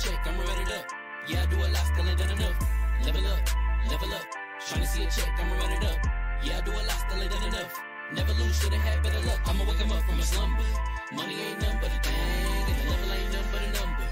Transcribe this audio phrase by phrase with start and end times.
[0.00, 0.86] check, I'ma run it up.
[1.28, 2.56] Yeah, I do a lot, still ain't done enough.
[3.04, 3.44] Level up,
[3.90, 4.26] level up.
[4.64, 6.00] Tryna see a check, I'ma run it up.
[6.42, 7.74] Yeah, I do a lot, still ain't done enough.
[8.14, 9.40] Never lose, should've had better luck.
[9.44, 10.64] I'ma wake 'em up from a slumber.
[11.12, 14.06] Money ain't nothing but a thing, and the level ain't nothing but a number.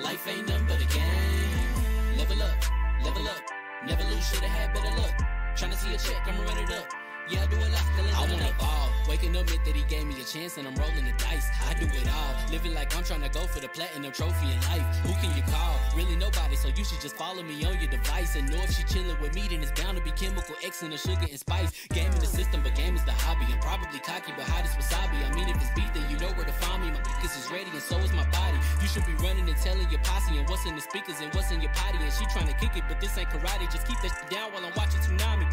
[0.00, 2.18] Life ain't nothing but a game.
[2.18, 2.58] Level up,
[3.04, 3.42] level up.
[3.86, 5.14] Never lose, should've had better luck.
[5.56, 7.03] Tryna see a check, I'ma run it up.
[7.30, 8.90] Yeah, I do a lot, I wanna ball.
[9.08, 11.48] Waking up meant that he gave me a chance and I'm rolling the dice.
[11.68, 12.32] I do it all.
[12.52, 14.84] Living like I'm trying to go for the platinum trophy in life.
[15.04, 15.76] Who can you call?
[15.96, 18.36] Really nobody, so you should just follow me on your device.
[18.36, 20.92] And know if she chilling with me, then it's bound to be chemical X and
[20.92, 21.72] the sugar and spice.
[21.92, 23.44] Game in the system, but game is the hobby.
[23.52, 25.16] I'm probably cocky, but hot as wasabi.
[25.24, 26.90] I mean, if it's beef, then you know where to find me.
[26.92, 28.56] My focus is ready, and so is my body.
[28.80, 31.52] You should be running and telling your posse and what's in the speakers and what's
[31.52, 32.00] in your potty.
[32.00, 33.68] And she trying to kick it, but this ain't karate.
[33.72, 35.44] Just keep that shit down while I'm watching Tsunami.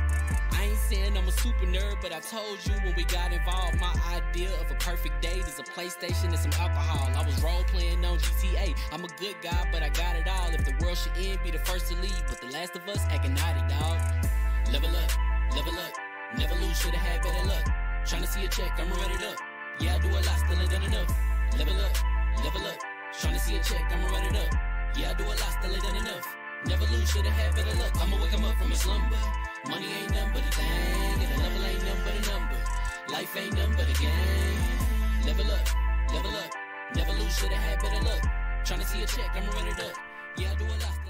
[0.55, 3.80] I ain't saying I'm a super nerd, but I told you when we got involved,
[3.80, 7.09] my idea of a perfect date is a PlayStation and some alcohol.
[7.16, 8.76] I was role playing on GTA.
[8.92, 10.50] I'm a good guy, but I got it all.
[10.50, 12.23] If the world should end, be the first to leave.
[12.28, 14.00] But the last of us acting naughty, dog.
[14.72, 15.12] Level up,
[15.56, 15.94] level up.
[16.38, 17.66] Never lose, should've had better luck.
[18.06, 19.38] Tryna see a check, I'ma run it up.
[19.80, 21.12] Yeah, I do a lot, still ain't done enough.
[21.58, 22.80] Level up, level up.
[23.14, 24.54] Tryna see a check, I'ma run it up.
[24.98, 26.36] Yeah, I do a lot, still ain't done enough.
[26.66, 27.92] Never lose, should've had better luck.
[28.02, 29.50] I'ma wake 'em up from a slumber.
[29.70, 32.58] Money ain't nothing but a thing, and the level ain't nothing but a number.
[33.14, 35.26] Life ain't nothing but a game.
[35.26, 36.52] Level up, level up.
[36.95, 38.23] Never lose, should've had better luck.
[38.66, 39.95] Tryna see a check, I'ma run it up.
[40.38, 41.02] Yeah, I do a lot.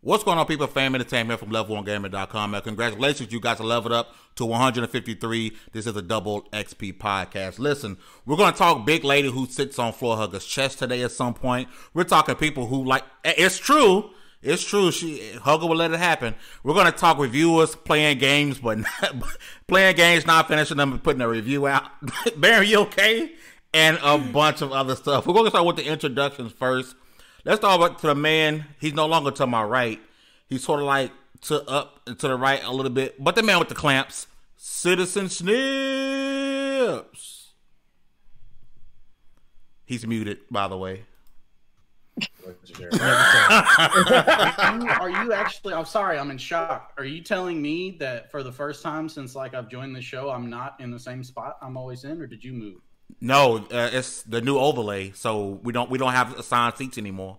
[0.00, 0.66] What's going on, people?
[0.66, 2.50] Fam Entertainment from Level1Gaming.com.
[2.50, 5.56] Man, congratulations, you guys leveled up to 153.
[5.72, 7.58] This is a double XP podcast.
[7.58, 7.96] Listen,
[8.26, 11.32] we're going to talk big lady who sits on floor hugger's chest today at some
[11.32, 11.70] point.
[11.94, 14.10] We're talking people who like, it's true.
[14.44, 14.92] It's true.
[14.92, 16.34] She Hugger will let it happen.
[16.62, 19.24] We're gonna talk reviewers playing games, but not,
[19.66, 21.90] playing games, not finishing them, putting a review out.
[22.36, 23.32] Barry, you okay?
[23.72, 25.26] And a bunch of other stuff.
[25.26, 26.94] We're gonna start with the introductions first.
[27.46, 28.66] Let's with to the man.
[28.78, 30.00] He's no longer to my right.
[30.46, 31.10] He's sort of like
[31.42, 34.26] to up and to the right a little bit, but the man with the clamps,
[34.56, 35.54] Citizen Snips.
[39.86, 41.04] He's muted, by the way.
[45.00, 45.74] Are you actually?
[45.74, 46.92] I'm sorry, I'm in shock.
[46.96, 50.30] Are you telling me that for the first time since like I've joined the show,
[50.30, 52.80] I'm not in the same spot I'm always in, or did you move?
[53.20, 57.38] No, uh, it's the new overlay, so we don't we don't have assigned seats anymore.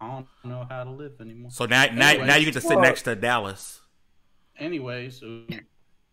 [0.00, 1.50] I don't know how to live anymore.
[1.50, 3.80] So now now, anyways, now you get to sit next to Dallas.
[4.58, 5.22] Anyways,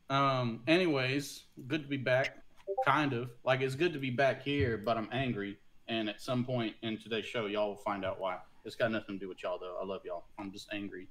[0.10, 2.38] um, anyways, good to be back.
[2.86, 5.58] Kind of like it's good to be back here, but I'm angry
[5.92, 8.38] and at some point in today's show, y'all will find out why.
[8.64, 9.78] It's got nothing to do with y'all, though.
[9.80, 10.24] I love y'all.
[10.40, 11.08] I'm just angry.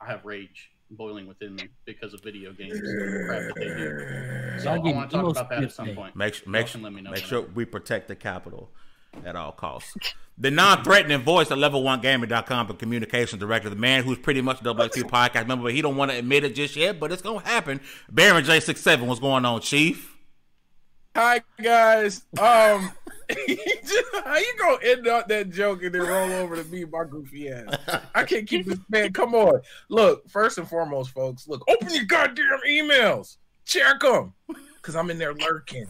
[0.00, 3.66] I have rage boiling within me because of video games and the crap that they
[3.66, 4.60] do.
[4.62, 6.16] So I want to talk about that at some point.
[6.16, 8.70] Make, make, make sure we protect the capital
[9.24, 9.94] at all costs.
[10.36, 15.04] the non-threatening voice at level1gaming.com for communications director, the man who's pretty much the WXP
[15.04, 17.46] podcast member, but he don't want to admit it just yet, but it's going to
[17.46, 17.80] happen.
[18.10, 20.16] Baron J67, what's going on, Chief?
[21.14, 22.22] Hi, guys.
[22.40, 22.92] Um,
[24.24, 27.50] how you gonna end up that joke and then roll over to me, my goofy
[27.50, 28.02] ass?
[28.14, 29.12] I can't keep this man.
[29.12, 30.28] Come on, look.
[30.28, 31.62] First and foremost, folks, look.
[31.68, 33.36] Open your goddamn emails.
[33.64, 34.34] Check them,
[34.82, 35.86] cause I'm in there lurking.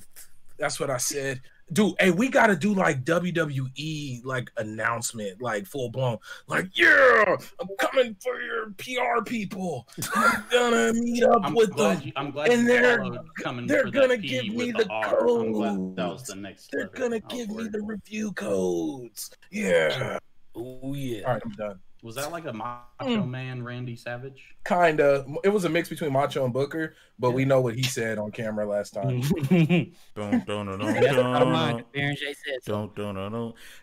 [0.58, 1.40] That's what I said
[1.72, 7.68] dude, hey, we gotta do like WWE like announcement, like full blown, like, yeah, I'm
[7.78, 9.86] coming for your PR people.
[10.14, 13.04] I'm gonna meet up I'm with them, you, I'm glad and they're
[13.38, 13.66] coming.
[13.66, 15.96] They're gonna give me the, the codes.
[15.96, 16.70] That was the next.
[16.72, 19.30] They're gonna give me the review codes.
[19.50, 20.18] Yeah.
[20.54, 21.22] Oh yeah.
[21.22, 21.80] All right, I'm done.
[22.02, 23.28] Was that like a Macho mm.
[23.28, 24.54] Man Randy Savage?
[24.64, 25.26] Kinda.
[25.44, 27.34] It was a mix between Macho and Booker, but yeah.
[27.34, 29.20] we know what he said on camera last time.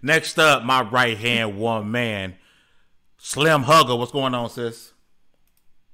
[0.02, 2.36] Next up, my right hand one man,
[3.18, 3.96] Slim Hugger.
[3.96, 4.94] What's going on, sis?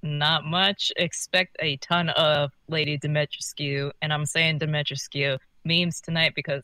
[0.02, 0.94] Not much.
[0.96, 6.64] Expect a ton of Lady Dimitrescu, and I'm saying Dimitrescu memes tonight because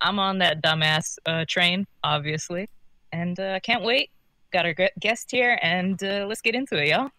[0.00, 2.68] I'm on that dumbass uh, train, obviously,
[3.12, 4.10] and I uh, can't wait
[4.50, 7.10] got our guest here, and uh, let's get into it, y'all.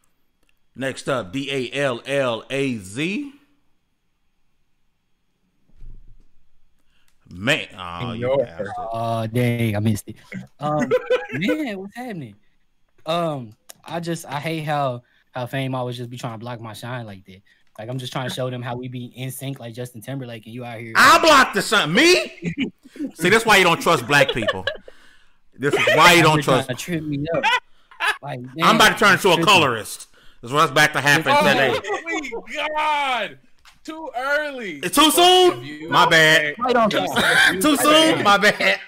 [0.76, 3.34] Next up, D A L L A Z.
[7.34, 8.46] Man, oh, you
[8.94, 10.18] oh dang, I missed it.
[10.60, 10.92] Um,
[11.34, 12.36] man, what's happening?
[13.06, 13.54] Um,
[13.86, 17.06] I just I hate how how fame always just be trying to block my shine
[17.06, 17.42] like that.
[17.80, 20.46] Like I'm just trying to show them how we be in sync like Justin Timberlake
[20.46, 20.94] and you out here.
[20.96, 21.94] I blocked the sun.
[21.94, 22.54] Me?
[23.16, 24.66] See, that's why you don't trust black people.
[25.58, 26.70] This is why you don't trust.
[26.78, 27.44] Trip me up.
[28.24, 30.08] Like, I'm about to turn into a colorist.
[30.42, 31.80] That's what's about to happen oh, today.
[31.86, 33.40] Oh my god!
[33.84, 34.80] too early.
[34.84, 35.90] It's too soon.
[35.90, 36.56] My bad.
[36.60, 37.62] Right on time.
[37.62, 38.24] Too soon.
[38.24, 38.80] My bad.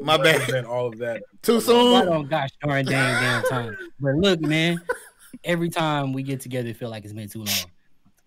[0.00, 0.40] My bad.
[0.40, 1.22] Represent All of that.
[1.42, 2.08] Too Right soon.
[2.08, 3.76] on gosh darn damn damn time.
[3.98, 4.80] But look, man,
[5.44, 7.70] every time we get together, it feel like it's been too long.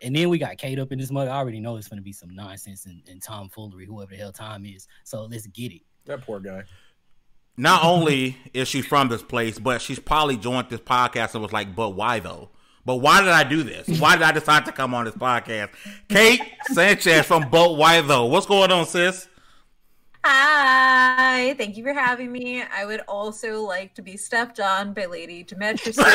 [0.01, 1.31] And then we got Kate up in this mother.
[1.31, 4.65] I already know it's gonna be some nonsense and, and tomfoolery, whoever the hell Tom
[4.65, 4.87] is.
[5.03, 5.81] So let's get it.
[6.05, 6.63] That poor guy.
[7.55, 11.53] Not only is she from this place, but she's probably joined this podcast and was
[11.53, 12.49] like, "But why though?
[12.85, 13.87] But why did I do this?
[13.99, 15.69] Why did I decide to come on this podcast?"
[16.09, 16.41] Kate
[16.71, 18.25] Sanchez from But Why Though.
[18.25, 19.27] What's going on, sis?
[20.25, 22.63] Hi, thank you for having me.
[22.63, 25.97] I would also like to be stepped on by Lady Demetrius.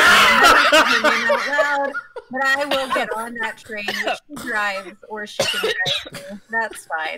[2.31, 3.85] But I will get on that train.
[3.87, 5.73] She drives or she can
[6.11, 6.41] drive.
[6.51, 7.17] That's fine.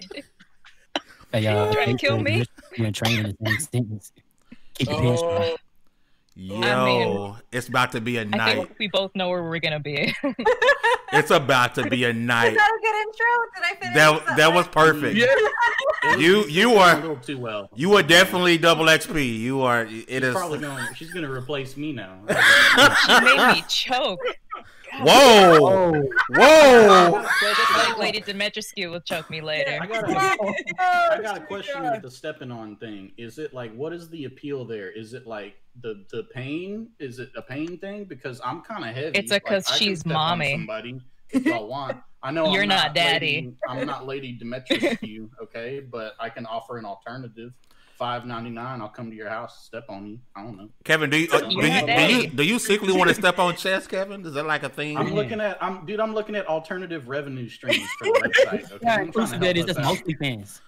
[1.31, 2.43] Hey, uh, Trying to kill me?
[2.77, 4.11] You're in training in the same sentence.
[4.75, 5.55] Keep your pants dry.
[5.55, 5.57] Oh,
[6.33, 8.55] Yo, mean, it's about to be a I night.
[8.55, 10.15] think we both know where we're gonna be.
[11.13, 12.55] It's about to be a Is night.
[12.55, 13.25] that a good intro?
[13.53, 13.95] Did I finish?
[14.27, 15.17] That that was perfect.
[15.17, 16.15] yeah.
[16.15, 17.69] You you are too well.
[17.75, 19.37] you are definitely double XP.
[19.39, 19.81] You are.
[19.83, 20.33] It She's is.
[20.33, 20.81] probably going.
[20.95, 22.17] She's going to replace me now.
[22.29, 24.21] she made me choke.
[25.03, 27.21] Whoa, whoa.
[27.21, 29.79] Just like Lady Dimitrescu will choke me later.
[29.81, 30.13] I got a,
[30.79, 33.11] I got a question with the stepping on thing.
[33.17, 34.89] Is it like what is the appeal there?
[34.91, 36.89] Is it like the the pain?
[36.99, 38.05] Is it a pain thing?
[38.05, 39.17] Because I'm kind of heavy.
[39.17, 40.51] It's a 'cause I can she's mommy.
[40.51, 41.97] Somebody if I want.
[42.23, 43.35] I know You're I'm not daddy.
[43.35, 44.97] Lady, I'm not Lady Demetrius,
[45.41, 47.51] okay, but I can offer an alternative.
[48.01, 48.81] Five ninety nine.
[48.81, 50.19] I'll come to your house, step on you.
[50.35, 50.69] I don't know.
[50.83, 53.13] Kevin, do you, uh, do You're you not do you do you secretly want to
[53.13, 54.25] step on chest, Kevin?
[54.25, 54.97] Is that like a thing?
[54.97, 55.61] I'm looking at.
[55.61, 55.99] I'm dude.
[55.99, 58.11] I'm looking at alternative revenue streams for the
[58.47, 58.71] website.
[58.71, 60.61] Okay, Yeah, I'm trying to that is just mostly fans.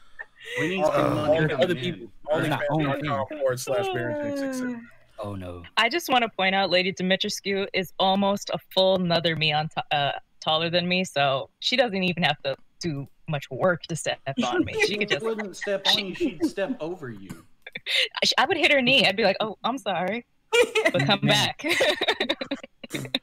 [0.60, 4.58] We need Uh, some money other- other people- Only Not fans.com forward slash Barrington six
[4.60, 4.80] six.
[5.18, 5.64] Oh no.
[5.78, 9.70] I just want to point out Lady Dimitrescu is almost a full another me on
[9.70, 13.96] t- uh, taller than me, so she doesn't even have to do much work to
[13.96, 14.74] step on me.
[14.86, 15.26] She could just.
[15.26, 16.16] wouldn't step on you.
[16.16, 17.46] She'd step over you.
[18.38, 19.06] I would hit her knee.
[19.06, 20.26] I'd be like, "Oh, I'm sorry,"
[20.92, 21.66] but come back.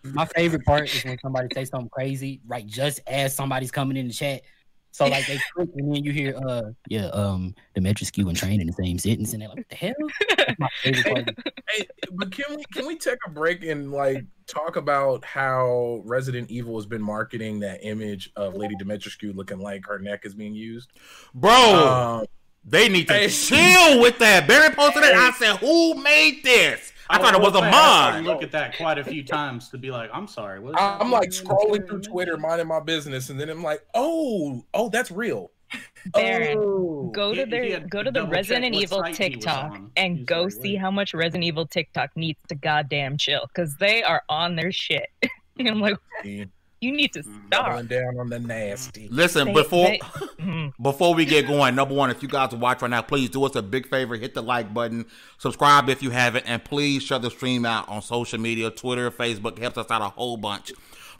[0.03, 2.67] My favorite part is when somebody say something crazy, right?
[2.67, 4.43] Just as somebody's coming in the chat.
[4.93, 8.67] So like they click and then you hear, uh, yeah, um, Dimitrescu and train in
[8.67, 9.95] the same sentence, and they're like, what the hell?
[10.37, 11.39] That's my favorite part.
[11.71, 16.51] Hey, but can we can we take a break and like talk about how Resident
[16.51, 20.53] Evil has been marketing that image of Lady Dimitrescu looking like her neck is being
[20.55, 20.91] used?
[21.33, 22.27] Bro, Um,
[22.65, 23.29] they need to hey.
[23.29, 24.49] chill with that.
[24.49, 25.15] Barry posted it.
[25.15, 28.25] I said, "Who made this?" I thought it was a had to mod.
[28.25, 30.61] Look at that quite a few times to be like, I'm sorry.
[30.61, 34.65] What is I'm like scrolling through Twitter, minding my business, and then I'm like, oh,
[34.75, 35.51] oh, that's real.
[36.13, 37.11] Baron, Oh.
[37.15, 40.19] go to their he go to to the Resident Evil site he was TikTok and
[40.19, 44.03] He's go like, see how much Resident Evil TikTok needs to goddamn chill because they
[44.03, 45.09] are on their shit.
[45.61, 46.45] I'm like, Yeah,
[46.81, 47.47] you need to Mm.
[47.47, 47.67] stop.
[47.67, 49.09] doubling down on the nasty.
[49.11, 49.99] Listen, They- before they-
[50.41, 50.73] Mhm.
[50.81, 53.45] before we get going, number one, if you guys are watching right now, please do
[53.45, 55.05] us a big favor, hit the like button,
[55.39, 59.53] subscribe if you haven't, and please share the stream out on social media, Twitter, Facebook.
[59.59, 60.73] It helps us out a whole bunch.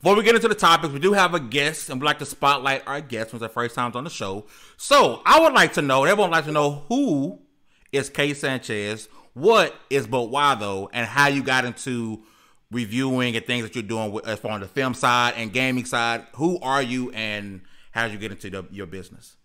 [0.03, 2.27] Before we get into the topics, we do have a guest, and we'd like to
[2.27, 4.47] spotlight our guest when it's their first times on the show.
[4.79, 7.41] So I would like to know, everyone would like to know who
[7.93, 12.23] is Kate Sanchez, what is But Why Though, and how you got into
[12.71, 15.85] reviewing and things that you're doing with, as far on the film side and gaming
[15.85, 16.27] side.
[16.37, 17.63] Who are you, and
[17.93, 19.37] how did you get into the, your business?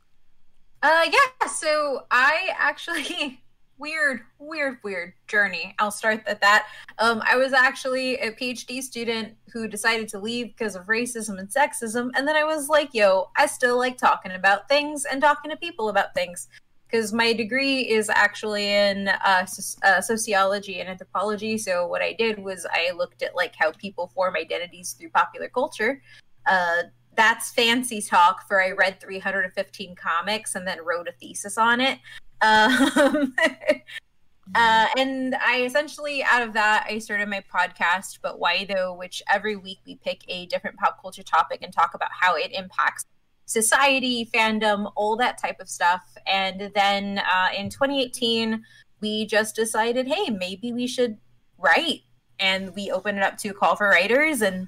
[0.82, 1.48] Uh, yeah.
[1.48, 3.42] So I actually
[3.78, 5.76] weird, weird, weird journey.
[5.80, 6.68] I'll start at that.
[7.00, 11.50] Um, I was actually a PhD student who decided to leave because of racism and
[11.50, 15.52] sexism, and then I was like, "Yo, I still like talking about things and talking
[15.52, 16.48] to people about things."
[16.88, 19.46] Because my degree is actually in uh,
[19.84, 21.58] uh, sociology and anthropology.
[21.58, 25.50] So what I did was I looked at like how people form identities through popular
[25.50, 26.02] culture.
[26.46, 26.84] Uh,
[27.16, 32.00] that's fancy talk for I read 315 comics and then wrote a thesis on it.
[32.42, 33.34] Um,
[34.56, 39.24] uh, and I essentially, out of that, I started my podcast, But Why Though, which
[39.32, 43.06] every week we pick a different pop culture topic and talk about how it impacts
[43.46, 46.02] society, fandom, all that type of stuff.
[46.28, 48.64] And then uh, in 2018,
[49.02, 51.18] we just decided, hey, maybe we should
[51.58, 52.02] write.
[52.40, 54.68] And we opened it up to call for writers, and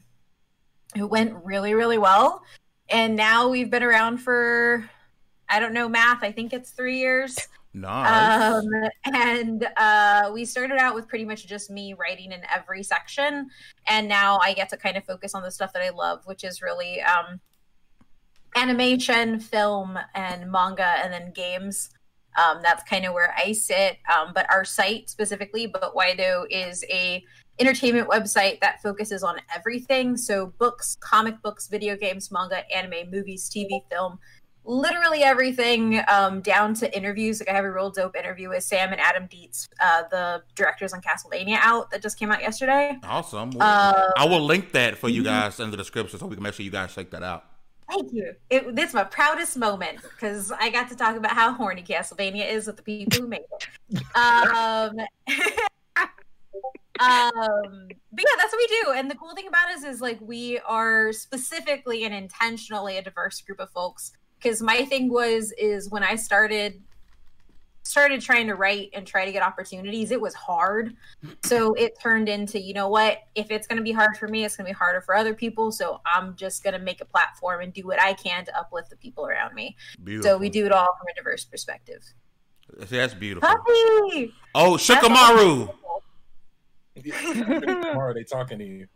[0.96, 2.43] it went really, really well.
[2.89, 4.89] And now we've been around for,
[5.50, 7.38] I don't know math, I think it's three years.
[7.74, 8.53] Nice.
[8.53, 8.69] Um,
[9.13, 13.50] and uh, we started out with pretty much just me writing in every section.
[13.88, 16.43] And now I get to kind of focus on the stuff that I love, which
[16.43, 17.39] is really um,
[18.58, 21.90] animation, film, and manga, and then games.
[22.38, 23.98] Um, that's kind of where I sit.
[24.14, 27.24] Um, but our site specifically, But Though, is a
[27.60, 30.18] entertainment website that focuses on everything.
[30.18, 34.20] So books, comic books, video games, manga, anime, movies, TV, film,
[34.64, 37.40] literally everything um, down to interviews.
[37.40, 40.94] Like I have a real dope interview with Sam and Adam Deats, uh, the directors
[40.94, 42.98] on Castlevania, out that just came out yesterday.
[43.04, 43.52] Awesome.
[43.60, 45.26] Uh, I will link that for you mhm.
[45.26, 47.46] guys in the description so we can make sure you guys check that out.
[47.89, 48.34] Thank you.
[48.50, 52.50] It, this is my proudest moment because I got to talk about how horny Castlevania
[52.50, 54.03] is with the people who made it.
[54.15, 54.98] Um,
[57.00, 58.91] um, but yeah, that's what we do.
[58.91, 63.39] And the cool thing about us is like we are specifically and intentionally a diverse
[63.41, 64.12] group of folks.
[64.38, 66.84] Because my thing was is when I started
[67.88, 70.96] started trying to write and try to get opportunities, it was hard.
[71.44, 74.46] So it turned into, you know what, if it's going to be hard for me,
[74.46, 75.72] it's going to be harder for other people.
[75.72, 78.89] So I'm just going to make a platform and do what I can to uplift
[78.89, 79.75] the people around me.
[80.03, 80.32] Beautiful.
[80.32, 82.03] So we do it all from a diverse perspective.
[82.88, 83.48] See, That's beautiful.
[83.48, 84.34] Puppy!
[84.53, 85.74] Oh, Shikamaru.
[87.03, 88.88] Tomorrow they talking to you.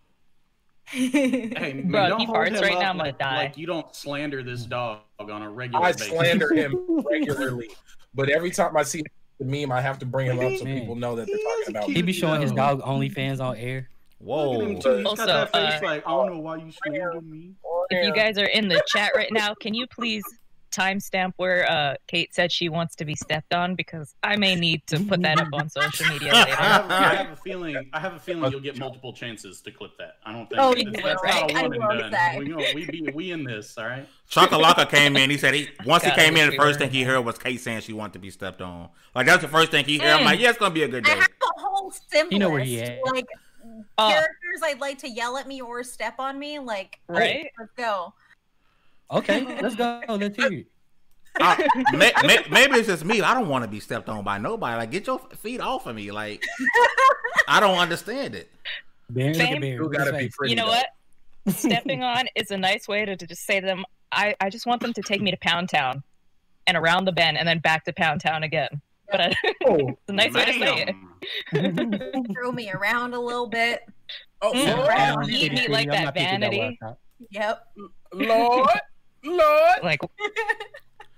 [0.85, 1.53] Hey,
[1.85, 3.37] man, Bro, he hold farts right now, I'm gonna like, die.
[3.37, 6.09] Like you don't slander this dog on a regular I basis.
[6.09, 7.69] slander him regularly,
[8.13, 9.03] but every time I see
[9.39, 10.79] the meme, I have to bring him up so Man.
[10.79, 11.97] people know that He they're talking about cute.
[11.97, 12.57] He be showing his Yo.
[12.57, 13.89] dog OnlyFans on air.
[14.19, 14.51] Whoa.
[14.51, 14.97] Look at him, too.
[14.97, 17.53] He's Also, face uh, like, I don't know why you slander me.
[17.89, 20.23] If you guys are in the chat right now, can you please
[20.71, 23.75] timestamp where uh, Kate said she wants to be stepped on?
[23.75, 26.55] Because I may need to put that up on social media I later.
[26.55, 27.89] have, I have a feeling.
[27.93, 30.17] I have a feeling you'll get multiple chances to clip that.
[30.25, 31.51] I don't think Oh, it's, that's will, not right?
[31.51, 32.13] a I one and done.
[32.13, 32.37] say.
[32.39, 34.07] We, gonna, we be we in this, all right?
[34.29, 35.29] Chakalaka came in.
[35.29, 36.85] He said he once he came in, the we first were.
[36.85, 38.89] thing he heard was Kate saying she wanted to be stepped on.
[39.13, 40.07] Like that's the first thing he heard.
[40.11, 40.25] I'm Mm.
[40.25, 41.11] like, yeah, it's gonna be a good day.
[41.11, 42.99] I have a whole symbolist, You know where he is.
[43.11, 43.25] like
[43.97, 46.57] Oh, characters I'd like to yell at me or step on me.
[46.59, 47.47] Like, Right?
[47.59, 48.13] let's go.
[49.11, 50.01] Okay, let's go.
[50.09, 50.67] Let's hear it.
[51.39, 53.21] I, may, may, maybe it's just me.
[53.21, 54.75] I don't want to be stepped on by nobody.
[54.77, 56.11] Like, get your feet off of me.
[56.11, 56.45] Like,
[57.47, 58.51] I don't understand it.
[59.09, 59.61] Bear, look Fame?
[59.61, 59.73] Bear.
[59.75, 60.51] You gotta be pretty.
[60.51, 60.71] you know though.
[60.71, 60.87] what?
[61.55, 64.65] Stepping on is a nice way to, to just say to them, I, I just
[64.65, 66.03] want them to take me to Pound Town
[66.67, 68.81] and around the bend and then back to Pound Town again.
[69.09, 69.33] But I,
[69.65, 70.93] Oh, it's a nice way to say
[71.53, 72.25] it.
[72.33, 73.81] Throw me around a little bit.
[74.41, 75.29] oh Mm, Around.
[75.29, 76.77] Eat me Pretty, like I'm that vanity.
[76.81, 76.99] laptop.
[77.31, 77.63] Yep.
[78.13, 78.69] Lord,
[79.23, 79.83] Lord.
[79.83, 79.99] Like,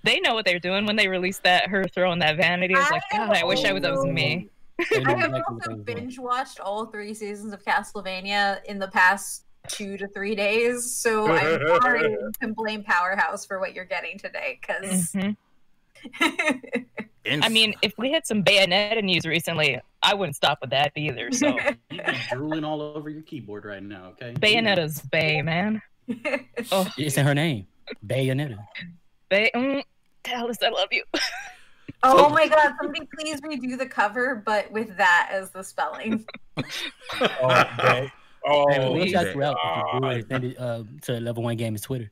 [0.04, 2.76] they know what they're doing when they released that, her throwing that vanity.
[2.76, 4.50] I like, God, I wish I was, that was me.
[4.80, 5.84] I have also they was doing.
[5.84, 10.92] binge watched all three seasons of Castlevania in the past two to three days.
[10.92, 14.60] So I'm sorry you can blame Powerhouse for what you're getting today.
[14.60, 15.38] Because Mhm.
[17.26, 21.32] I mean, if we had some Bayonetta news recently, I wouldn't stop with that either.
[21.32, 21.58] So
[21.90, 24.34] You'd be drooling all over your keyboard right now, okay?
[24.34, 25.82] Bayonetta's Bay, man.
[26.72, 27.66] Oh, It's in her name.
[28.06, 28.58] Bayonetta.
[29.30, 29.50] Bay.
[29.56, 29.84] Mm,
[30.24, 31.04] Dallas, I love you.
[32.04, 32.74] oh my god!
[32.82, 36.26] Somebody please redo the cover, but with that as the spelling.
[37.20, 38.12] Oh, dang.
[38.46, 39.12] oh, We'll please.
[39.12, 40.28] shout you out if you do it.
[40.30, 42.12] Send it uh, to Level One Games Twitter.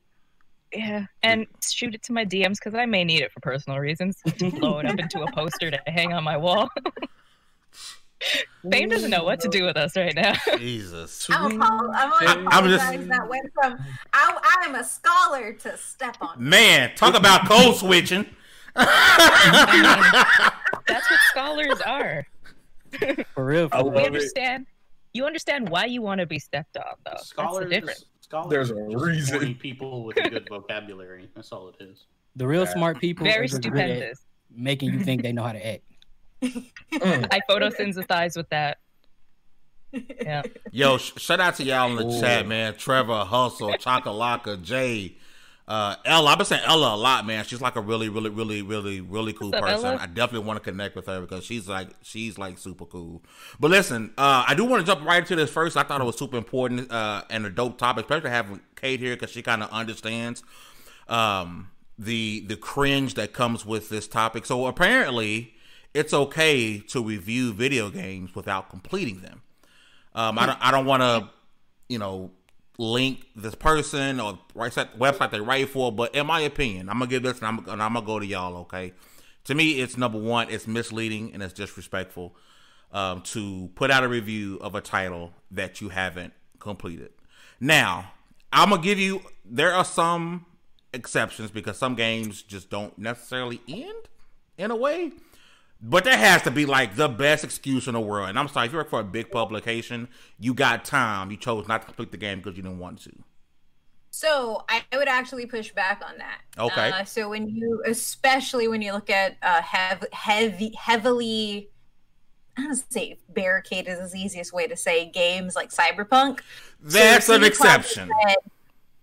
[0.73, 4.17] Yeah, and shoot it to my DMs because I may need it for personal reasons
[4.37, 6.69] to blow it up into a poster to hang on my wall.
[8.71, 10.33] Fame doesn't know what to do with us right now.
[10.57, 11.27] Jesus.
[11.31, 13.07] I'm, I'm I- gonna I'm just- apologize.
[13.07, 13.77] That went from
[14.13, 16.35] I, I am a scholar to step on.
[16.37, 18.25] Man, talk about code switching.
[18.75, 18.87] That's
[21.09, 22.25] what scholars are.
[23.33, 23.69] For real.
[23.71, 23.97] I For We love real.
[23.97, 24.05] it.
[24.07, 24.65] understand.
[25.13, 27.11] You understand why you want to be stepped on, though.
[27.11, 28.05] That's the Scholars, difference.
[28.21, 29.55] scholars There's a reason.
[29.55, 31.29] people with a good vocabulary.
[31.35, 32.05] That's all it is.
[32.37, 32.73] The real Yeah.
[32.73, 34.21] smart people Very are just good at stupendous.
[34.49, 35.83] making you think they know how to act.
[36.41, 37.27] Mm.
[37.31, 38.79] I photosynthesize with that.
[40.21, 40.43] Yeah.
[40.71, 42.21] Yo, sh- shout out to y'all in the Ooh.
[42.21, 42.75] chat, man.
[42.75, 45.15] Trevor, Hustle, Chakalaka, Jay,
[45.67, 46.31] uh, Ella.
[46.31, 47.43] I've been saying Ella a lot, man.
[47.45, 49.85] She's like a really, really, really, really, really cool What's up, person.
[49.87, 49.99] Ella?
[50.01, 53.21] I definitely want to connect with her because she's like, she's like super cool.
[53.59, 55.77] But listen, uh, I do want to jump right into this first.
[55.77, 59.15] I thought it was super important uh, and a dope topic, especially having Kate here
[59.15, 60.43] because she kind of understands
[61.07, 64.45] um, the the cringe that comes with this topic.
[64.45, 65.53] So apparently,
[65.93, 69.41] it's okay to review video games without completing them.
[70.13, 71.29] Um, I don't, I don't want to,
[71.87, 72.31] you know,
[72.77, 77.23] link this person or website they write for, but in my opinion, I'm gonna give
[77.23, 78.57] this and I'm, and I'm gonna go to y'all.
[78.61, 78.93] Okay,
[79.45, 82.35] to me, it's number one, it's misleading and it's disrespectful
[82.91, 87.11] um, to put out a review of a title that you haven't completed.
[87.59, 88.13] Now,
[88.51, 89.21] I'm gonna give you.
[89.45, 90.45] There are some
[90.93, 94.09] exceptions because some games just don't necessarily end
[94.57, 95.11] in a way.
[95.83, 98.29] But that has to be like the best excuse in the world.
[98.29, 100.07] And I'm sorry, if you work for a big publication,
[100.39, 101.31] you got time.
[101.31, 103.11] You chose not to complete the game because you didn't want to.
[104.11, 106.41] So I would actually push back on that.
[106.57, 106.91] Okay.
[106.91, 111.69] Uh, so when you, especially when you look at uh, hev- heavy, heavily,
[112.57, 116.41] I don't say barricaded is the easiest way to say games like Cyberpunk.
[116.79, 118.09] That's So an CD Projekt exception.
[118.25, 118.35] Red-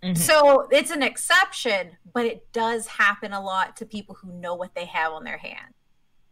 [0.01, 0.17] Mhm.
[0.17, 4.73] So it's an exception, but it does happen a lot to people who know what
[4.77, 5.75] they have on their hand.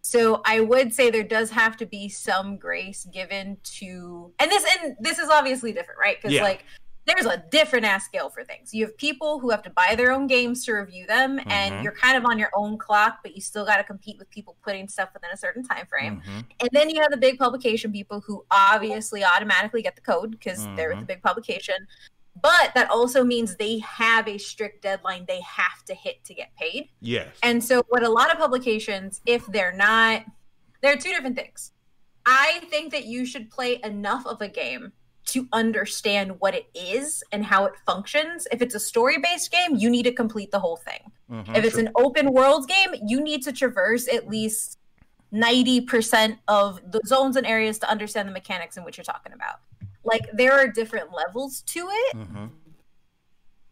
[0.06, 4.64] So I would say there does have to be some grace given to and this
[4.80, 6.16] and this is obviously different, right?
[6.16, 6.44] Because Yeah.
[6.44, 6.64] like
[7.06, 8.74] there's a different ass scale for things.
[8.74, 11.50] You have people who have to buy their own games to review them, Mhm.
[11.50, 14.28] and you're kind of on your own clock, but you still got to compete with
[14.30, 16.20] people putting stuff within a certain time frame.
[16.24, 16.44] Mhm.
[16.60, 20.66] And then you have the big publication people who obviously automatically get the code because
[20.76, 21.86] they're with the big publication.
[22.46, 26.54] But that also means they have a strict deadline they have to hit to get
[26.54, 26.90] paid.
[27.00, 27.26] Yes.
[27.42, 30.24] And so, what a lot of publications, if they're not,
[30.80, 31.72] there are two different things.
[32.24, 34.92] I think that you should play enough of a game
[35.26, 38.46] to understand what it is and how it functions.
[38.52, 41.10] If it's a story based game, you need to complete the whole thing.
[41.28, 41.56] Mhm.
[41.56, 44.78] If it's an open world game, you need to traverse at least
[45.32, 49.58] 90% of the zones and areas to understand the mechanics in which you're talking about.
[50.06, 52.16] Like, there are different levels to it.
[52.16, 52.46] Mm-hmm.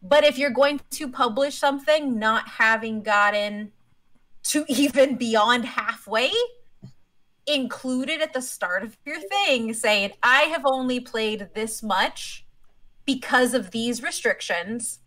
[0.01, 3.71] But if you're going to publish something not having gotten
[4.43, 6.31] to even beyond halfway,
[7.47, 12.45] include it at the start of your thing saying, I have only played this much
[13.05, 14.99] because of these restrictions.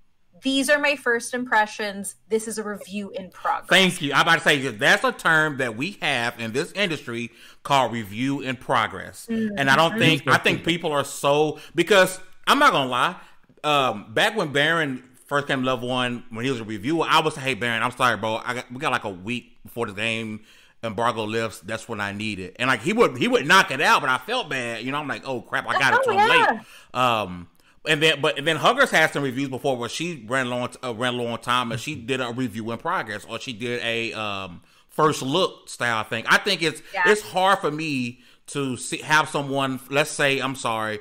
[0.42, 2.16] These are my first impressions.
[2.28, 3.68] This is a review in progress.
[3.68, 4.12] Thank you.
[4.12, 7.30] I'm about to say that's a term that we have in this industry
[7.62, 9.26] called review in progress.
[9.28, 13.16] And I don't think I think people are so because I'm not gonna lie.
[13.64, 17.20] Um, back when Baron first came to level one, when he was a reviewer, I
[17.20, 18.40] was hey Baron, I'm sorry, bro.
[18.44, 20.40] I got we got like a week before the game
[20.84, 21.58] embargo lifts.
[21.60, 22.54] That's when I need it.
[22.58, 24.84] And like he would he would knock it out, but I felt bad.
[24.84, 26.26] You know, I'm like, oh crap, I got it Oh, too yeah.
[26.26, 26.60] late.
[26.94, 27.48] Um,
[27.88, 30.94] and then, but and then Huggers had some reviews before where she ran on, uh,
[30.94, 34.12] ran low on time, and she did a review in progress, or she did a
[34.12, 36.24] um, first look style thing.
[36.28, 37.02] I think it's Yeah.
[37.06, 39.80] it's hard for me to see, have someone.
[39.90, 41.00] Let's say I'm sorry.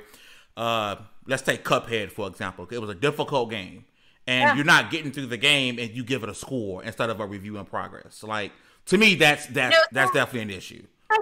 [0.56, 2.66] Uh, let's take Cuphead for example.
[2.70, 3.84] It was a difficult game,
[4.26, 4.54] and Yeah.
[4.56, 7.26] you're not getting through the game, and you give it a score instead of a
[7.26, 8.22] review in progress.
[8.22, 8.52] Like
[8.86, 10.82] to me, that's that's No, that's definitely an issue.
[11.10, 11.18] I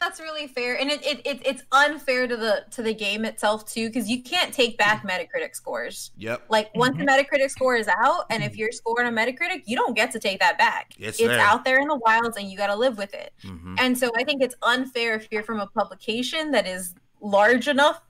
[0.00, 3.70] That's really fair, and it, it, it it's unfair to the to the game itself
[3.70, 5.08] too, because you can't take back mm-hmm.
[5.10, 6.10] Metacritic scores.
[6.16, 6.46] Yep.
[6.48, 7.20] Like once the mm-hmm.
[7.20, 8.60] Metacritic score is out, and if mm-hmm.
[8.60, 10.94] you're scoring a Metacritic, you don't get to take that back.
[10.98, 11.38] It's it's there.
[11.38, 13.34] out there in the wilds, and you got to live with it.
[13.42, 17.68] hmm And so I think it's unfair if you're from a publication that is large
[17.68, 18.00] enough,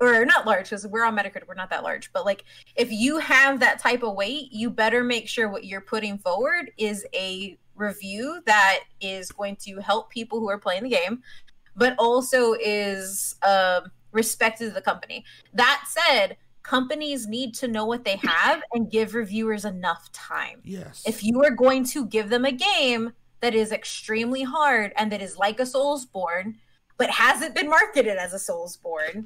[0.00, 2.42] or not large, because we're on Metacritic, we're not that large, but like
[2.74, 6.72] if you have that type of weight, you better make sure what you're putting forward
[6.76, 11.22] is a review that is going to help people who are playing the game,
[11.76, 15.24] but also is um, respected to the company.
[15.52, 21.02] That said, companies need to know what they have and give reviewers enough time Yes.
[21.06, 25.20] if you are going to give them a game that is extremely hard and that
[25.20, 26.54] is like a Soulsborne,
[26.98, 29.24] but hasn't been marketed as a Soulsborne,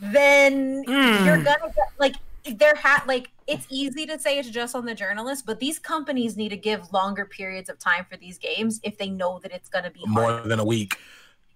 [0.00, 1.24] then Mm.
[1.24, 2.16] you're gonna get like
[2.56, 6.36] there ha like it's easy to say it's just on the journalist, but these companies
[6.36, 9.70] need to give longer periods of time for these games if they know that it's
[9.70, 10.44] gonna be More hard.
[10.50, 10.98] than a week.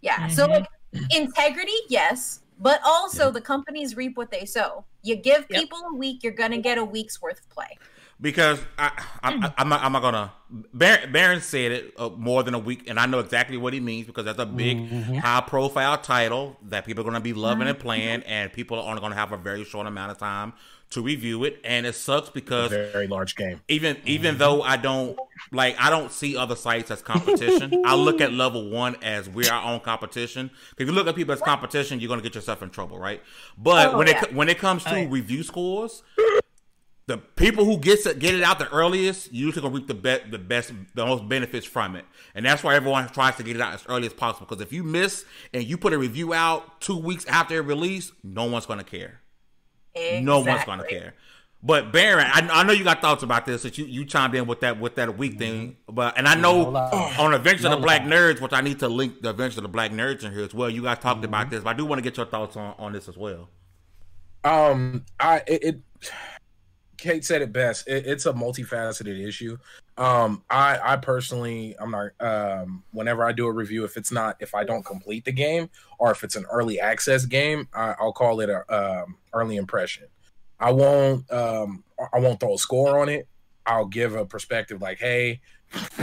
[0.01, 0.27] Yeah.
[0.29, 0.51] So Mhm.
[0.51, 0.69] like
[1.15, 4.85] integrity, yes, but also the companies reap what they sow.
[5.03, 5.61] You give Yep.
[5.61, 7.79] people a week, you're gonna get a week's worth of play.
[8.23, 8.91] Because I,
[9.23, 9.33] I.
[9.35, 10.33] I I'm not, I'm not gonna.
[10.73, 13.81] Baron, Baron said it uh, more than a week, and I know exactly what he
[13.81, 15.19] means because that's a big, Mhm.
[15.19, 17.83] high profile title that people are gonna be loving and Mm-hmm.
[17.87, 20.53] playing, and people are only gonna have a very short amount of time
[20.91, 23.61] to review it, and it sucks because Very large game.
[23.69, 25.19] even even though I don't
[25.51, 27.83] like I don't see other sites as competition.
[27.87, 30.51] I look at level one as we're our own competition.
[30.77, 33.23] If you look at people as competition, you're gonna get yourself in trouble, right?
[33.57, 34.23] But Oh, when yeah.
[34.25, 35.07] it when it comes to Oh, yeah.
[35.09, 36.03] review scores,
[37.07, 40.31] the people who gets it, get it out the earliest usually gonna reap the best
[40.31, 43.63] the best the most benefits from it, and that's why everyone tries to get it
[43.63, 44.47] out as early as possible.
[44.47, 48.13] Because if you miss and you put a review out two weeks after it release,
[48.23, 49.21] no one's gonna care.
[50.21, 51.15] No one's gonna care.
[51.65, 53.63] But Baron, I, I know you got thoughts about this.
[53.63, 55.77] That you, you chimed in with that with that week thing.
[55.89, 58.09] But and I know No on Adventure of the Black lie.
[58.09, 60.53] Nerds, which I need to link the Adventure of the Black Nerds in here as
[60.53, 60.69] well.
[60.69, 62.93] You guys talked about this, but I do want to get your thoughts on, on
[62.93, 63.49] this as well.
[64.45, 65.81] Um, I it, it
[67.03, 67.89] Kate said it best.
[67.89, 69.59] It, it's a multifaceted issue.
[69.99, 72.11] Um, I I personally, I'm not.
[72.21, 75.69] Um, whenever I do a review, if it's not, if I don't complete the game,
[75.99, 80.05] or if it's an early access game, I, I'll call it a um, early impression.
[80.61, 81.29] I won't.
[81.33, 83.27] Um, I won't throw a score on it.
[83.67, 85.41] I'll give a perspective like, hey.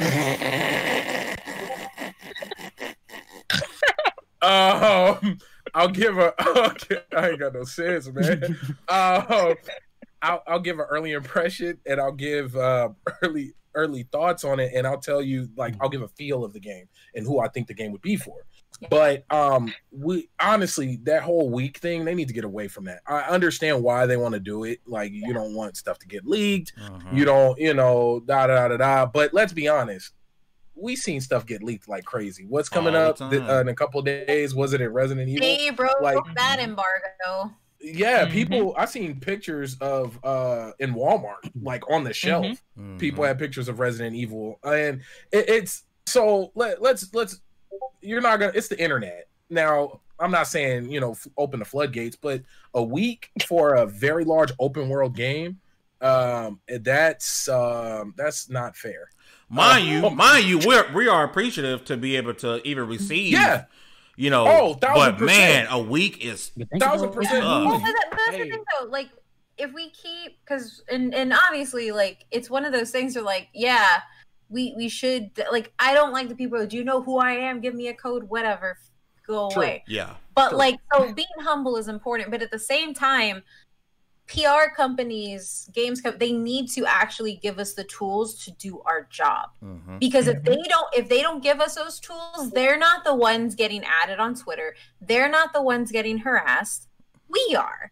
[4.42, 5.38] um,
[5.74, 6.34] I'll give a.
[7.16, 8.58] I ain't got no sense, man.
[8.90, 9.56] um,
[10.22, 12.90] I'll, I'll give an early impression and I'll give uh,
[13.24, 16.54] early early thoughts on it, and I'll tell you like I'll give a feel of
[16.54, 18.36] the game and who I think the game would be for.
[18.90, 23.02] But um, we honestly that whole week thing, they need to get away from that.
[23.06, 24.80] I understand why they want to do it.
[24.86, 26.74] Like you don't want stuff to get leaked.
[26.80, 27.16] Mhm.
[27.16, 29.06] You don't, you know, da da da da.
[29.06, 30.14] But let's be honest,
[30.76, 32.46] we seen stuff get leaked like crazy.
[32.48, 34.56] What's coming All up th- uh, in a couple of days?
[34.56, 35.42] Was it at Resident Evil?
[35.42, 37.54] They broke Like- that embargo.
[37.82, 38.32] Yeah, Mhm.
[38.32, 38.76] people.
[38.78, 42.46] I seen pictures of uh in Walmart, like on the shelf.
[42.78, 43.00] Mhm.
[43.00, 46.52] People had pictures of Resident Evil, and it, it's so.
[46.56, 47.40] Let, let's let's.
[48.02, 48.52] You're not gonna.
[48.56, 50.02] It's the internet now.
[50.20, 52.42] I'm not saying you know f- open the floodgates, but
[52.74, 55.60] a week for a very large open world game,
[56.02, 59.10] um, that's um that's not fair.
[59.48, 60.10] Mind Uh, you, oh.
[60.10, 63.32] mind you, we're we are appreciative to be able to even receive.
[63.32, 63.66] Yeah.
[64.20, 64.46] You know.
[64.46, 66.52] Oh, thousand but man, a week is.
[66.58, 67.42] But Thousand percent.
[67.46, 68.44] Well, but that, that's Hey.
[68.44, 68.88] the thing though.
[68.88, 69.08] Like,
[69.58, 73.48] if we keep because and and obviously, like, it's one of those things where like,
[73.54, 74.02] yeah,
[74.50, 75.72] we we should like.
[75.80, 76.68] I don't like the people.
[76.68, 77.62] Do you know who I am?
[77.62, 78.24] Give me a code.
[78.26, 78.78] Whatever.
[79.26, 79.62] Go True.
[79.62, 79.84] away.
[79.88, 80.16] Yeah.
[80.36, 80.58] But True.
[80.58, 82.30] like, so being humble is important.
[82.30, 83.42] But at the same time,
[84.30, 89.08] PR companies, games, co- they need to actually give us the tools to do our
[89.10, 89.50] job.
[89.64, 90.00] Mhm.
[90.00, 93.56] because if they don't if they don't give us those tools they're not the ones
[93.56, 94.76] getting added on twitter.
[95.02, 96.88] They're not the ones getting harassed.
[97.28, 97.92] We are.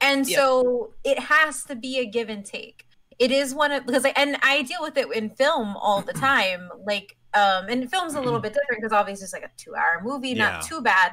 [0.00, 0.36] And Yeah.
[0.38, 2.84] so it has to be a give and take.
[3.18, 6.12] It is one of because I, and i deal with it in film all the
[6.12, 6.68] time.
[6.84, 10.00] Like um and film's a little bit different because obviously it's like a two hour
[10.02, 10.50] movie Yeah.
[10.50, 11.12] not too bad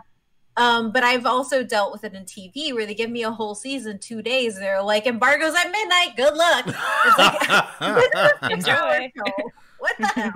[0.58, 3.56] um but i've also dealt with it in tv where they give me a whole
[3.56, 7.50] season two days and they're like embargoes at midnight good luck it's like
[8.52, 9.12] Enjoy.
[9.80, 10.32] what the hell?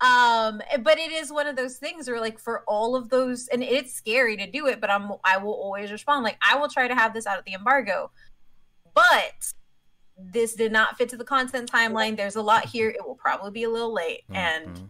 [0.00, 3.62] Um, but it is one of those things where, like, for all of those, and
[3.62, 6.24] it's scary to do it, but I'm I will always respond.
[6.24, 8.10] Like, I will try to have this out at the embargo,
[8.94, 9.52] but
[10.18, 12.16] this did not fit to the content timeline.
[12.16, 12.90] There's a lot here.
[12.90, 14.88] It will probably be a little late, and Mhm.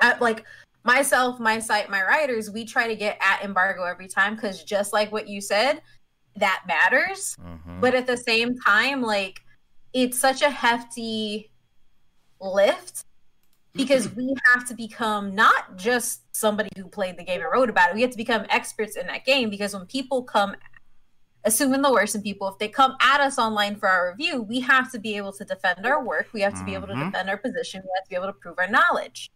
[0.00, 0.44] I, like
[0.84, 4.92] myself, my site, my writers, we try to get at embargo every time because just
[4.92, 5.82] like what you said,
[6.36, 7.80] that matters Mhm.
[7.80, 9.40] but at the same time like
[9.92, 11.50] it's such a hefty
[12.40, 13.04] lift
[13.74, 17.90] because we have to become not just somebody who played the game and wrote about
[17.90, 20.54] it we have to become experts in that game because when people come
[21.44, 24.60] assuming the worst in people if they come at us online for our review we
[24.60, 27.06] have to be able to defend our work we have to be able to Mhm.
[27.10, 29.30] defend our position we have to be able to prove our knowledge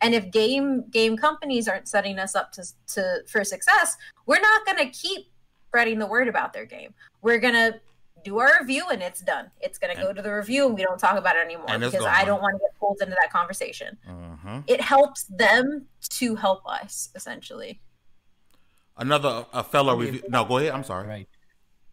[0.00, 4.64] and if game game companies aren't setting us up to, to for success we're not
[4.66, 5.30] going to keep
[5.68, 7.80] spreading the word about their game we're going to
[8.24, 10.82] do our review and it's done it's going to go to the review and we
[10.82, 12.08] don't talk about it anymore because gone.
[12.08, 14.64] i don't want to get pulled into that conversation Mhm.
[14.66, 17.80] it helps them to help us essentially
[18.96, 20.22] Another a fellow review.
[20.28, 20.72] No, go ahead.
[20.72, 21.08] I'm sorry.
[21.08, 21.28] Right.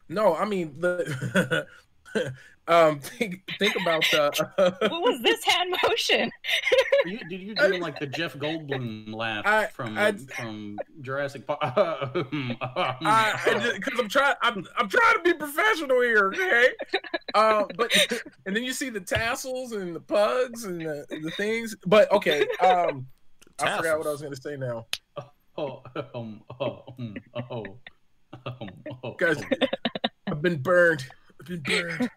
[0.09, 1.65] No, I mean the.
[2.67, 4.31] um, think think about the.
[4.89, 6.29] What was this hand motion?
[7.05, 11.59] You, did you do like the Jeff Goldblum laugh I- from I- from Jurassic Park?
[11.61, 12.15] because
[13.99, 16.69] I'm trying, I'm, I'm trying to be professional here, okay?
[17.33, 17.93] Uh, but
[18.45, 21.75] and then you see the tassels and the pugs and the, the things.
[21.85, 23.07] But okay, um,
[23.59, 24.85] I forgot what I was going to say now.
[25.57, 27.15] oh, um, oh, um,
[27.49, 27.65] oh,
[28.45, 28.69] um,
[29.03, 29.41] oh, Guys,
[30.27, 31.05] I've been burned.
[31.49, 32.09] I've been burned.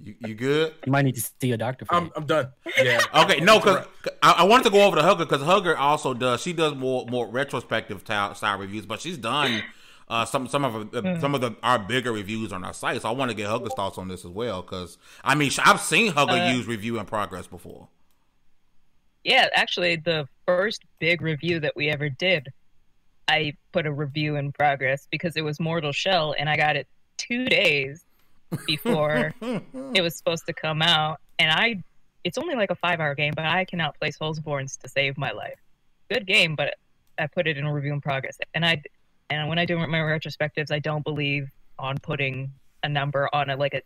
[0.00, 0.74] You, you good?
[0.84, 2.12] You might need to see a doctor for I'm.
[2.14, 2.52] I'm done.
[2.80, 3.00] Yeah.
[3.14, 3.86] Okay, no, because
[4.22, 6.42] I, I wanted to go over to Hugger because Hugger also does.
[6.42, 9.64] She does more more retrospective style, style reviews, but she's done
[10.08, 13.02] uh, some some of the, some of the our bigger reviews on our site.
[13.02, 15.80] So I want to get Hugger's thoughts on this as well because I mean I've
[15.80, 17.88] seen Hugger Uh, use review in progress before.
[19.24, 22.46] Yeah, actually, the first big review that we ever did,
[23.26, 26.86] I put a review in progress because it was Mortal Shell, and I got it
[27.16, 28.05] two days
[28.66, 31.20] before it was supposed to come out.
[31.38, 31.82] And I,
[32.24, 35.58] it's only like a five-hour game, but I can outplay Soulsborne to save my life.
[36.10, 36.74] Good game, but
[37.18, 38.38] I put it in a review in progress.
[38.54, 38.82] And I,
[39.30, 43.56] and when I do my retrospectives, I don't believe on putting a number on a
[43.56, 43.82] like a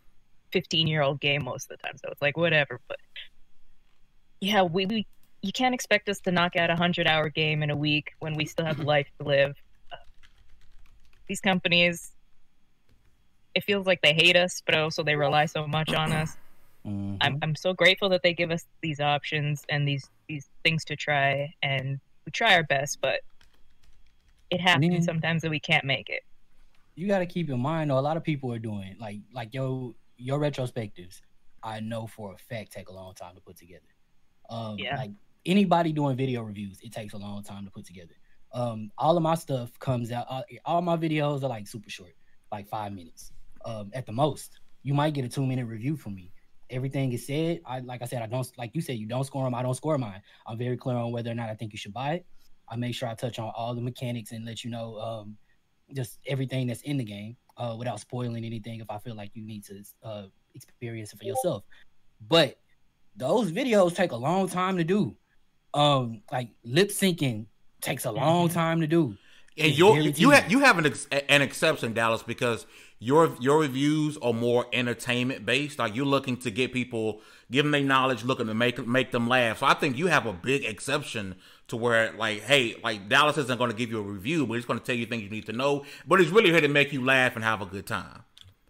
[0.53, 1.97] 15-year-old game most of the time.
[1.97, 2.99] So it's like whatever, but
[4.41, 5.07] yeah, we, we
[5.43, 8.35] you can't expect us to knock out a hundred hour game in a week when
[8.35, 9.55] we still have life to live.
[9.93, 9.97] Uh,
[11.29, 12.13] these companies,
[13.55, 16.37] it feels like they hate us, but also they rely so much on us.
[16.87, 17.19] Mhm.
[17.21, 20.97] I'm I'm so grateful that they give us these options and these these things to
[20.97, 23.21] try, and we try our best, but
[24.51, 26.23] it happens then- sometimes that we can't make it.
[26.97, 29.55] you got to keep in mind though a lot of people are doing like like
[29.55, 31.21] your your retrospectives
[31.63, 33.87] i know for a fact take a long time to put together
[34.51, 34.97] um Yeah.
[34.97, 35.13] like
[35.47, 38.15] anybody doing video reviews it takes a long time to put together
[38.53, 42.15] um all of my stuff comes out uh, all my videos are like super short
[42.53, 43.33] like five minutes
[43.65, 44.61] um at the most.
[44.83, 46.33] You might get a two minute review from me.
[46.71, 47.61] Everything is said.
[47.67, 49.75] I like i said i don't like you said you don't score them i don't
[49.75, 50.23] score mine.
[50.47, 52.27] I'm very clear on whether or not i think you should buy it.
[52.71, 55.37] I make sure I touch on all the mechanics and let you know um,
[55.93, 58.81] just everything that's in the game uh, without spoiling anything.
[58.81, 61.65] If I feel like you need to uh, experience it for yourself,
[62.29, 62.59] but
[63.17, 65.17] those videos take a long time to do.
[65.75, 67.47] Um, like lip syncing
[67.81, 69.17] takes a long time to do.
[69.59, 72.67] And you you have you have an ex- an exception, Dallas, because
[73.01, 75.79] your your reviews are more entertainment based.
[75.79, 79.27] Like you're looking to get people, give them their knowledge, looking to make make them
[79.27, 79.59] laugh.
[79.59, 81.35] So I think you have a big exception
[81.69, 84.67] to where, like, hey, like Dallas isn't going to give you a review, but he's
[84.67, 85.85] going to tell you things you need to know.
[86.07, 88.13] But he's really here to make you laugh and have a good time.
[88.13, 88.23] And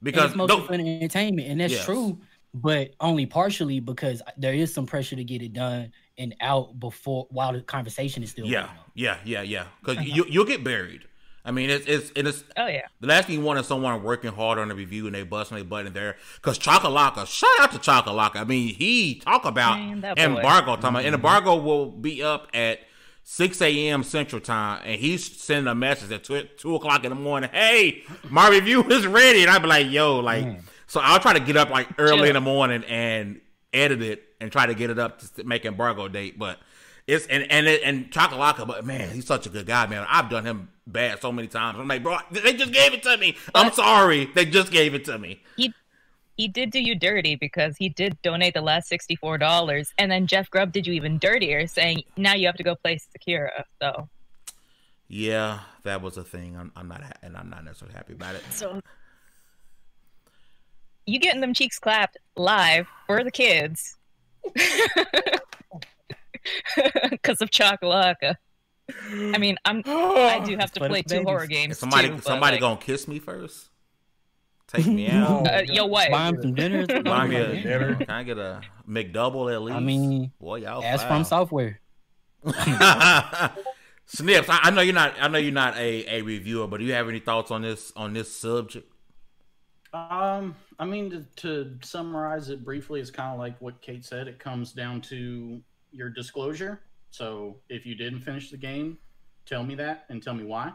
[0.02, 1.84] Because it's mostly don't- entertainment, and that's Yes.
[1.84, 2.18] true,
[2.54, 7.26] but only partially because there is some pressure to get it done and out before
[7.30, 8.84] while the conversation is still yeah, going on.
[8.94, 9.64] yeah, yeah, yeah.
[9.80, 10.06] Because uh-huh.
[10.14, 11.02] you you'll get buried.
[11.44, 12.86] I mean, it's it's and it's Oh yeah.
[13.00, 15.56] The last thing you want is someone working hard on a review and they busting
[15.56, 16.16] their butt in there.
[16.36, 18.36] Because Chocolaka, shout out to Chocolaka.
[18.36, 20.22] I mean, he talk about Man, that boy.
[20.22, 20.96] embargo time.
[20.96, 22.80] And embargo will be up at
[23.24, 24.02] 6 a.m.
[24.02, 27.48] Central Time, and he's sending a message at 2, 2 o'clock in the morning.
[27.52, 29.42] Hey, my review is ready.
[29.42, 30.60] And I'd be like, yo, like, mm.
[30.86, 33.40] so I'll try to get up like early in the morning and
[33.72, 36.38] edit it and try to get it up to make embargo date.
[36.38, 36.58] But
[37.06, 40.06] it's and and it, and Chocolaka, but man, he's such a good guy, man.
[40.08, 41.78] I've done him bad so many times.
[41.78, 43.36] I'm like, bro, they just gave it to me.
[43.54, 45.42] I'm sorry, they just gave it to me.
[45.56, 45.72] He
[46.36, 50.10] he did do you dirty because he did donate the last sixty four dollars, and
[50.10, 53.64] then Jeff Grubb did you even dirtier, saying now you have to go play Sakura.
[53.80, 54.08] So
[55.08, 56.56] Yeah, that was a thing.
[56.56, 58.42] I'm, I'm not, ha- and I'm not necessarily happy about it.
[58.50, 58.80] so
[61.06, 63.96] you getting them cheeks clapped live for the kids
[67.10, 68.36] because of Chakalaka.
[69.34, 71.26] I mean, I'm I do have to for play two babies.
[71.26, 71.78] horror And games.
[71.78, 73.68] somebody, too, somebody like, gonna kiss me first.
[74.68, 75.46] Take me out.
[75.46, 76.10] uh, your wife.
[76.10, 76.86] Buy him some dinner.
[77.02, 77.96] Buy me a, dinner.
[77.96, 79.76] Can I get a McDouble at least?
[79.76, 80.82] I mean, boy, y'all.
[80.84, 81.80] Ask from software.
[84.06, 85.14] Snips, I, I know you're not.
[85.20, 87.92] I know you're not a, a reviewer, but do you have any thoughts on this
[87.96, 88.90] on this subject?
[89.92, 94.28] Um, I mean, to, to summarize it briefly, it's kind of like what Kate said.
[94.28, 95.60] It comes down to
[95.92, 96.80] your disclosure.
[97.10, 98.98] So if you didn't finish the game,
[99.46, 100.72] tell me that and tell me why.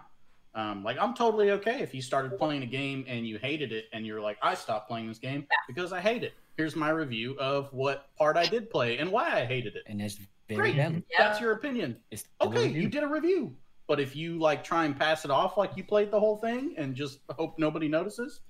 [0.54, 3.86] Um, like I'm totally okay if you started playing a game and you hated it
[3.92, 6.34] and you're like, I stopped playing this game because I hate it.
[6.56, 9.84] Here's my review of what part I did play and why I hated it.
[9.88, 10.18] And that's
[10.48, 11.04] very Great, valid.
[11.18, 11.98] that's your opinion.
[12.12, 13.56] It's Okay, you did a review.
[13.88, 16.74] But if you like try and pass it off like you played the whole thing
[16.78, 18.42] and just hope nobody notices,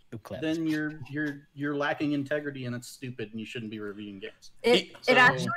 [0.41, 4.51] then you're you're you're lacking integrity and it's stupid and you shouldn't be reviewing games.
[4.63, 5.49] It So- it actually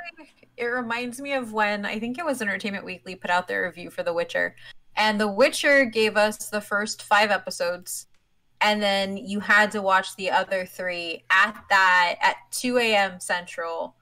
[0.57, 3.89] it reminds me of when I think it was Entertainment Weekly put out their review
[3.89, 4.55] for The Witcher,
[4.97, 8.07] and The Witcher gave us the first five episodes,
[8.59, 13.21] and then you had to watch the other three at that at two a.m.
[13.21, 13.95] Central,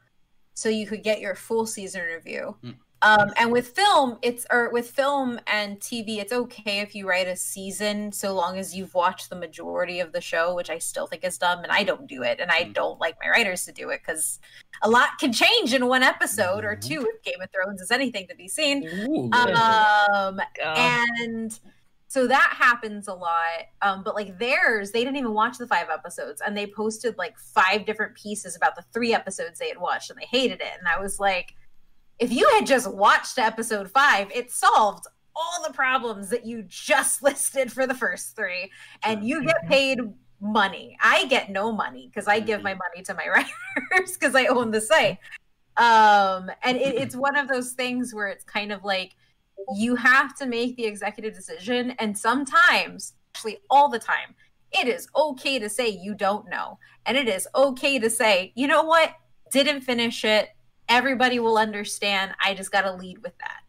[0.55, 2.55] so you could get your full season review.
[2.63, 2.71] Hmm.
[3.03, 7.27] Um, and with film, it's or with film and TV, it's okay if you write
[7.27, 11.05] a season so long as you've watched the majority of the show, which I still
[11.05, 12.73] think is dumb, and I don't do it, and I Mm.
[12.73, 14.39] don't like my writers to do it because
[14.81, 16.81] a lot can change in one episode or Mhm.
[16.81, 18.83] two if Game of Thrones is anything to be seen.
[18.83, 20.41] Ooh, Um,
[20.75, 21.60] and
[22.07, 23.65] so that happens a lot.
[23.83, 27.38] Um, but like theirs, they didn't even watch the five episodes, and they posted like
[27.38, 30.73] five different pieces about the three episodes they had watched, and they hated it.
[30.79, 31.53] And I was like,
[32.19, 37.21] if you had just watched episode five, it solved all the problems that you just
[37.23, 38.71] listed for the first three,
[39.03, 39.99] and you get paid
[40.41, 40.97] money.
[41.01, 43.27] I get no money because I give my money to my
[43.91, 45.17] writers because I own the site.
[45.77, 49.15] Um, and it, it's one of those things where it's kind of like
[49.75, 54.36] you have to make the executive decision, and sometimes, actually, all the time,
[54.71, 58.67] it is okay to say you don't know, and it is okay to say, you
[58.67, 59.13] know what,
[59.51, 60.49] didn't finish it.
[60.89, 62.32] Everybody will understand.
[62.43, 63.62] I just got to lead with that,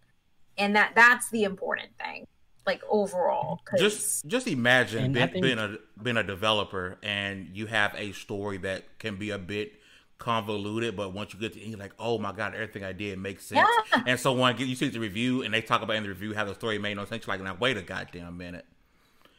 [0.56, 2.26] and that that's the important thing,
[2.66, 3.60] like overall.
[3.64, 8.12] 'cause- Just just imagine being, think- being a being a developer and you have a
[8.12, 9.72] story that can be a bit
[10.18, 13.18] convoluted, but once you get to it, you're like, oh my god, everything I did
[13.18, 13.68] makes sense.
[13.92, 14.02] Yeah.
[14.06, 16.44] And so when you see the review and they talk about in the review how
[16.44, 18.66] the story made no sense, you're like, now wait a goddamn minute.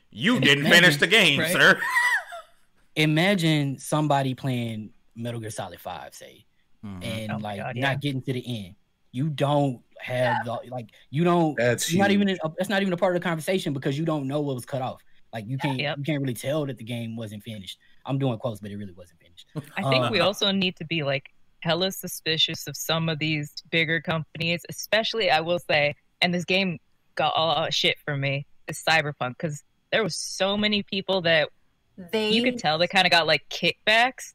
[0.10, 1.52] You And didn't imagine- finish the game, right?
[1.52, 1.80] sir.
[2.96, 6.46] Imagine somebody playing Metal Gear Solid Five, say,
[6.84, 7.04] Mhm.
[7.04, 8.76] and Oh like God, not getting to the end.
[9.12, 10.92] You don't have the like.
[11.10, 11.56] You don't.
[11.58, 12.30] That's you're not even.
[12.30, 14.65] A, that's not even a part of the conversation because you don't know what was
[14.65, 15.02] cut off.
[15.34, 15.80] Like you can't.
[15.80, 15.98] Yep.
[15.98, 17.80] You can't really tell that the game wasn't finished.
[18.06, 19.48] I'm doing quotes, but it really wasn't finished.
[19.78, 23.54] I think Uh, we also need to be like hella suspicious of some of these
[23.70, 26.80] bigger companies, especially I will say, and this game
[27.15, 31.50] got all lot shit from me, is Cyberpunk, because there was so many people that
[32.12, 34.34] they you could tell they kind of got like kickbacks.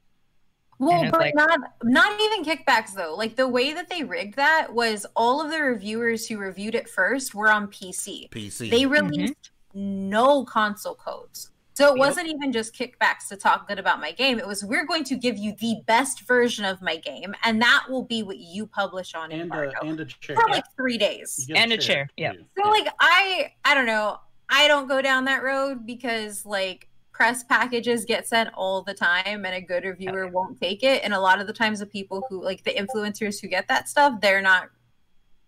[0.84, 3.14] Well, but like- not not even kickbacks though.
[3.14, 6.88] Like the way that they rigged that was all of the reviewers who reviewed it
[6.88, 8.30] first were on PC.
[8.30, 8.70] PC.
[8.70, 8.92] They mm-hmm.
[8.92, 11.50] released no console codes.
[11.74, 11.98] So it Yep.
[11.98, 14.38] wasn't even just kickbacks to talk good about my game.
[14.38, 17.86] It was we're going to give you the best version of my game, and that
[17.88, 20.36] will be what you publish on and embargo a and a chair.
[20.36, 21.50] for like three days.
[21.54, 22.32] And a chair, yeah.
[22.32, 22.44] too.
[22.56, 24.20] So like I I don't know.
[24.48, 29.46] I don't go down that road because like press packages get sent all the time
[29.46, 31.02] and a good reviewer won't take it.
[31.04, 33.88] And a lot of the times the people who like the influencers who get that
[33.88, 34.68] stuff, they're not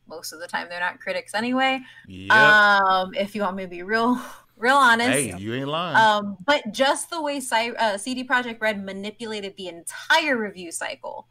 [0.09, 1.81] most of the time they're not critics anyway.
[2.07, 2.33] Yep.
[2.33, 4.19] Um if you want me to be real
[4.57, 5.11] real honest.
[5.11, 5.97] hey, you ain't lying.
[5.97, 11.29] Um, but just the way Cy- uh, CD Projekt Red manipulated the entire review cycle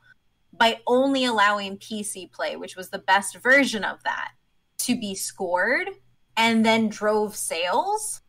[0.54, 4.32] by only allowing PC play, which was the best version of that,
[4.80, 5.90] to be scored
[6.38, 8.22] and then drove sales.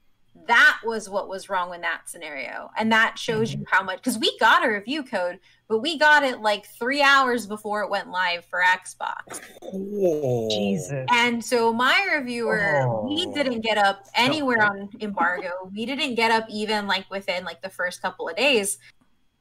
[0.46, 2.70] That was what was wrong in that scenario.
[2.76, 6.22] And that shows you how much, because we got a review code, but we got
[6.22, 9.40] it like three hours before it went live for Xbox.
[9.62, 10.48] Whoa.
[10.50, 11.06] Jesus.
[11.12, 13.34] And so my reviewer, we Oh.
[13.34, 15.50] didn't get up anywhere on embargo.
[15.74, 18.78] We didn't get up even like within like the first couple of days.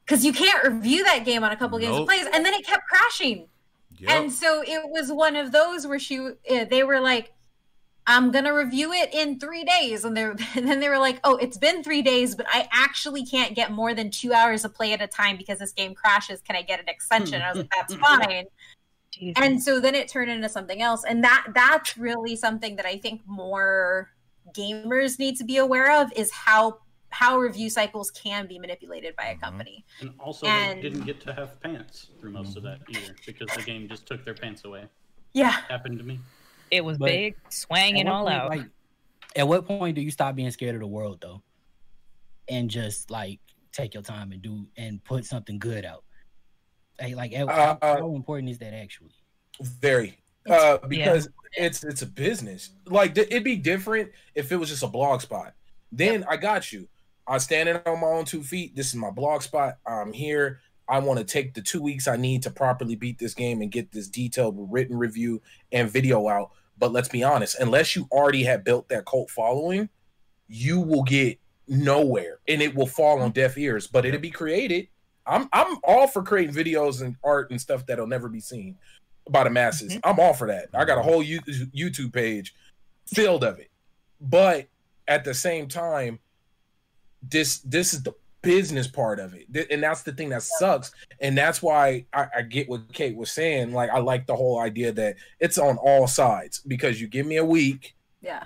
[0.06, 2.54] Cause you can't review that game on a couple of games of plays, and then
[2.54, 3.48] it kept crashing.
[3.98, 4.10] Yep.
[4.10, 7.32] And so it was one of those where she, uh, they were like,
[8.06, 10.22] "I'm gonna review it in three days," and they,
[10.54, 13.72] and then they were like, "Oh, it's been three days, but I actually can't get
[13.72, 16.40] more than two hours of play at a time because this game crashes.
[16.40, 18.04] Can I get an extension?" I was like, "That's mm-hmm.
[18.04, 18.24] Mm-hmm.
[18.24, 18.44] fine."
[19.12, 19.42] Jesus.
[19.42, 22.98] and so then it turned into something else and that that's really something that i
[22.98, 24.10] think more
[24.54, 29.24] gamers need to be aware of is how how review cycles can be manipulated by
[29.28, 29.40] a Mhm.
[29.40, 33.04] company And also, And- they didn't get to have pants through most of that mm-hmm.
[33.04, 34.86] either because the game just took their pants away.
[35.32, 36.20] yeah Happened to me.
[36.70, 38.50] It was But- big, swanging At what all point, out.
[38.50, 38.66] Like,
[39.36, 41.42] at what point do you stop being scared of the world though,
[42.48, 43.38] and just like
[43.72, 46.04] take your time and do and put something good out?
[47.00, 49.14] Like, like at- Uh, how, how important is that actually?
[49.60, 50.18] Very.
[50.48, 52.70] Uh, because it's it's a business.
[52.86, 55.54] Like th- it'd be different if it was just a blog spot.
[55.90, 56.88] Then I got you.
[57.26, 58.76] I'm standing on my own two feet.
[58.76, 59.78] This is my blog spot.
[59.84, 60.60] I'm here.
[60.88, 63.70] I want to take the two weeks I need to properly beat this game and
[63.70, 66.50] get this detailed written review and video out.
[66.78, 69.88] But let's be honest, unless you already have built that cult following,
[70.48, 73.86] you will get nowhere and it will fall on deaf ears.
[73.86, 74.88] But it'll be created.
[75.26, 78.76] I'm I'm all for creating videos and art and stuff that'll never be seen
[79.28, 79.92] by the masses.
[79.92, 80.08] Mm-hmm.
[80.08, 80.68] I'm all for that.
[80.72, 82.54] I got a whole YouTube page
[83.06, 83.70] filled of it.
[84.20, 84.68] But
[85.08, 86.20] at the same time,
[87.22, 88.14] this this is the
[88.46, 90.92] business part of it, and that's the thing that sucks.
[91.20, 93.72] And that's why I, I get what Kate was saying.
[93.72, 97.36] Like I like the whole idea that it's on all sides because you give me
[97.36, 98.44] a week, yeah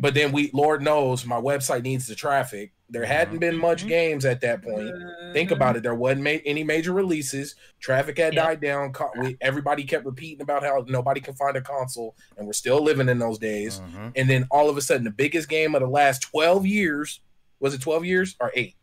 [0.00, 2.72] but then we, Lord knows, my website needs the traffic.
[2.88, 3.12] There mm-hmm.
[3.12, 3.88] hadn't been much Mhm.
[3.88, 4.92] games at that point.
[5.32, 5.78] Think about it.
[5.78, 5.82] Mm-hmm.
[5.82, 7.56] There wasn't ma- any major releases.
[7.80, 8.44] Traffic had Yeah.
[8.44, 8.92] died down.
[8.92, 12.82] Co- we, everybody kept repeating about how nobody can find a console, and we're still
[12.82, 13.80] living in those days.
[13.80, 14.08] Mm-hmm.
[14.14, 17.20] And then all of a sudden, the biggest game of the last twelve years
[17.58, 18.76] was it twelve years or eight?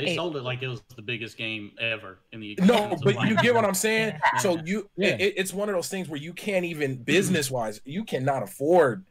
[0.00, 0.16] They Hey.
[0.16, 3.28] sold it like it was the biggest game ever in the No, existence of but
[3.28, 4.18] you get what I'm saying.
[4.32, 4.38] Yeah.
[4.40, 5.16] So you, Yeah.
[5.18, 9.04] it, it's one of those things where you can't even business wise, you cannot afford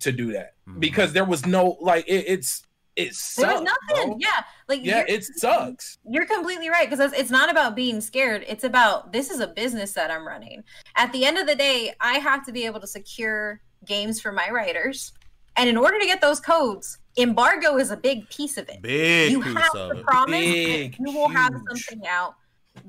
[0.00, 0.78] to do that Mhm.
[0.80, 2.62] because there was no like it, it's
[2.96, 3.60] it there sucks.
[3.60, 4.16] was nothing bro.
[4.20, 5.98] yeah like Yeah, it sucks.
[6.08, 8.44] You're completely right because it's not about being scared.
[8.46, 10.64] It's about this is a business that I'm running.
[10.96, 14.32] At the end of the day, I have to be able to secure games for
[14.32, 15.12] my writers.
[15.56, 18.82] And in order to get those codes, embargo is a big piece of it.
[18.82, 20.04] Big you piece have of to it.
[20.04, 22.34] promise Big, you will have something out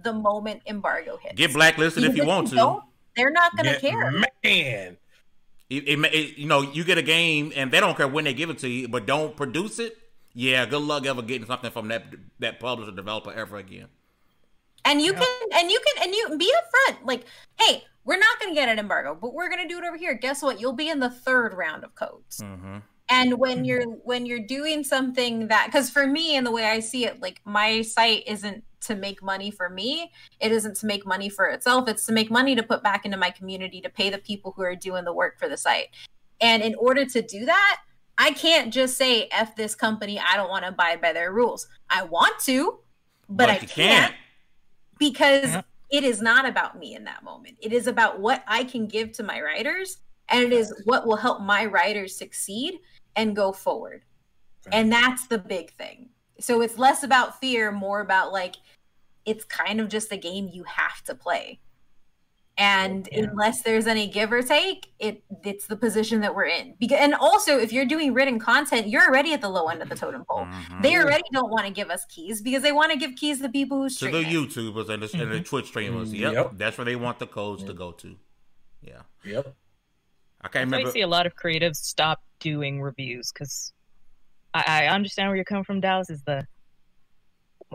[0.03, 1.35] the moment embargo hits.
[1.35, 2.55] Get blacklisted if Because you want to.
[2.55, 2.83] don't,
[3.15, 4.11] they're not going to Yeah, care.
[4.43, 4.97] man.
[5.69, 8.33] It, it, it- you know, you get a game and they don't care when they
[8.33, 9.97] give it to you, but don't produce it.
[10.33, 12.03] Yeah, good luck ever getting something from that
[12.39, 13.87] that publisher developer ever again.
[14.85, 16.97] And you can and you can and you be upfront.
[17.05, 17.25] Like,
[17.59, 19.97] hey, we're not going to get an embargo, but we're going to do it over
[19.97, 20.13] here.
[20.13, 20.61] Guess what?
[20.61, 22.39] You'll be in the third round of codes.
[22.41, 22.77] Mm-hmm.
[23.09, 26.79] And when you're when you're doing something that because for me and the way i
[26.79, 30.11] see it like my site isn't to make money for me.
[30.39, 31.89] It isn't to make money for itself.
[31.89, 34.61] It's to make money to put back into my community to pay the people who
[34.61, 35.87] are doing the work for the site.
[36.41, 37.81] And in order to do that
[38.19, 40.19] i can't just say f this company.
[40.19, 41.67] I don't want to abide by their rules.
[41.89, 42.79] I want to
[43.29, 44.13] but, i you can't,
[44.97, 45.61] because Yeah.
[45.91, 47.57] it is not about me in that moment.
[47.61, 49.97] It is about what i can give to my writers
[50.29, 52.79] and it is what will help my writers succeed
[53.17, 54.03] and go forward.
[54.71, 56.09] And that's the big thing.
[56.39, 58.55] So it's less about fear, more about like
[59.25, 61.59] it's kind of just a game you have to play.
[62.59, 63.25] And Yeah.
[63.25, 66.75] unless there's any give or take, it it's the position that we're in.
[66.79, 69.89] Because and also if you're doing written content, you're already at the low end of
[69.89, 70.45] the totem pole.
[70.45, 70.81] Mhm.
[70.81, 73.49] They already don't want to give us keys because they want to give keys to
[73.49, 74.23] people who to stream the.
[74.23, 76.11] YouTubers and the, and the Twitch streamers.
[76.11, 76.33] Mm, Yep.
[76.33, 76.51] yep.
[76.55, 78.17] that's where they want the codes to go to.
[78.81, 79.55] Yeah, Yep.
[80.47, 83.73] I can't So I see a lot of creatives stop doing reviews because
[84.53, 86.09] I, I understand where you're coming from, Dallas.
[86.09, 86.45] Is the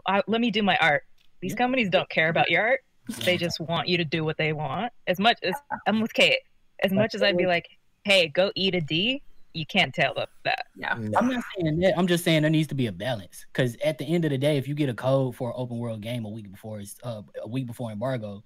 [0.06, 1.02] I, let me do my art.
[1.40, 2.80] These companies don't care about your art.
[3.24, 4.92] They just want you to do what they want.
[5.06, 5.54] As much as
[5.86, 6.38] I'm with Kate,
[6.84, 7.66] as much as I'd be like,
[8.04, 10.66] "Hey, go eat a D," you can't tell them that.
[10.76, 10.94] Yeah.
[10.94, 11.98] I'm not saying that.
[11.98, 13.44] I'm just saying there needs to be a balance.
[13.52, 15.78] Because at the end of the day, if you get a code for an open
[15.78, 18.42] world game a week before it's uh, a week before embargo,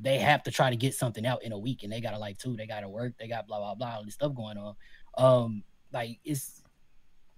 [0.00, 2.18] they have to try to get something out in a week, and they got to
[2.18, 2.56] like two.
[2.56, 3.14] They got to work.
[3.18, 4.74] They got blah blah blah all this stuff going on.
[5.16, 6.62] Um, like it's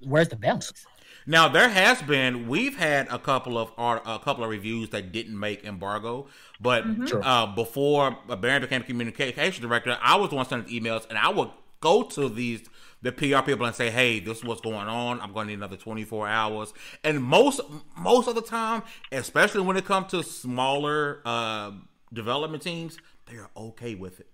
[0.00, 0.86] where's the balance?
[1.26, 5.12] Now there has been we've had a couple of art, a couple of reviews that
[5.12, 6.26] didn't make embargo,
[6.60, 7.22] but Mhm.
[7.24, 11.50] Uh, before Baron became communication director, I was the one sending emails, and I would
[11.80, 12.68] go to these
[13.02, 15.22] the PR people and say, "Hey, this is what's going on.
[15.22, 17.60] I'm going to need another 24 hours." And most
[17.96, 21.72] most of the time, especially when it comes to smaller uh,
[22.12, 24.28] development teams, they are okay with it.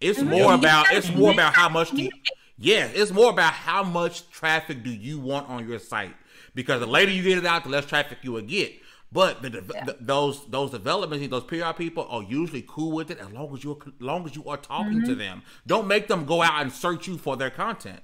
[0.00, 0.28] It's Mhm.
[0.28, 2.10] more about it's more about how much do you,
[2.58, 6.14] yeah, it's more about how much traffic do you want on your site
[6.54, 8.72] because the later you get it out, the less traffic you will get.
[9.12, 9.84] But the, de- Yeah.
[9.84, 13.62] th- those those development those PR people are usually cool with it as long as
[13.62, 15.42] you as long as you are talking to them.
[15.66, 18.00] Don't make them go out and search you for their content.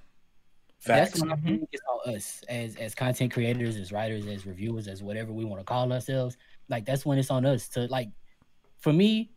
[0.80, 1.12] Facts.
[1.12, 4.86] That's when I think it's on us as as content creators, as writers, as reviewers,
[4.86, 6.36] as whatever we want to call ourselves.
[6.68, 8.10] Like that's when it's on us to like.
[8.80, 9.32] For me,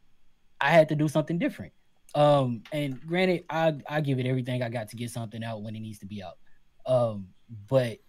[0.59, 1.73] I had to do something different.
[2.13, 5.75] Um, and granted, I I give it everything I got to get something out when
[5.75, 6.37] it needs to be out.
[6.85, 7.29] Um,
[7.69, 7.99] but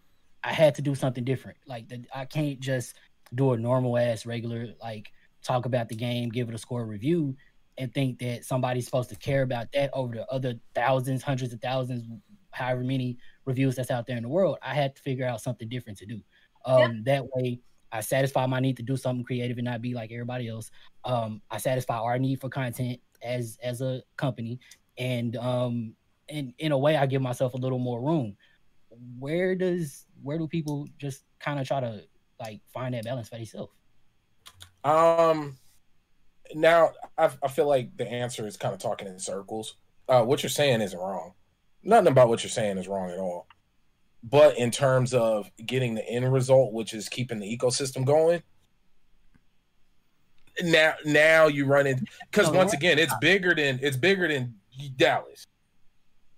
[0.45, 1.59] I had to do something different.
[1.66, 2.97] Like the, I can't just
[3.35, 5.12] do a normal ass regular like
[5.43, 7.37] talk about the game, give it a score review,
[7.78, 11.61] and think that somebody's supposed to care about that over the other thousands, hundreds of
[11.61, 12.05] thousands,
[12.51, 14.59] however many reviews that's out there in the world.
[14.62, 16.20] I had to figure out something different to do.
[16.64, 17.61] Um, That way,
[17.93, 20.70] I satisfy my need to do something creative and not be like everybody else.
[21.05, 24.59] Um, I satisfy our need for content as as a company,
[24.99, 25.95] and um,
[26.28, 28.36] and in a way, I give myself a little more room.
[29.18, 32.03] Where does where do people just kind of try to
[32.40, 33.72] like find that balance for themselves?
[34.84, 35.59] Um,
[36.55, 39.76] now I, I feel like the answer is kind of talking in circles.
[40.09, 41.34] Uh, what you're saying isn't wrong.
[41.82, 43.47] Nothing about what you're saying is wrong at all.
[44.25, 48.43] But in terms of getting the end result, which is keeping the ecosystem going,
[50.62, 54.29] now now you run in because No, oh, once again, it's bigger than it's bigger
[54.29, 54.55] than
[54.97, 55.47] Dallas.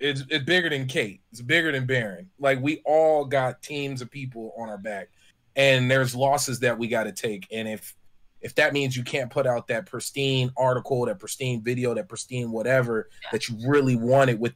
[0.01, 1.21] It's it's bigger than Kate.
[1.31, 2.31] It's bigger than Baron.
[2.39, 5.09] Like we all got teams of people on our back,
[5.57, 7.47] and there's losses that we got to take.
[7.53, 7.95] And if
[8.41, 12.51] if that means you can't put out that pristine article, that pristine video, that pristine
[12.51, 14.55] whatever that you really wanted with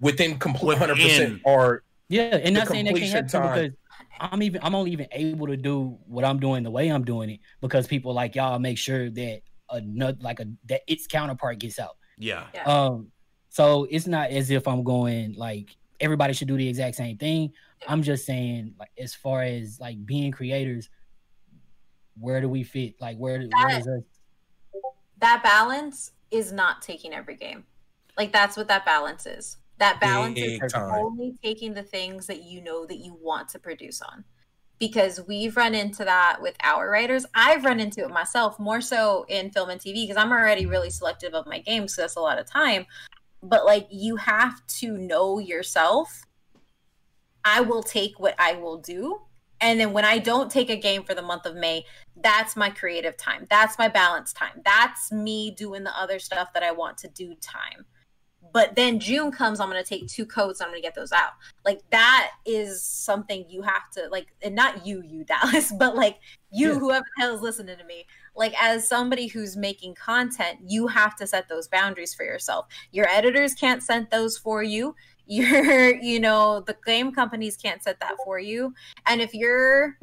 [0.00, 1.82] within complete hundred percent Within.
[2.10, 3.54] Or Yeah, and the not saying that can't happen time.
[3.54, 3.78] because
[4.20, 7.30] I'm even I'm only even able to do what I'm doing the way I'm doing
[7.30, 11.78] it because people like y'all make sure that another like a that its counterpart gets
[11.78, 11.96] out.
[12.18, 12.44] Yeah.
[12.54, 12.62] Yeah.
[12.64, 13.08] Um,
[13.48, 17.52] so it's not as if I'm going like everybody should do the exact same thing.
[17.88, 20.90] I'm just saying like as far as like being creators,
[22.18, 22.94] where do we fit?
[23.00, 24.02] Like where, where That- does us?
[25.18, 27.64] that balance is not taking every game.
[28.16, 29.56] Like that's what that balance is.
[29.78, 30.94] That balance Big is time.
[30.94, 34.24] only taking the things that you know that you want to produce on.
[34.78, 37.24] Because we've run into that with our writers.
[37.34, 40.90] I've run into it myself more so in film and TV because I'm already really
[40.90, 42.86] selective of my games, so that's a lot of time.
[43.42, 46.22] But like you have to know yourself.
[47.44, 49.20] I will take what I will do.
[49.60, 51.84] And then when I don't take a game for the month of May,
[52.16, 53.46] that's my creative time.
[53.48, 54.62] That's my balance time.
[54.64, 57.86] That's me doing the other stuff that I want to do time.
[58.54, 60.60] But then June comes, I'm going to take two coats.
[60.60, 61.32] I'm going to get those out.
[61.64, 66.20] Like that is something you have to like, and not you, you Dallas, but like
[66.52, 66.78] you, Yeah.
[66.78, 68.06] whoever the hell is listening to me.
[68.36, 72.66] Like as somebody who's making content, you have to set those boundaries for yourself.
[72.92, 74.94] Your editors can't set those for you.
[75.26, 78.72] Your, you know, the game companies can't set that for you.
[79.06, 79.98] And if you're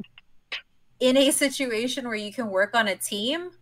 [1.00, 3.52] in a situation where you can work on a team,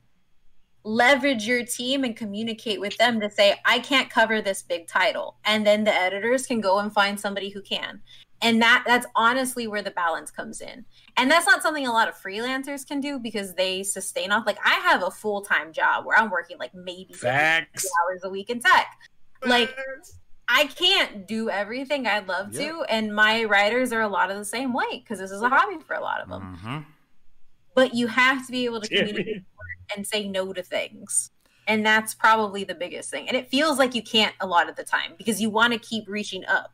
[0.84, 5.36] leverage your team and communicate with them to say, I can't cover this big title.
[5.44, 8.00] And then the editors can go and find somebody who can.
[8.42, 10.86] And that that's honestly where the balance comes in.
[11.18, 14.46] And that's not something a lot of freelancers can do because they sustain off.
[14.46, 17.86] Like I have a full-time job where I'm working like maybe 50 facts.
[18.02, 18.86] hours a week in tech.
[19.44, 19.76] Like
[20.48, 24.44] I can't do everything I'd love to, and my writers are a lot of the
[24.44, 26.56] same way because this is a hobby for a lot of them.
[26.56, 26.78] hmm
[27.74, 29.00] But you have to be able to Yeah.
[29.04, 29.44] communicate
[29.96, 31.30] and say no to things.
[31.66, 33.28] And that's probably the biggest thing.
[33.28, 35.78] And it feels like you can't a lot of the time because you want to
[35.78, 36.72] keep reaching up.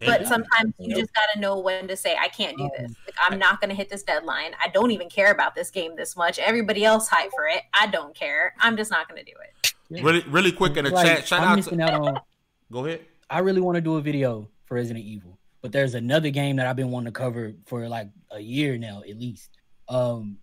[0.00, 2.90] But And- sometimes you just got to know when to say, I can't do this.
[3.06, 4.52] Like, I'm not going to hit this deadline.
[4.62, 6.38] I don't even care about this game this much.
[6.38, 7.62] Everybody else hype for it.
[7.72, 8.54] I don't care.
[8.60, 10.02] I'm just not going to do it.
[10.02, 11.26] really, really quick in the Like, chat.
[11.26, 11.80] Shout I'm out to.
[11.82, 12.20] out on.
[12.72, 13.00] Go ahead.
[13.30, 16.66] I really want to do a video for Resident Evil, but there's another game that
[16.66, 19.50] I've been wanting to cover for like a year now at least.
[19.88, 20.38] Um,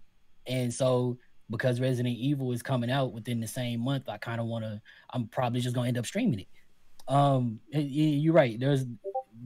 [0.48, 1.18] and so
[1.52, 4.82] because Resident Evil is coming out within the same month, I kind of want to.
[5.12, 6.48] I'm probably just gonna end up streaming it.
[7.08, 8.60] Um, y- y- you're right.
[8.60, 8.86] There's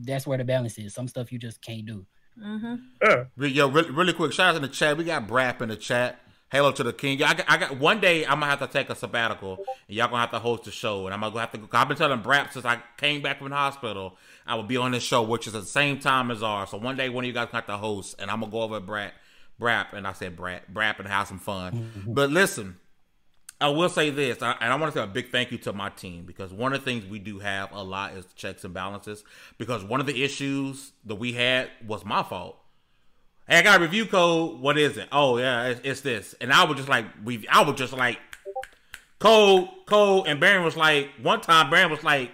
[0.01, 0.93] that's where the balance is.
[0.93, 2.05] Some stuff you just can't do.
[2.41, 2.75] hmm
[3.35, 4.97] Re- Yo, really, really quick, shout out in the chat.
[4.97, 6.19] We got Brap in the chat.
[6.51, 7.21] Halo to the king.
[7.23, 8.23] I got, I got one day.
[8.23, 11.05] I'm gonna have to take a sabbatical, and y'all gonna have to host the show.
[11.07, 11.59] And I'm gonna have to.
[11.73, 14.15] I've been telling Brap since I came back from the hospital.
[14.45, 16.69] I will be on this show, which is at the same time as ours.
[16.69, 18.61] So one day, one of you guys gonna have to host, and I'm gonna go
[18.61, 19.11] over at Brap,
[19.59, 21.73] Brap, and I said Brap, Brap, and have some fun.
[21.73, 22.13] Mm-hmm.
[22.13, 22.77] but listen,
[23.61, 25.71] I will say this, I- and I want to say a big thank you to
[25.73, 28.73] my team because one of the things we do have a lot is checks and
[28.73, 29.23] balances.
[29.57, 32.57] Because one of the issues that we had was my fault.
[33.47, 34.59] Hey, I got a review code.
[34.59, 35.07] What is it?
[35.11, 36.35] Oh yeah, it's, it's this.
[36.41, 37.47] And I was just like, we.
[37.47, 38.19] I was just like,
[39.19, 40.27] code, code.
[40.27, 42.31] And Baron was like, one time Baron was like,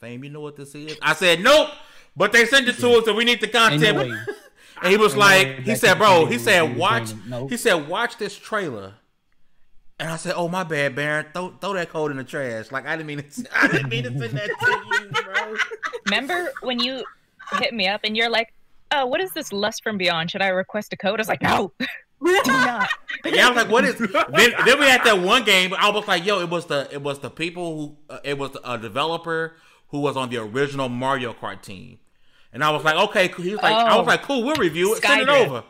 [0.00, 0.96] Fame, you know what this is?
[1.02, 1.70] I said nope,
[2.16, 3.98] but they sent it to us, and we need the content.
[3.98, 4.12] way.
[4.82, 7.30] And he was Ain't no like, he said, bro, he said, watch, Brandon.
[7.30, 7.46] No.
[7.48, 8.94] he said, watch this trailer.
[9.98, 12.70] And I said, oh my bad, Baron, throw throw that code in the trash.
[12.70, 15.56] Like I didn't mean to, I didn't mean to send that to you, bro.
[16.04, 17.02] Remember when you
[17.52, 18.52] hit me up and you're like,
[18.92, 20.30] "Oh, what is this lust from beyond?
[20.30, 21.72] Should I request a code?" I was like, "No,
[22.24, 22.90] do not."
[23.24, 23.96] Yeah, I was like, what is?
[23.96, 25.72] then, then we had that one game.
[25.72, 28.54] I was like, yo, it was the it was the people who uh, it was
[28.64, 29.56] a developer
[29.88, 31.98] who was on the original Mario Kart team,
[32.56, 34.08] and I was like, okay, he was like, I was Oh.
[34.08, 35.46] like, cool, we'll review it, send it Skydrift.
[35.46, 35.64] over.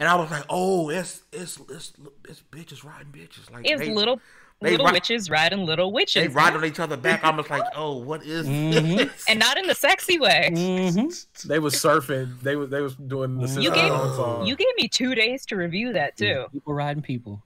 [0.00, 1.92] And I was like, oh, it's it's it's
[2.28, 4.20] it's bitches riding bitches like It was they, little
[4.60, 6.22] they little ri- witches riding little witches.
[6.22, 7.22] they ride on each other back.
[7.22, 8.96] I was like, oh, what is Mhm.
[8.96, 9.24] this?
[9.28, 10.50] and not in the sexy way.
[10.52, 11.44] Mhm.
[11.44, 12.40] They was surfing.
[12.40, 14.44] They was they was doing the You System gave- song.
[14.46, 16.46] You gave me two days to review that too.
[16.52, 17.42] People riding people.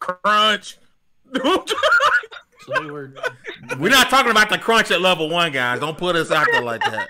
[0.00, 0.78] crunch.
[1.34, 3.14] So they were.
[3.78, 5.80] We're not talking about the crunch at level one, guys.
[5.80, 7.08] Don't put us out there like that.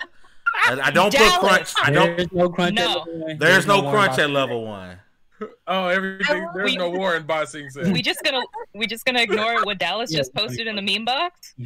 [0.65, 1.73] I, I don't put crunch.
[1.83, 2.17] I don't.
[2.17, 2.75] There's no crunch.
[2.75, 2.83] No.
[2.91, 3.39] At level one.
[3.39, 4.99] There's no Warren crunch at level one.
[5.69, 6.49] oh, everything.
[6.55, 7.93] There's We- no Warren boxing said.
[7.93, 8.43] We just gonna
[8.75, 10.19] we just gonna ignore what Dallas Yeah.
[10.19, 11.55] just posted in the meme box.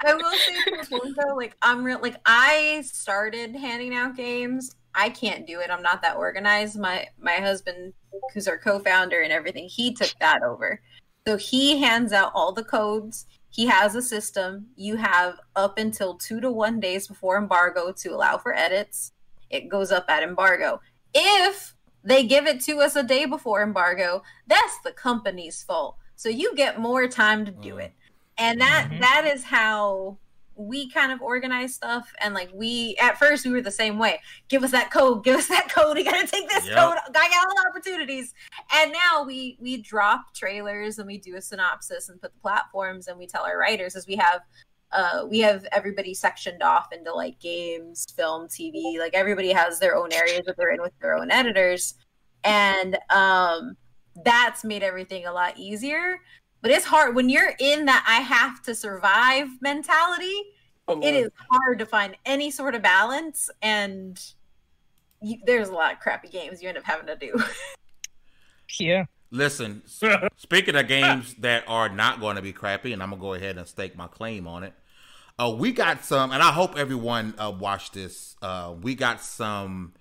[0.00, 4.74] I will say to the though, like I'm real like I started handing out games.
[4.94, 5.70] I can't do it.
[5.70, 6.78] I'm not that organized.
[6.78, 7.92] My my husband,
[8.32, 10.80] who's our co-founder and everything, he took that over.
[11.26, 13.26] So he hands out all the codes.
[13.50, 14.68] He has a system.
[14.76, 19.12] You have up until two to one days before embargo to allow for edits.
[19.50, 20.80] It goes up at embargo.
[21.14, 21.74] If
[22.04, 25.96] they give it to us a day before embargo, that's the company's fault.
[26.16, 27.84] So you get more time to do Mm.
[27.84, 27.92] it
[28.38, 29.00] and that Mhm.
[29.00, 30.16] that is how
[30.58, 34.20] we kind of organize stuff and like we at first we were the same way.
[34.48, 36.76] Give us that code give us that code we gotta take this Yep.
[36.76, 38.34] code i got all the opportunities.
[38.74, 43.06] And now we we drop trailers and we do a synopsis and put the platforms
[43.06, 44.40] and we tell our writers as we have
[44.92, 49.94] uh we have everybody sectioned off into like games film tv like everybody has their
[49.96, 51.94] own areas that they're in with their own editors.
[52.42, 53.76] And um
[54.24, 56.18] that's made everything a lot easier
[56.60, 60.42] but it's hard when you're in that I have to survive mentality.
[60.86, 64.18] Oh, It is hard to find any sort of balance, and
[65.20, 67.42] you, there's a lot of crappy games you end up having to do.
[68.78, 69.06] Yeah.
[69.30, 69.82] Listen,
[70.36, 73.56] speaking of games that are not going to be crappy, and I'm gonna go ahead
[73.58, 74.74] and stake my claim on it.
[75.38, 78.36] Uh, we got some, and I hope everyone uh, watched this.
[78.42, 79.94] Uh, we got some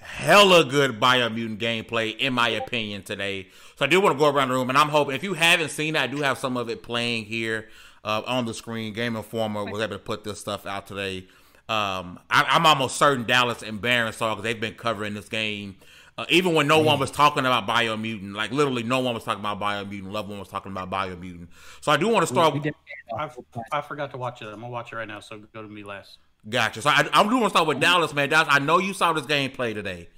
[0.00, 3.48] hella good Biomutant gameplay, in my opinion, today.
[3.76, 5.70] So I do want to go around the room, and I'm hoping if you haven't
[5.70, 7.68] seen it, I do have some of it playing here
[8.04, 8.92] uh, on the screen.
[8.92, 11.26] Game Informer was able to put this stuff out today.
[11.68, 15.76] Um, I, I'm almost certain Dallas and Baron saw because they've been covering this game.
[16.18, 19.40] Uh, even when no one was talking about Biomutant, like literally no one was talking
[19.40, 21.46] about Biomutant, Love One was talking about Biomutant.
[21.80, 22.52] So I do want to start.
[22.52, 22.74] We did-
[23.18, 23.30] I,
[23.72, 24.46] I forgot to watch it.
[24.46, 25.20] I'm gonna watch it right now.
[25.20, 26.18] So go to me last.
[26.48, 26.80] Gotcha.
[26.82, 28.28] So I, I do want to start with Dallas, man.
[28.28, 30.08] Dallas, I know you saw this gameplay today.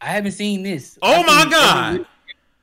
[0.00, 0.98] I haven't seen this.
[1.00, 1.88] Oh I've my god!
[1.94, 2.06] every-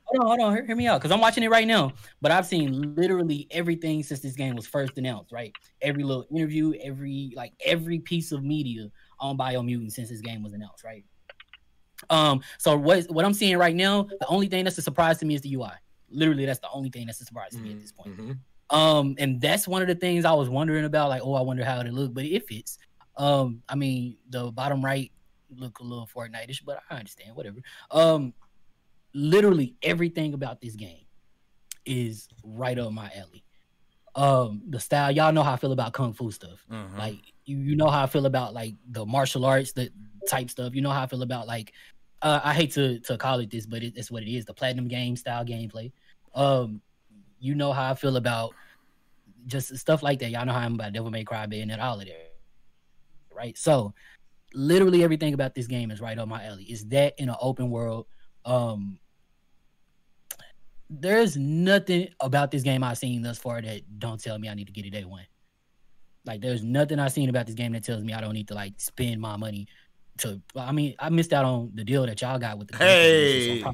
[0.04, 0.52] Hold on, hold on.
[0.54, 1.92] Hear, hear me out, because I'm watching it right now.
[2.20, 5.32] But I've seen literally everything since this game was first announced.
[5.32, 10.42] Right, every little interview, every like every piece of media on Biomutant since this game
[10.42, 10.84] was announced.
[10.84, 11.04] Right.
[12.10, 12.42] Um.
[12.58, 15.34] So what what I'm seeing right now, the only thing that's a surprise to me
[15.34, 15.70] is the UI.
[16.10, 18.14] Literally, that's the only thing that's a surprise to me at this point.
[18.18, 18.38] Mhm.
[18.72, 21.10] Um, and that's one of the things I was wondering about.
[21.10, 22.78] Like, oh, I wonder how it look, but it fits.
[23.16, 25.12] Um, I mean, the bottom right
[25.54, 27.58] look a little Fortnite-ish, but I understand, whatever.
[27.90, 28.32] Um,
[29.14, 31.04] literally everything about this game
[31.84, 33.44] is right up my alley.
[34.14, 36.64] Um, the style, y'all know how I feel about kung fu stuff.
[36.70, 36.98] Mhm.
[36.98, 39.90] Like you, you know how I feel about like the martial arts, the
[40.28, 40.74] type stuff.
[40.74, 41.72] You know how I feel about like
[42.20, 44.44] uh, I hate to to call it this, but it, it's what it is.
[44.44, 45.92] The platinum game style gameplay.
[46.34, 46.80] Um,
[47.40, 48.54] you know how I feel about
[49.46, 50.30] just stuff like that.
[50.30, 52.34] Y'all know how I'm about Devil May Cry, Bayonetta, all of that,
[53.34, 53.56] right?
[53.56, 53.94] So,
[54.54, 56.64] literally everything about this game is right up my alley.
[56.64, 58.06] Is that in an open world?
[58.44, 58.98] Um,
[60.90, 64.66] there's nothing about this game I've seen thus far that don't tell me I need
[64.66, 65.26] to get it day one.
[66.24, 68.54] Like, there's nothing I've seen about this game that tells me I don't need to
[68.54, 69.66] like spend my money
[70.18, 70.40] to.
[70.54, 72.76] I mean, I missed out on the deal that y'all got with the.
[72.76, 73.72] Hey, so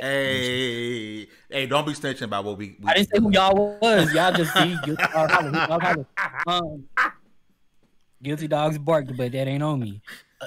[0.00, 1.66] hey, hey!
[1.66, 2.76] Don't be snitching about what we.
[2.80, 4.12] we I didn't say who y'all was.
[4.12, 6.06] Y'all just see guilty dogs holler, dog holler.
[6.46, 6.84] Um,
[8.22, 10.00] guilty dogs barked, but that ain't on me.
[10.40, 10.46] Uh,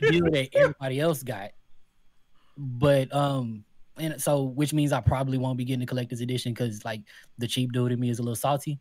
[0.00, 1.50] deal that everybody else got,
[2.56, 3.64] but um,
[3.98, 7.02] and so which means I probably won't be getting the collector's edition because like
[7.38, 8.78] the cheap dude in me is a little salty.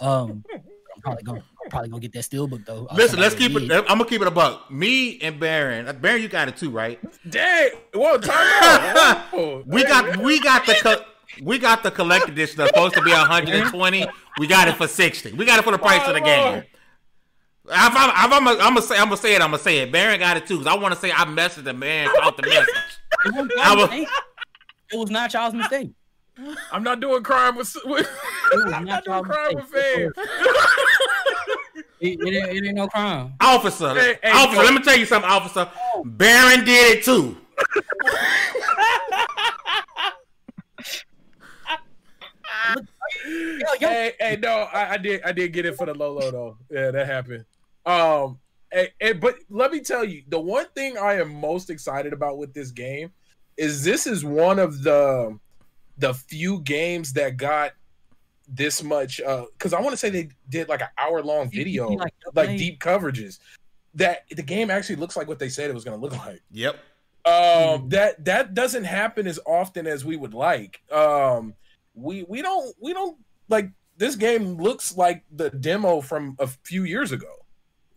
[0.00, 2.86] Um, I'm probably gonna probably gonna get that steelbook though.
[2.94, 3.68] Listen, let's somebody keep it.
[3.68, 3.78] did.
[3.86, 4.70] I'm gonna keep it a buck.
[4.70, 5.88] Me and Baron.
[5.88, 6.98] uh, Baron, you got it too, right?
[7.28, 9.18] Dang, whoa, time out.
[9.32, 9.62] Whoa.
[9.66, 11.04] We got we got the co-
[11.42, 14.06] we got the collector edition that's supposed to be 120.
[14.38, 15.32] We got it for 60.
[15.32, 16.64] We got it for the price of the game.
[17.72, 19.40] If I'm, if I'm, I'm gonna say, I'm gonna say it.
[19.40, 19.92] I'm gonna say it.
[19.92, 22.42] Baron got it too, because I want to say I messaged the man, caught the
[22.42, 22.68] message.
[23.26, 24.08] It was, not was- mistake.
[24.92, 25.90] it was not y'all's mistake.
[26.72, 27.72] I'm not doing crime with.
[27.84, 28.08] with
[28.52, 30.12] was I'm not not doing y'all crime with fans.
[32.00, 33.34] It, it, ain't- it ain't no crime.
[33.40, 34.64] Officer, Hey, hey, officer, bro.
[34.64, 35.68] let me tell you something, officer.
[36.04, 37.36] Baron did it too.
[43.78, 46.56] hey, hey, no, I, I did, I did get it for the Lolo though.
[46.70, 47.44] Yeah, that happened.
[47.86, 48.38] Um,
[48.72, 52.38] and, and- but let me tell you, the one thing I am most excited about
[52.38, 53.12] with this game
[53.56, 55.38] is this is one of the
[55.98, 57.72] the few games that got
[58.52, 59.20] this much.
[59.20, 62.58] Uh, because I want to say they did like an hour long video, Like, like
[62.58, 63.38] deep coverages.
[63.94, 66.42] That the game actually looks like what they said it was going to look like.
[66.52, 66.76] Yep.
[67.26, 71.52] um that that doesn't happen as often as we would like um
[71.94, 73.18] we we don't we don't
[73.50, 77.30] like this game looks like the demo from a few years ago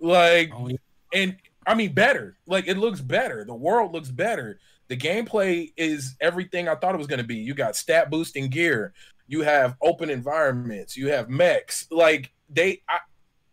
[0.02, 0.78] like Only-
[1.14, 6.16] and i mean better like it looks better the world looks better the gameplay is
[6.20, 8.94] everything i thought it was going to be you got stat boosting gear
[9.28, 13.00] you have open environments you have mechs like they I,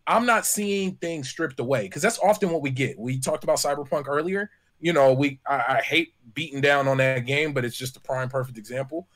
[0.07, 3.57] i'm not seeing things stripped away because that's often what we get we talked about
[3.57, 4.49] cyberpunk earlier
[4.81, 7.99] you know, we I, I hate beating down on that game, but it's just a
[8.01, 9.07] prime perfect example.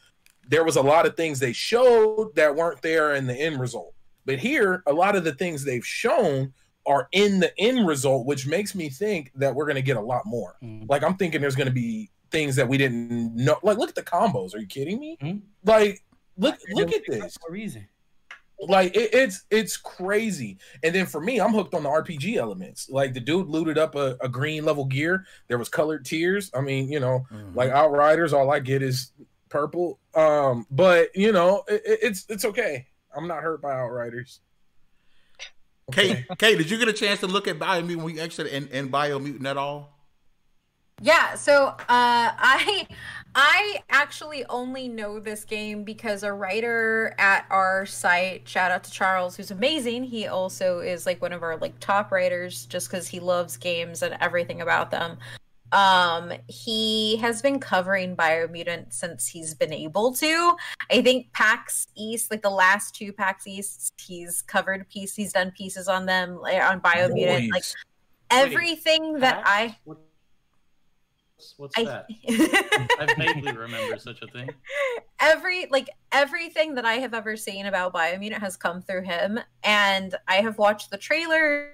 [0.48, 3.94] There was a lot of things they showed that weren't there in the end result.
[4.26, 6.54] But here, a lot of the things they've shown
[6.86, 10.26] are in the end result, which makes me think that we're gonna get a lot
[10.26, 10.56] more.
[10.64, 10.88] Mhm.
[10.88, 13.58] Like I'm thinking there's gonna be things that we didn't know.
[13.64, 14.54] Like look at the combos.
[14.54, 15.18] Are you kidding me?
[15.20, 15.42] Mhm.
[15.64, 16.04] Like
[16.38, 17.38] look look at this.
[17.38, 17.88] For a reason.
[18.60, 20.58] like it, it's it's crazy.
[20.84, 22.90] And then for me i'm hooked on the rpg elements.
[22.90, 25.26] Like the dude looted up a, a green level gear.
[25.48, 29.12] There was colored tears i mean you know like outriders all i get is
[29.50, 30.00] purple.
[30.14, 32.88] Um but you know it, it- it's it's okay.
[33.16, 34.42] I'm not hurt by outriders.
[35.92, 37.98] Kate, Kate, did you get a chance to look at Biomutant?
[38.02, 39.94] Were you interested in, in Biomutant at all?
[41.02, 42.88] Yeah, so uh, I
[43.38, 48.92] I actually only know this game because a writer at our site, shout out to
[48.92, 50.06] Charles, who's amazing.
[50.06, 54.02] He also is like one of our like top writers, just because he loves games
[54.04, 55.18] and everything about them.
[55.74, 60.56] Um, he has been covering Biomutant since he's been able to.
[60.90, 65.14] I think PAX East, like the last two PAX East, he's covered piece.
[65.14, 67.50] He's done pieces on them like, on Biomutant.
[67.52, 67.76] Like Nice.
[68.32, 69.76] everything that I.
[69.84, 70.15] What- What's,
[71.58, 72.08] what's I that?
[73.00, 74.50] I vaguely remember such a thing.
[75.20, 80.16] every like everything that I have ever seen about Biomutant has come through him, and
[80.28, 81.72] I have watched the trailers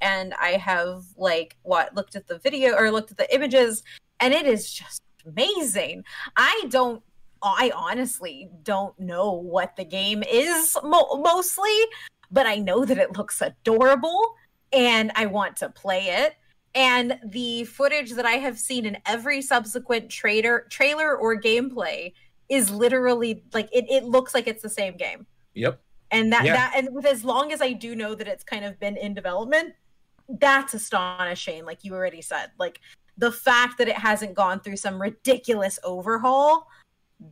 [0.00, 3.82] and I have like what looked at the video or looked at the images,
[4.20, 6.04] and it is just amazing.
[6.36, 7.02] I don't.
[7.42, 11.78] I honestly don't know what the game is mo- mostly,
[12.30, 14.34] but I know that it looks adorable
[14.72, 16.36] and I want to play it
[16.74, 22.12] and the footage that I have seen in every subsequent trailer, trailer or gameplay
[22.48, 25.26] is literally like it, it looks like it's the same game.
[25.54, 26.54] yep And that Yeah.
[26.54, 29.14] that and with as long as I do know that it's kind of been in
[29.14, 29.74] development,
[30.28, 31.64] that's astonishing.
[31.64, 32.80] Like you already said, like
[33.16, 36.68] the fact that it hasn't gone through some ridiculous overhaul,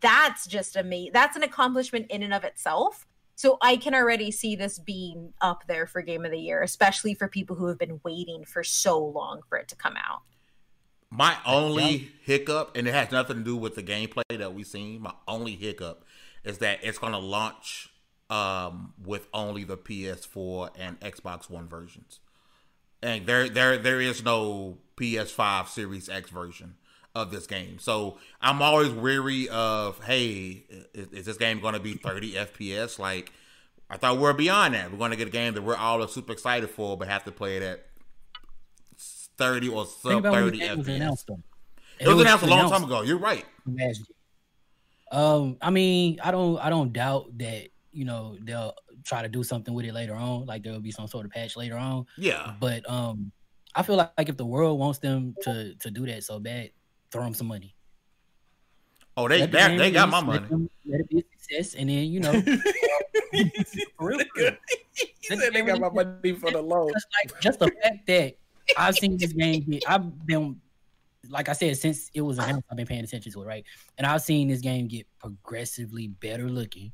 [0.00, 1.12] that's just amazing.
[1.12, 3.06] That's an accomplishment in and of itself.
[3.34, 7.14] So I can already see this being up there for game of the year, especially
[7.14, 10.22] for people who have been waiting for so long for it to come out.
[11.10, 15.02] My only hiccup, and it has nothing to do with the gameplay that we've seen.
[15.02, 16.04] My only hiccup
[16.44, 17.90] is that it's going to launch
[18.30, 22.20] um, with only the PS4 and Xbox One versions,
[23.02, 26.76] and there there there is no PS5 Series X version
[27.14, 27.78] of this game.
[27.78, 32.98] So I'm always weary of, hey, is, is this game going to be 30 FPS?
[32.98, 33.32] Like
[33.90, 34.90] I thought we are beyond that.
[34.90, 37.32] We're going to get a game that we're all super excited for, but have to
[37.32, 37.86] play it at
[39.36, 40.96] 30 or sub 30 the game was FPS.
[40.96, 41.40] announced, though.
[42.00, 43.02] It was announced a long time ago.
[43.02, 43.44] You're right.
[43.66, 43.92] year.
[45.10, 49.44] Um, I mean, I don't, I don't doubt that you know they'll try to do
[49.44, 50.46] something with it later on.
[50.46, 52.06] Like there will be some sort of patch later on.
[52.16, 52.54] Yeah.
[52.58, 53.30] But um,
[53.74, 56.70] I feel like, like if the world wants them to to do that so bad,
[57.12, 57.74] throw them some money.
[59.16, 60.40] Oh, they Let they, they got my money.
[60.40, 62.32] Let, them, let it be a success, and then you know,
[63.98, 64.56] for real, for real.
[64.94, 66.88] he said they got my money for the low.
[66.90, 68.34] Just like just the fact that
[68.76, 70.60] I've seen this game get, I've been
[71.28, 73.64] like I said since it was announced, I've been paying attention to it, right?
[73.98, 76.92] And I've seen this game get progressively better looking.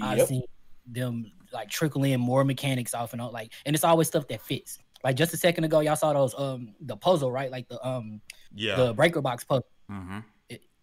[0.00, 0.42] I've seen
[0.86, 4.40] them like trickle in more mechanics off and on, like, and it's always stuff that
[4.40, 4.78] fits.
[5.04, 7.50] Like just a second ago, y'all saw those um the puzzle, right?
[7.50, 8.20] Like the um
[8.54, 8.76] Yeah.
[8.76, 9.66] the breaker box puzzle.
[9.88, 10.20] hmm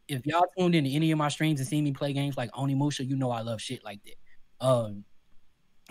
[0.08, 3.08] If y'all tuned into any of my streams and seen me play games like Onimusha,
[3.08, 4.66] you know I love shit like that.
[4.66, 5.04] Um,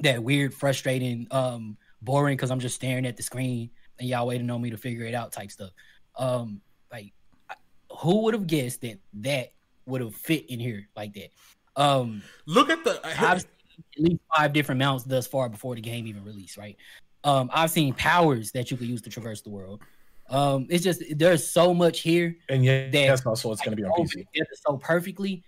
[0.00, 4.50] that weird, frustrating, um, boring because I'm just staring at the screen and y'all waiting
[4.50, 5.70] on me to figure it out type stuff.
[6.16, 6.60] Um,
[6.92, 7.12] like
[8.00, 9.52] who would have guessed that that
[9.86, 11.30] would have fit in here like that?
[11.76, 13.00] Um, Look at the.
[13.04, 13.50] I've seen
[13.96, 16.76] at least five different mounts thus far before the game even released, right?
[17.24, 19.82] Um, I've seen powers that you could use to traverse the world.
[20.30, 23.82] Um, it's just there's so much here And yeah, that- that's also it's going to
[23.82, 24.26] be on PC.
[24.66, 25.42] so perfectly.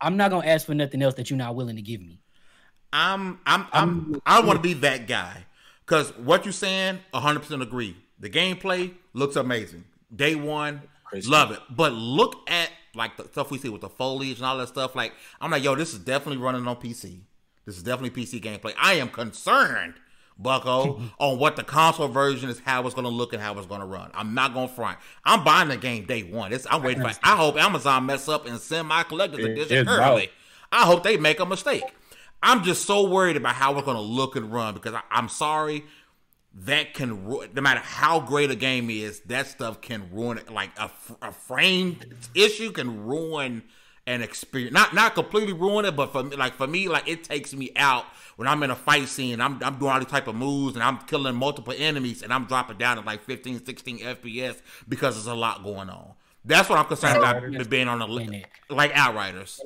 [0.00, 2.20] I'm not gonna ask for nothing else that you're not willing to give me.
[2.92, 5.44] I'm I'm I'm I want to be that guy
[5.84, 7.96] because what you're saying, 100 percent agree.
[8.20, 9.84] The gameplay looks amazing.
[10.14, 11.30] Day one, Crazy.
[11.30, 11.60] love it.
[11.70, 14.94] But look at like the stuff we see with the foliage and all that stuff.
[14.94, 17.20] Like I'm like, yo, this is definitely running on PC.
[17.64, 18.74] This is definitely PC gameplay.
[18.78, 19.94] I am concerned,
[20.38, 23.66] Bucko, on what the console version is, how it's going to look and how it's
[23.66, 24.10] going to run.
[24.14, 24.98] I'm not going to front.
[25.24, 26.52] I'm buying the game day one.
[26.52, 27.10] It's, I'm waiting for.
[27.22, 30.30] I hope Amazon mess up and send my collector's It- edition early.
[30.72, 31.84] I hope they make a mistake.
[32.42, 35.28] I'm just so worried about how we're going to look and run because I, I'm
[35.28, 35.84] sorry
[36.64, 40.50] that can ru- no matter how great a game is, that stuff can ruin it.
[40.50, 40.90] Like a,
[41.22, 41.98] a frame
[42.34, 43.62] issue can ruin
[44.06, 44.72] an experience.
[44.72, 47.72] Not not completely ruin it, but for me, like for me, like it takes me
[47.76, 48.04] out
[48.36, 49.40] when I'm in a fight scene.
[49.40, 52.44] I'm I'm doing all these type of moves and I'm killing multiple enemies and I'm
[52.46, 56.12] dropping down to like 15, 16 FPS because there's a lot going on.
[56.44, 57.66] That's what I'm concerned about Outriders.
[57.66, 59.60] being on a In li- like Outriders.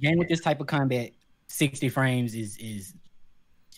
[0.00, 1.12] Game with this type of combat,
[1.48, 2.94] 60 frames is is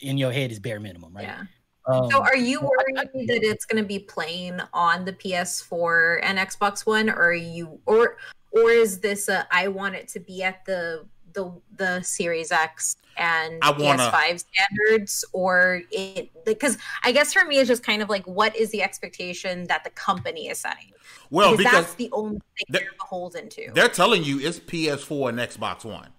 [0.00, 1.24] in your head is bare minimum, right?
[1.24, 1.42] Yeah.
[1.86, 2.96] Um, So are you worried
[3.28, 7.80] that it's going to be playing on the PS4 and Xbox One, or are you,
[7.86, 8.16] or
[8.52, 12.96] or is this a I want it to be at the the the Series X
[13.16, 18.08] and wanna- PS5 standards, or it because I guess for me it's just kind of
[18.08, 20.92] like what is the expectation that the company is setting?
[21.30, 23.70] Well, because, because that's the only thing the- they're beholden to.
[23.74, 26.10] they're telling you it's PS4 and Xbox One.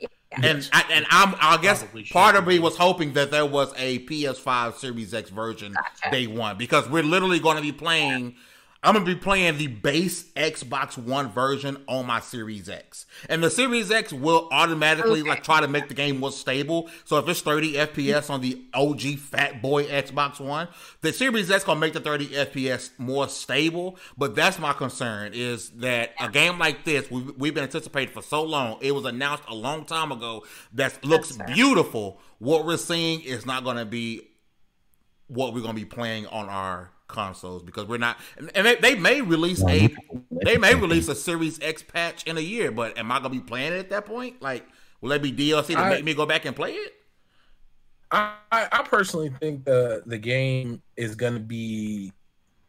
[0.00, 0.08] Yeah.
[0.42, 3.46] And I, and I'm I guess Probably should part of me was hoping that there
[3.46, 6.10] was a PS5 Series X version Gotcha.
[6.10, 8.34] day one because we're literally going to be playing.
[8.82, 13.50] I'm gonna be playing the base Xbox One version on my Series X, and the
[13.50, 15.28] Series X will automatically Okay.
[15.28, 16.88] like try to make the game more stable.
[17.04, 20.68] So if it's 30 FPS on the OG Fat Boy Xbox One,
[21.00, 23.98] the Series X is gonna make the 30 FPS more stable.
[24.16, 28.22] But that's my concern is that a game like this we've, we've been anticipating for
[28.22, 28.78] so long.
[28.82, 32.20] It was announced a long time ago that looks That's beautiful.
[32.38, 34.28] What we're seeing is not gonna be
[35.28, 38.94] what we're gonna be playing on our consoles because we're not and and they, they
[38.96, 39.94] may release a
[40.44, 43.38] they may release a series x patch in a year but am i gonna be
[43.38, 44.66] playing it at that point like
[45.00, 46.94] will that be dlc to I- make me go back and play it
[48.10, 52.12] I, I I personally think the the game is going to be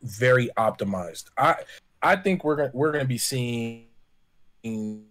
[0.01, 1.25] very optimized.
[1.37, 1.55] I
[2.01, 3.85] I think we're gonna we're going to be seeing
[4.63, 5.05] end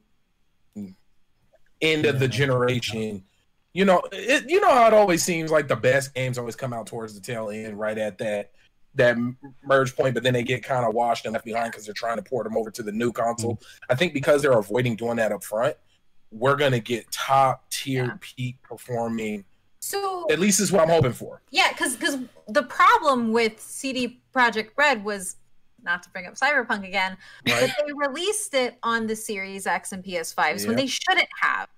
[2.07, 3.25] of the generation.
[3.73, 6.73] You know, it, you know how it always seems like the best games always come
[6.73, 8.53] out towards the tail end, right at that
[8.97, 9.17] that
[9.65, 12.17] merge point, but then they get kind of washed and left behind because they're trying
[12.17, 13.55] to port them over to the new console.
[13.57, 13.93] Mm-hmm.
[13.93, 15.77] I think because they're avoiding doing that up front,
[16.33, 18.17] we're going to get top tier Yeah.
[18.21, 19.45] peak performing.
[19.81, 21.41] so At least is what I'm hoping for.
[21.51, 22.19] Yeah, because because
[22.49, 25.37] the problem with CD Projekt Red was
[25.83, 27.17] not to bring up Cyberpunk again,
[27.47, 27.71] Right?
[27.77, 31.69] but they released it on the Series X and PS5s when they shouldn't have,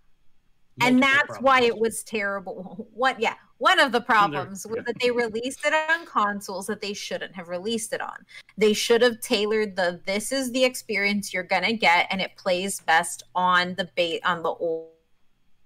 [0.81, 2.89] and Multiple that's why it was terrible.
[2.95, 3.21] What?
[3.21, 7.35] Yeah, One of the problems was that they released it on consoles that they shouldn't
[7.35, 8.25] have released it on.
[8.57, 12.81] They should have tailored the this is the experience you're gonna get, and it plays
[12.81, 14.93] best on the bait on the old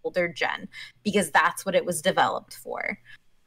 [0.04, 0.68] older gen
[1.04, 2.98] because that's what it was developed for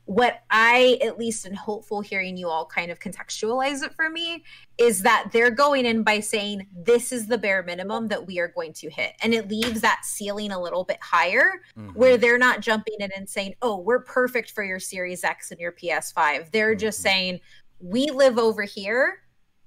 [0.06, 4.44] what I at least and hopeful hearing you all kind of contextualize it for me
[4.78, 8.50] is that they're going in by saying this is the bare minimum that we are
[8.50, 9.14] going to hit.
[9.22, 11.96] And it leaves that ceiling a little bit higher Mhm.
[11.96, 15.60] where they're not jumping in and saying, oh, we're perfect for your Series X and
[15.60, 16.52] your PS5.
[16.52, 17.04] They're just Mhm.
[17.04, 17.40] saying,
[17.80, 19.22] we live over here.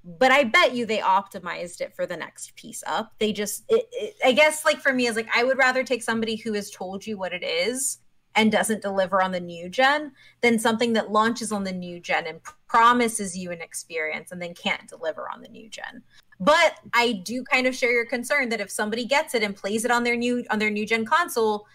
[0.04, 3.12] But I bet you they optimized it for the next piece up.
[3.18, 6.02] They just, it, it, I guess, like for me, is like I would rather take
[6.02, 7.98] somebody who has told you what it is
[8.34, 12.26] and doesn't deliver on the new gen than something that launches on the new gen
[12.26, 16.02] and promises you an experience and then can't deliver on the new gen.
[16.40, 19.84] But I do kind of share your concern that if somebody gets it and plays
[19.84, 21.66] it on their new on their new gen console,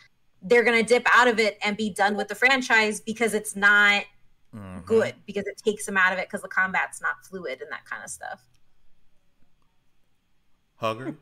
[0.41, 4.06] they're gonna dip out of it and be done with the franchise because it's not
[4.54, 4.86] Mhm.
[4.86, 7.86] good because it takes them out of it because the combat's not fluid and that
[7.86, 8.41] kind of stuff.
[10.76, 11.18] Hugger.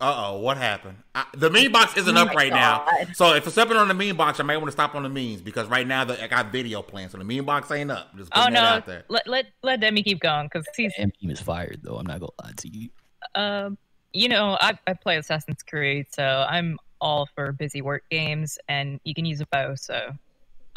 [0.00, 0.96] Uh oh, what happened?
[1.14, 2.84] I, the meme box isn't Oh up my right now.
[3.12, 5.08] So if it's up on the meme box, I may want to stop on the
[5.10, 8.16] memes because right now the, I got video playing, so the meme box ain't up.
[8.16, 9.04] Just Oh putting that no, out there.
[9.08, 11.96] let let let Demi keep going because he's M team is fired though.
[11.96, 12.88] I'm not gonna lie to you.
[13.34, 13.78] um
[14.12, 19.00] you know I I play Assassin's Creed, so I'm all for busy work games, and
[19.04, 19.74] you can use a bow.
[19.74, 20.12] So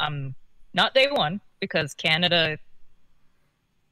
[0.00, 0.34] I'm
[0.74, 2.58] not day one because Canada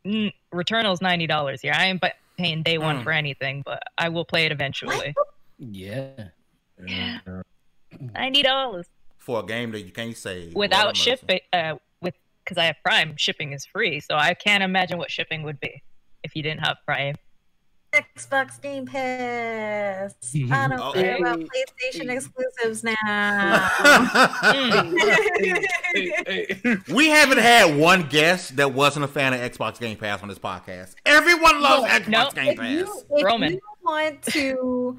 [0.07, 1.73] mm, Returnal's ninety dollars here.
[1.75, 2.09] I ain't bu-
[2.39, 3.05] paying day one Mm.
[3.05, 5.15] for anything, but I will play it eventually.
[5.59, 6.29] Yeah.
[6.87, 7.19] Yeah.
[8.01, 8.87] Ninety dollars
[9.19, 11.41] For a game that you can't save without Lord shipping.
[11.53, 12.15] Uh, with
[12.45, 15.83] because I have Prime, shipping is free, so I can't imagine what shipping would be
[16.25, 17.15] if you didn't have Prime.
[17.95, 20.15] Xbox Game Pass.
[20.33, 20.53] Mm-hmm.
[20.53, 22.95] I don't Oh, care about PlayStation exclusives now.
[24.43, 24.99] Mm.
[25.95, 26.13] Hey,
[26.63, 30.29] hey, we haven't had one guest that wasn't a fan of Xbox Game Pass on
[30.29, 30.95] this podcast.
[31.05, 32.71] Everyone loves Look, Xbox no, Game if Pass.
[32.71, 33.53] you, if Roman.
[33.53, 34.99] you want to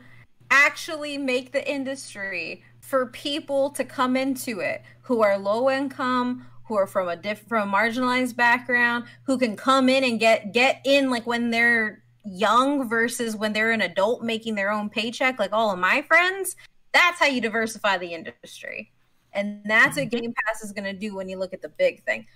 [0.52, 6.76] actually make the industry for people to come into it who are low income who
[6.76, 10.80] are from a different from a marginalized background who can come in and get get
[10.86, 15.52] in like when they're young versus when they're an adult making their own paycheck like
[15.52, 16.56] all of my friends
[16.94, 18.92] that's how you diversify the industry.
[19.34, 20.22] And that's what mm-hmm.
[20.22, 22.28] game pass is going to do when you look at the big thing.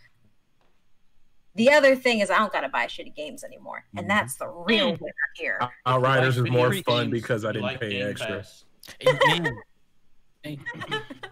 [1.55, 4.09] The other thing is i don't got to buy shitty games anymore and mm-hmm.
[4.09, 5.01] that's the real mm.
[5.01, 5.59] winner here.
[5.87, 8.43] Outriders Like is more fun games, because I didn't like pay Game extra.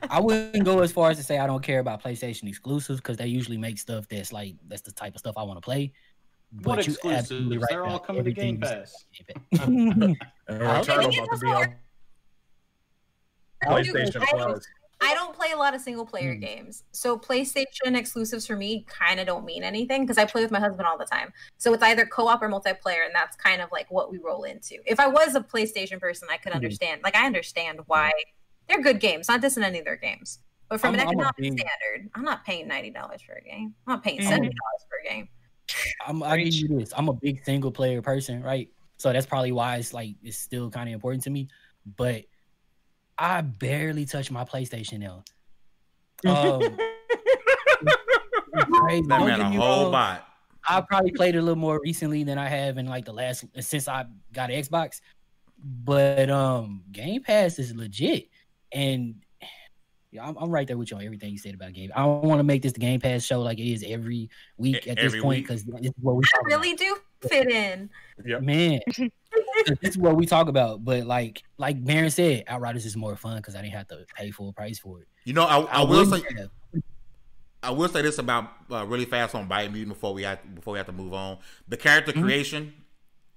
[0.10, 3.18] I wouldn't go as far as to say I don't care about PlayStation exclusives because
[3.18, 5.94] they usually make stuff that's like that's the type of stuff I want to play.
[6.64, 7.20] What But you exclusives?
[7.22, 7.68] absolutely right.
[7.70, 9.06] They're all coming to Game Pass.
[9.12, 9.68] you said.
[9.68, 10.16] Game
[10.48, 10.94] And Returnal okay.
[10.94, 11.76] about to be on
[13.64, 14.68] PlayStation I don't, Plus.
[15.02, 16.40] I don't play a lot of single player Hmm.
[16.40, 16.84] games.
[16.92, 20.60] So PlayStation exclusives for me kind of don't mean anything because I play with my
[20.60, 21.34] husband all the time.
[21.58, 24.76] So it's either co-op or multiplayer and that's kind of like what we roll into.
[24.86, 26.58] If I was a PlayStation person, I could Mhm.
[26.58, 27.02] understand.
[27.04, 28.12] Like I understand why
[28.68, 30.40] they're good games, not dissing any of their games.
[30.70, 33.76] But from I'm- an I'm economic standard, I'm not paying $90 for a game.
[33.86, 34.28] I'm not paying Mhm.
[34.28, 35.30] $70 for a game.
[36.06, 36.94] I'm, I give you this.
[36.96, 38.70] I'm a big single player person, right?
[38.98, 41.50] So that's probably why it's like it's still kind of important to me.
[41.98, 42.24] But
[43.18, 45.24] I barely touch my PlayStation now.
[46.26, 46.62] Um,
[47.82, 49.08] it's crazy.
[49.08, 49.92] That man a whole wrong.
[49.92, 50.28] bot.
[50.68, 53.88] I probably played a little more recently than I have in like the last since
[53.88, 55.02] I got an Xbox.
[55.64, 58.30] But um Game Pass is legit.
[58.72, 59.24] And
[60.16, 61.92] yeah, I'm, I'm right there with you on everything you said about Game.
[61.96, 64.88] I don't want to make this the Game Pass show like it is every week
[64.88, 66.62] at every this point because this is what we I talk about.
[66.62, 67.90] really do fit in.
[68.26, 69.12] Yeah, man, this
[69.82, 70.84] is what we talk about.
[70.84, 74.32] But like like Baron said, Outriders is more fun because I didn't have to pay
[74.32, 75.08] full price for it.
[75.26, 76.50] You know, I, I, will say have.
[77.62, 80.78] I will say this about uh, really fast on Biomutant before we have before we
[80.78, 81.40] have to move on.
[81.68, 82.24] The character Mm-hmm.
[82.24, 82.74] creation,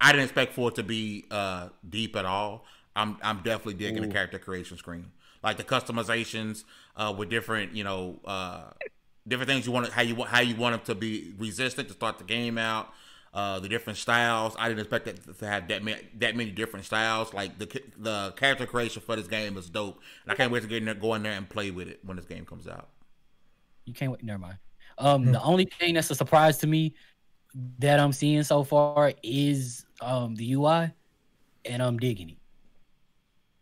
[0.01, 2.65] I didn't expect for it to be uh, deep at all.
[2.95, 5.13] I'm I'm definitely digging the character creation screen,
[5.43, 6.65] like the customizations
[6.97, 8.71] uh, with different you know uh,
[9.27, 12.19] different things you want how you how you want them to be resistant to start
[12.19, 12.93] the game out.
[13.35, 14.57] Uh, the different styles.
[14.59, 17.35] I didn't expect that to have that many, that many different styles.
[17.35, 17.67] Like the
[17.99, 20.87] the character creation for this game is dope, and I can't wait to get in
[20.87, 22.89] there, go in there and play with it when this game comes out.
[23.85, 24.25] You can't wait.
[24.25, 24.59] Never mind.
[24.97, 26.95] Um, the only thing that's a surprise to me
[27.79, 30.91] that I'm seeing so far is um the UI,
[31.67, 32.38] and I'm digging it.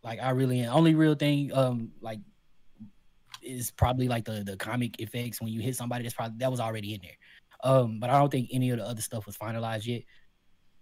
[0.07, 0.73] Like I really am.
[0.73, 2.19] Only real thing um like
[3.43, 6.03] is probably like the the comic effects when you hit somebody.
[6.03, 7.17] That's probably that was already in there.
[7.61, 10.03] Um, but I don't think any of the other stuff was finalized yet.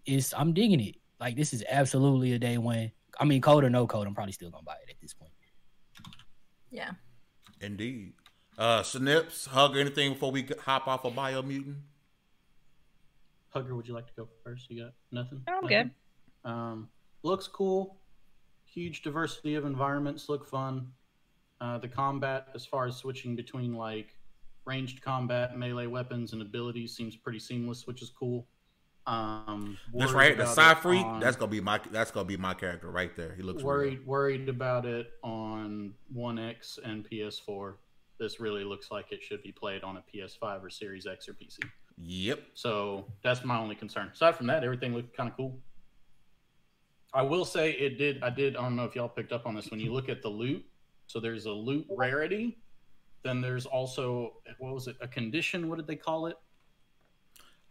[0.05, 0.97] It's I'm digging it.
[1.19, 4.33] Like this is absolutely a day when I mean code or no code, I'm probably
[4.33, 5.31] still gonna buy it at this point.
[6.69, 6.91] Yeah.
[7.61, 8.13] Indeed.
[8.59, 11.77] Uh, Snips, hug anything before we hop off of Biomutant?
[13.49, 14.69] Hugger, would you like to go first?
[14.69, 15.41] You got nothing?
[15.47, 15.91] I'm good.
[16.43, 16.89] Um,
[17.23, 17.97] looks cool.
[18.75, 20.87] Huge diversity of environments look fun.
[21.61, 24.17] Uh, the combat, as far as switching between like
[24.65, 28.45] ranged combat, melee weapons, and abilities, seems pretty seamless, which is cool.
[29.07, 30.37] Um, That's worried right.
[30.37, 31.05] The it Freak.
[31.05, 31.79] on- That's gonna be my.
[31.89, 33.33] That's gonna be my character right there.
[33.33, 34.07] He looks worried Real.
[34.07, 37.75] worried about it on One X and PS4.
[38.19, 41.33] This really looks like it should be played on a PS5 or Series X or
[41.33, 41.59] PC.
[41.97, 42.41] Yep.
[42.55, 44.09] So that's my only concern.
[44.13, 45.57] Aside from that, everything looked kind of cool.
[47.15, 48.21] I will say it did.
[48.21, 48.57] I did.
[48.57, 49.71] I don't know if y'all picked up on this.
[49.71, 50.63] When you look at the loot,
[51.07, 52.57] so there's a loot rarity.
[53.23, 54.97] Then there's also what was it?
[55.01, 55.69] A condition?
[55.69, 56.35] What did they call it?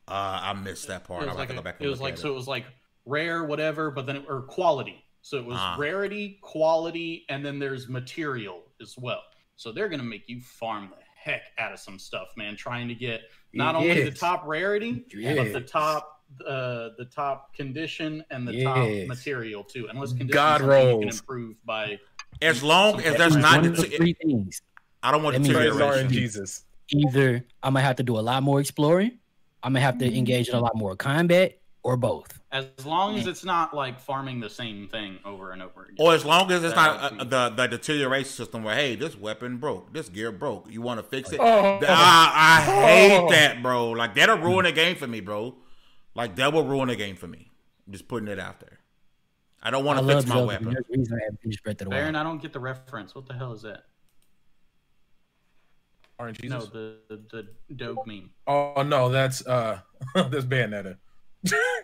[0.08, 1.22] Uh, I missed that part.
[1.22, 2.28] It I'll was have like, to go back and it was look like at so.
[2.28, 2.32] it.
[2.32, 2.64] It was like
[3.04, 5.04] rare, whatever, but then it, or quality.
[5.22, 5.76] So it was Ah.
[5.78, 9.22] rarity, quality, and then there's material as well.
[9.56, 12.56] So they're gonna make you farm the heck out of some stuff, man.
[12.56, 13.22] Trying to get
[13.52, 15.04] not only the top rarity,
[15.36, 16.13] but the top
[16.46, 18.64] uh the top condition and the Yes.
[18.64, 19.86] top material too.
[19.90, 21.98] Unless condition God something you can improve by
[22.42, 24.60] As long as there's not, the three things.
[25.02, 26.08] I don't want That means- Praise deterioration.
[26.10, 26.64] Jesus.
[26.88, 29.18] Either I'm gonna have to do a lot more exploring,
[29.62, 32.40] I'm gonna have to engage in a lot more combat, or both.
[32.52, 35.96] as long as it's not like farming the same thing over and over again.
[35.98, 39.16] Or as long as it's not That uh, the the deterioration system where hey, this
[39.16, 40.70] weapon broke, this gear broke.
[40.70, 41.40] You want to fix it?
[41.40, 41.78] Oh.
[41.82, 43.30] I, I hate Oh.
[43.30, 43.90] that, bro.
[43.90, 45.56] Like that'll ruin the game for me, bro.
[46.14, 47.50] Like that will ruin the game for me.
[47.86, 48.78] I'm just putting it out there.
[49.62, 50.46] I don't want to fix my Zelda.
[50.46, 50.64] weapon.
[50.66, 53.14] There's a reason I haven't finished Breath of the Baron, I don't get the reference.
[53.14, 53.84] What the hell is that?
[56.18, 56.70] Orange No, Jesus.
[56.70, 58.30] the the, the dog meme.
[58.46, 59.80] Oh no, that's uh
[60.14, 60.96] that's Bayonetta.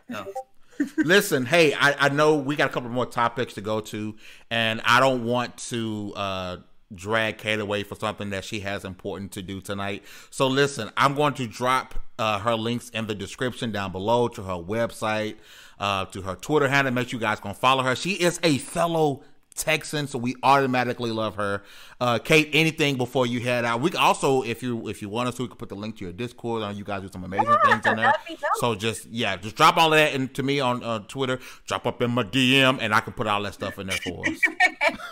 [0.08, 0.26] No.
[0.96, 4.16] Listen, hey, I, I know we got a couple more topics to go to,
[4.50, 6.56] and I don't want to uh,
[6.94, 10.02] drag Kate away for something that she has important to do tonight.
[10.30, 14.42] So listen, I'm going to drop uh, her links in the description down below to
[14.42, 15.36] her website,
[15.78, 16.92] uh, to her Twitter handle.
[16.92, 17.94] Make sure you guys can follow her.
[17.96, 19.22] She is a fellow
[19.54, 21.62] Texan, so we automatically love her.
[22.00, 23.80] Uh, Kate, anything before you head out?
[23.80, 25.96] We can also, if you if you want us to, we can put the link
[25.98, 26.62] to your Discord.
[26.62, 28.06] On you guys do some amazing things in there.
[28.06, 28.50] that'd be dope.
[28.56, 31.40] So just yeah, just drop all of that into me on uh, Twitter.
[31.66, 34.26] Drop up in my DM, and I can put all that stuff in there for
[34.26, 34.40] us.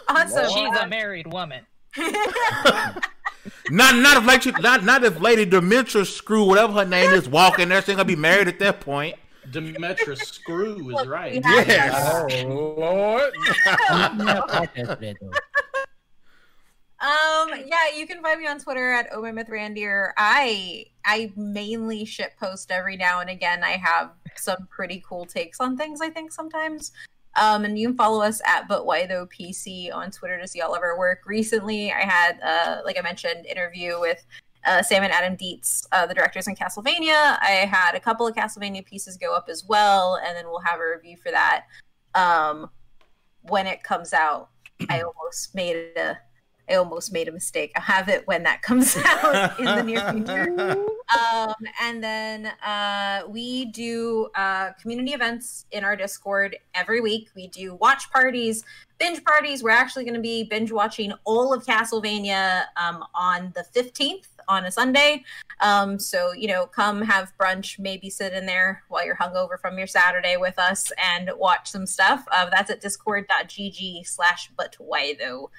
[0.08, 0.48] Awesome.
[0.48, 1.66] She's a married woman.
[3.70, 7.82] not not if lady not not if Lady Dimitrescu whatever her name is walking there.
[7.82, 9.16] She's gonna be married at that point.
[9.52, 11.34] Dimitrescu is right.
[11.34, 11.64] Yeah.
[11.66, 12.42] Yes.
[12.44, 13.32] Oh Lord.
[13.90, 15.30] I'm gonna have a podcast for that though.
[17.00, 20.10] Um, yeah, you can find me on Twitter at Randier.
[20.16, 23.62] I I mainly shit post every now and again.
[23.62, 26.90] I have some pretty cool takes on things, I think, sometimes.
[27.36, 30.60] Um, and you can follow us at But Why Tho PC on Twitter to see
[30.60, 31.20] all of our work.
[31.24, 34.24] Recently, I had, uh, like I mentioned, interview with
[34.68, 37.38] uh, Sam and Adam Deats, uh, the directors in Castlevania.
[37.40, 40.78] I had a couple of Castlevania pieces go up as well, and then we'll have
[40.78, 41.64] a review for that
[42.14, 42.70] um,
[43.42, 44.50] when it comes out.
[44.90, 46.18] I almost made a
[46.70, 47.72] I almost made a mistake.
[47.76, 50.76] I'll have it when that comes out in the near future.
[51.08, 57.30] Um, and then uh, we do uh, community events in our Discord every week.
[57.34, 58.62] We do watch parties,
[58.98, 59.62] binge parties.
[59.62, 64.64] We're actually going to be binge watching all of Castlevania um, on the 15th on
[64.64, 65.24] a Sunday.
[65.60, 69.78] Um, so, you know, come have brunch, maybe sit in there while you're hungover from
[69.78, 72.24] your Saturday with us and watch some stuff.
[72.32, 75.50] Uh, that's at discord.gg slash but why though.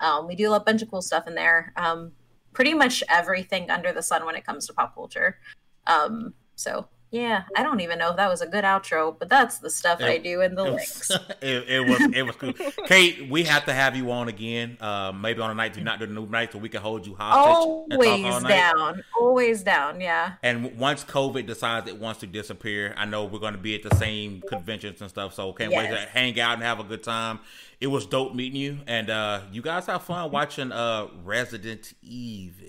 [0.00, 1.72] Um, we do a bunch of cool stuff in there.
[1.76, 2.12] Um,
[2.52, 5.38] pretty much everything under the sun when it comes to pop culture.
[5.86, 9.58] Um, so yeah, I don't even know if that was a good outro, but that's
[9.58, 11.08] the stuff I do in the It links.
[11.08, 12.52] was, it, it was it was cool.
[12.86, 14.76] Kate, we have to have you on again.
[14.80, 17.06] Uh, maybe on a night do not do the new night, so we can hold
[17.06, 17.46] you hostage.
[17.46, 20.00] and talk all Always down, always down.
[20.00, 20.32] Yeah.
[20.42, 23.88] And once COVID decides it wants to disappear, I know we're going to be at
[23.88, 25.34] the same conventions and stuff.
[25.34, 27.38] So can't wait to hang out and have a good time.
[27.80, 32.66] It was dope meeting you, and uh, you guys have fun watching uh, Resident Evil.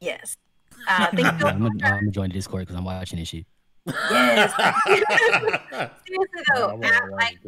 [0.00, 0.36] Yes.
[0.88, 1.06] Uh.
[1.12, 1.38] I'm
[1.78, 3.46] gonna, join the Discord because I'm watching this shit.
[3.86, 4.52] yes.
[6.06, 7.38] Seriously though, I wanna at, watch like,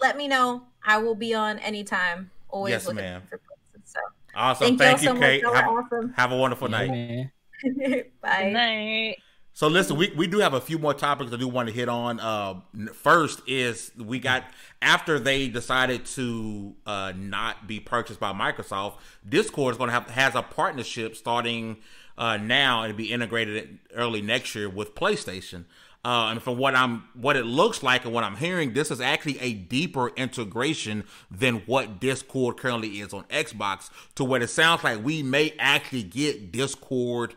[0.00, 0.62] let me know.
[0.84, 2.30] I will be on anytime.
[2.48, 3.22] Always Yes, looking ma'am.
[3.28, 3.92] for places.
[3.92, 4.00] So
[4.34, 5.42] Awesome, thank, thank, y'all so Kate.
[5.44, 5.54] much.
[5.54, 6.12] Have, awesome.
[6.16, 6.90] have a wonderful Yeah, night.
[6.90, 7.30] man.
[8.22, 8.42] Bye.
[8.44, 9.16] Good night.
[9.56, 11.88] So listen, we, we do have a few more topics I do want to hit
[11.88, 12.18] on.
[12.18, 12.60] Uh,
[12.92, 14.42] first is we got
[14.82, 18.94] after they decided to uh, not be purchased by Microsoft,
[19.28, 21.76] Discord is going to have has a partnership starting
[22.16, 25.64] uh, now and be integrated early next year with PlayStation.
[26.04, 29.00] Uh, and from what I'm, what it looks like, and what I'm hearing, this is
[29.00, 33.88] actually a deeper integration than what Discord currently is on Xbox.
[34.16, 37.34] To what it sounds like we may actually get Discord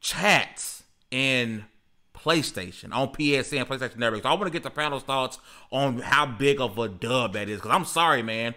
[0.00, 1.64] chats in
[2.14, 4.22] PlayStation on PSN and PlayStation Network.
[4.22, 5.38] So I want to get the panel's thoughts
[5.72, 7.56] on how big of a dub that is.
[7.56, 8.54] Because I'm sorry, man.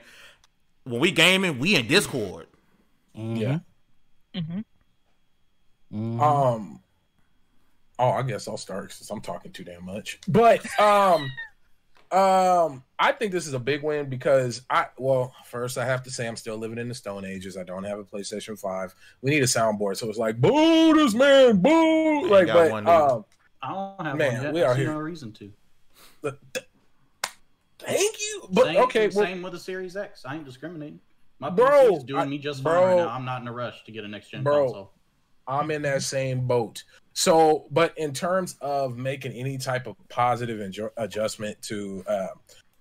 [0.84, 2.46] When we gaming, we in Discord.
[3.16, 3.60] Yeah.
[4.36, 4.60] hmm
[5.94, 6.22] Mhm.
[6.22, 6.82] Um.
[7.98, 10.20] Oh, I guess I'll start since I'm talking too damn much.
[10.28, 11.32] But um,
[12.12, 16.12] um, I think this is a big win because I well, first I have to
[16.12, 17.56] say I'm still living in the Stone Ages.
[17.56, 18.94] I don't have a PlayStation Five.
[19.22, 22.28] We need a soundboard, so it's like boo this man, boo.
[22.28, 23.26] Like, got but one, um,
[23.62, 24.54] I don't have Man, one yet.
[24.54, 24.92] we I are see here.
[24.92, 25.54] no reason to.
[26.22, 26.66] the- the-
[27.80, 28.48] thank you.
[28.52, 30.26] But same, okay, well, same with the Series X.
[30.26, 31.00] I ain't discriminating.
[31.40, 32.74] My Bro, PC is doing I- me just bro.
[32.74, 33.10] fine right now.
[33.10, 34.66] I'm not in a rush to get a next gen Bro.
[34.66, 34.92] console.
[35.48, 36.84] I'm in that same boat.
[37.14, 42.28] So, but in terms of making any type of positive adju- adjustment to uh,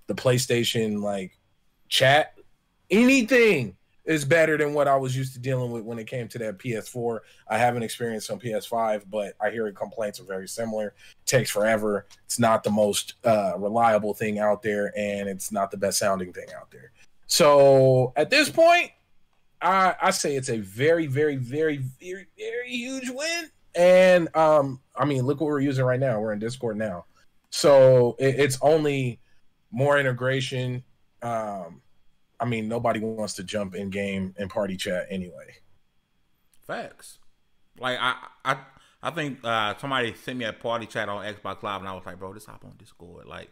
[0.09, 1.39] the PlayStation like
[1.89, 2.37] chat,
[2.91, 6.39] anything is better than what I was used to dealing with when it came to
[6.39, 7.21] that PS4.
[7.49, 10.95] I haven't experienced on PS5, but I hear complaints are very similar.
[11.25, 12.07] takes forever.
[12.27, 16.33] It's not the most uh, reliable thing out there, and it's not the best sounding
[16.33, 16.93] thing out there.
[17.27, 18.91] So at this point,
[19.65, 23.51] I, I say it's a very, very, very, very, very huge win.
[23.75, 26.21] And um, I mean, look what we're using right now.
[26.21, 27.07] We're in Discord now,
[27.51, 29.19] so it, it's only
[29.73, 30.85] more integration.
[31.23, 31.81] Um,
[32.39, 35.57] I mean, nobody wants to jump in game and party chat anyway.
[36.67, 37.19] Facts.
[37.81, 38.59] Like I, I,
[39.03, 42.07] I think uh, somebody sent me a party chat on Xbox Live, and I was
[42.07, 43.27] like, bro, this hop on Discord.
[43.27, 43.51] Like,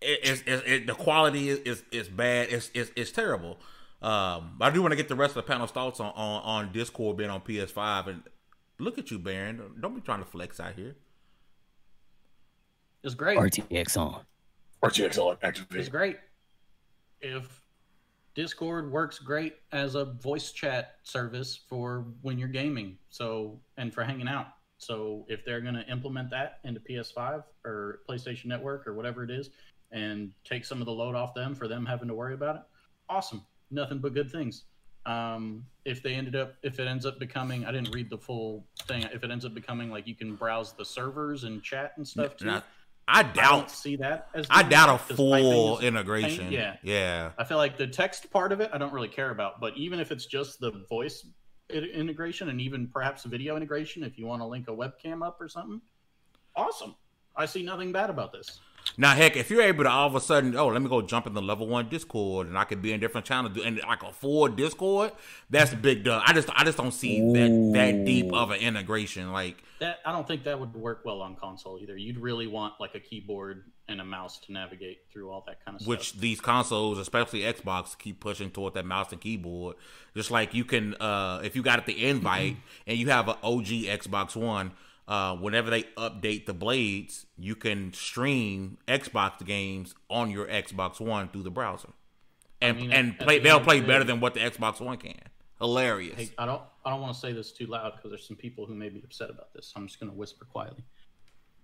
[0.00, 2.48] it, it's, it's it, the quality is, is is bad.
[2.50, 3.58] It's it's, it's terrible.
[4.06, 6.42] Um, but I do want to get the rest of the panel's thoughts on, on
[6.42, 8.06] on Discord being on PS5.
[8.06, 8.22] And
[8.78, 9.60] look at you, Baron.
[9.80, 10.94] Don't be trying to flex out here.
[13.02, 13.36] It's great.
[13.36, 14.20] RTX on.
[14.84, 15.80] RTX on activate.
[15.80, 16.18] It's great.
[17.20, 17.62] If
[18.36, 24.04] Discord works great as a voice chat service for when you're gaming, so and for
[24.04, 24.46] hanging out.
[24.78, 29.32] So if they're going to implement that into PS5 or PlayStation Network or whatever it
[29.32, 29.50] is,
[29.90, 32.62] and take some of the load off them for them having to worry about it,
[33.08, 33.44] awesome.
[33.76, 34.64] Nothing but good things.
[35.04, 38.66] Um, if they ended up, if it ends up becoming, I didn't read the full
[38.88, 39.04] thing.
[39.12, 42.36] If it ends up becoming like you can browse the servers and chat and stuff
[42.36, 42.62] too, And I,
[43.06, 43.70] I I doubt.
[43.70, 44.46] see that as.
[44.50, 46.50] I doubt a full integration.
[46.50, 46.76] yeah.
[46.82, 47.30] yeah.
[47.38, 49.60] I feel like the text part of it, I don't really care about.
[49.60, 51.24] But even if it's just the voice
[51.70, 55.48] integration and even perhaps video integration, if you want to link a webcam up or
[55.48, 55.80] something,
[56.56, 56.94] awesome.
[57.36, 58.60] I see nothing bad about this.
[58.98, 61.26] Now, heck, if you're able to all of a sudden, oh, let me go jump
[61.26, 64.12] in the level one Discord, and I could be in different channels, and like a
[64.12, 65.12] full Discord,
[65.50, 66.22] that's big dub.
[66.24, 69.32] I just, I just don't see that that deep of an integration.
[69.32, 71.96] Like, That I don't think that would work well on console either.
[71.96, 75.80] You'd really want like a keyboard and a mouse to navigate through all that kind
[75.80, 76.16] of which stuff.
[76.16, 79.76] Which these consoles, especially Xbox, keep pushing toward that mouse and keyboard.
[80.16, 82.56] Just like you can, uh, if you got the invite
[82.86, 84.72] and you have an OG Xbox One,
[85.08, 91.28] uh, whenever they update the blades, you can stream Xbox games on your Xbox One
[91.28, 91.90] through the browser,
[92.60, 93.38] and mean, and play.
[93.38, 95.14] the They'll play the better than what the Xbox One can.
[95.58, 96.16] Hilarious.
[96.16, 98.66] Hey, I don't I don't want to say this too loud because there's some people
[98.66, 99.72] who may be upset about this.
[99.76, 100.84] I'm just going to whisper quietly.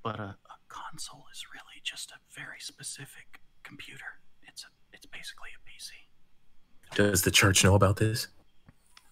[0.03, 0.37] But a, a
[0.69, 4.21] console is really just a very specific computer.
[4.49, 6.97] It's a it's basically a PC.
[6.97, 8.29] Does the church know about this?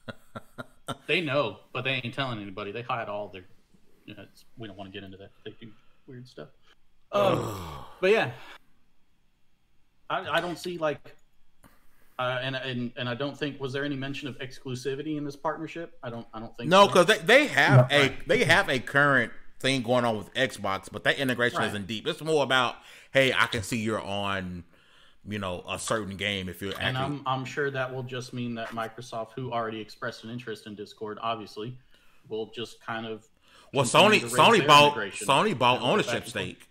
[1.06, 2.72] They know, but they ain't telling anybody.
[2.72, 3.44] They hide all their.
[4.10, 5.30] You know, it's, we don't want to get into that.
[5.44, 5.70] They do
[6.08, 6.48] weird stuff.
[7.12, 7.56] Um,
[8.00, 8.32] but yeah,
[10.08, 11.14] I, I don't see like,
[12.18, 15.36] uh, and and and I don't think was there any mention of exclusivity in this
[15.36, 15.96] partnership?
[16.02, 16.88] I don't I don't think No, so.
[16.88, 21.04] because they, they have a they have a current thing going on with Xbox, but
[21.04, 21.68] that integration Right.
[21.68, 22.06] isn't deep.
[22.08, 22.74] It's more about
[23.12, 24.64] hey, I can see you're on,
[25.24, 27.04] you know, a certain game if you're And actually.
[27.04, 30.74] I'm I'm sure that will just mean that Microsoft, who already expressed an interest in
[30.74, 31.78] Discord, obviously,
[32.28, 33.26] will just kind of
[33.72, 36.68] well, Sony Sony bought Sony bought and look at ownership stake.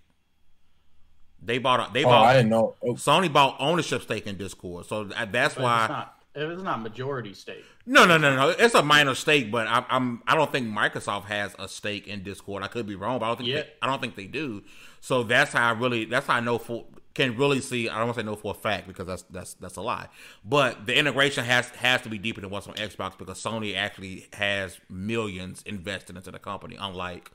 [1.42, 2.76] They bought a, they Oh, I bought didn't know.
[2.84, 5.84] Oh, Sony bought ownership stake in Discord, so that's But why.
[5.86, 7.64] it's not it's not majority stake.
[7.86, 8.50] No, no, no, no.
[8.50, 12.24] It's a minor stake, but I, I'm I don't think Microsoft has a stake in
[12.24, 12.62] Discord.
[12.64, 13.62] I could be wrong, but I don't think Yeah.
[13.62, 14.64] they, I don't think they do.
[15.02, 16.86] So that's how I really that's how I know for
[17.20, 17.90] can really see.
[17.90, 20.08] I don't want to say know for a fact because that's that's that's a lie.
[20.44, 24.28] But the integration has has to be deeper than what's on Xbox because Sony actually
[24.34, 27.32] has millions invested into the company, unlike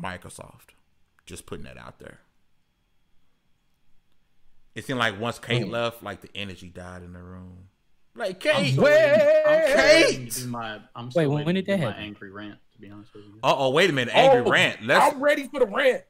[0.00, 0.70] Microsoft.
[1.26, 2.18] Just putting that out there.
[4.74, 5.70] It seemed like once Kate Hmm.
[5.70, 7.68] left, like the energy died in the room.
[8.14, 10.30] Like I'm Kate, still waiting, I'm Kate!
[10.32, 12.04] to my I'm still Wait, when- when did that do my happen?
[12.04, 12.58] angry rant.
[12.72, 14.14] To be honest with you, Uh oh, wait a minute.
[14.14, 14.82] Angry Oh, rant.
[14.84, 16.02] Let's I'm ready for the rant.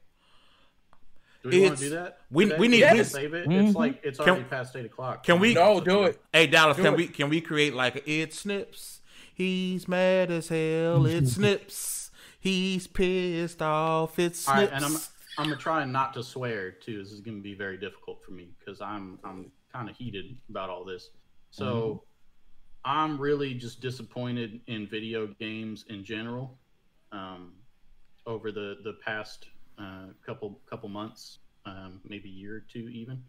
[1.43, 2.19] Do we want to do that?
[2.29, 3.47] we- we need- Can we- save it.
[3.47, 3.67] Mhm.
[3.67, 5.23] It's like it's Can- already past eight o'clock.
[5.23, 6.21] can we- No, do it.
[6.33, 6.97] Hey Dallas, Do can it.
[6.97, 9.01] we can we create like a, it snips?
[9.33, 11.05] He's mad as hell.
[11.05, 12.11] It snips.
[12.41, 14.19] He's pissed off.
[14.19, 14.47] It snips.
[14.57, 14.93] right, and I'm
[15.37, 17.01] I'm gonna try not to swear too.
[17.01, 20.69] This is gonna be very difficult for me because I'm I'm kind of heated about
[20.69, 21.09] all this.
[21.51, 22.05] So Mm-hmm.
[22.85, 26.57] I'm really just disappointed in video games in general.
[27.11, 27.53] Um,
[28.25, 29.47] over the the past
[29.79, 33.23] uh, couple couple months, um, maybe year or two even.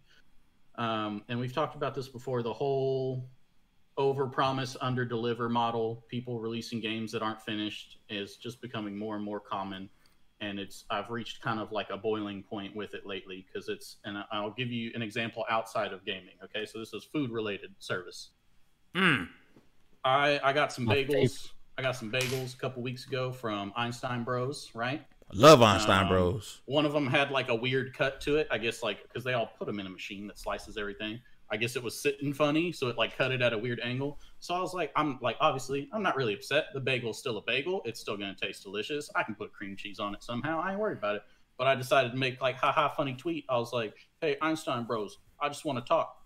[0.77, 2.43] Um, and we've talked about this before.
[2.43, 3.29] The whole
[3.97, 9.17] over promise under deliver model, people releasing games that aren't finished, is just becoming more
[9.17, 9.91] and more common
[10.41, 13.97] and it's I've reached kind of like a boiling point with it lately because it's
[14.05, 16.35] and I'll give you an example outside of gaming.
[16.45, 18.31] Okay, so this is food related service.
[18.95, 19.29] Mm.
[20.05, 21.51] I I got some bagels.
[21.79, 24.71] I got some bagels a couple weeks ago from Einstein Bros.
[24.75, 26.61] Right, Love Einstein Um, Bros.
[26.67, 28.49] one of them had like a weird cut to it.
[28.51, 31.21] I guess like because they all put them in a machine that slices everything.
[31.53, 34.21] I guess it was sitting funny, so it like cut it at a weird angle.
[34.39, 36.67] So I was like, I'm like, obviously, I'm not really upset.
[36.75, 37.83] The bagel's still a bagel.
[37.85, 39.11] It's still gonna taste delicious.
[39.17, 40.61] I can put cream cheese on it somehow.
[40.61, 41.23] I ain't worried about it.
[41.59, 43.45] But I decided to make like haha funny tweet.
[43.49, 46.17] I was like, hey Einstein Bros, I just want to talk.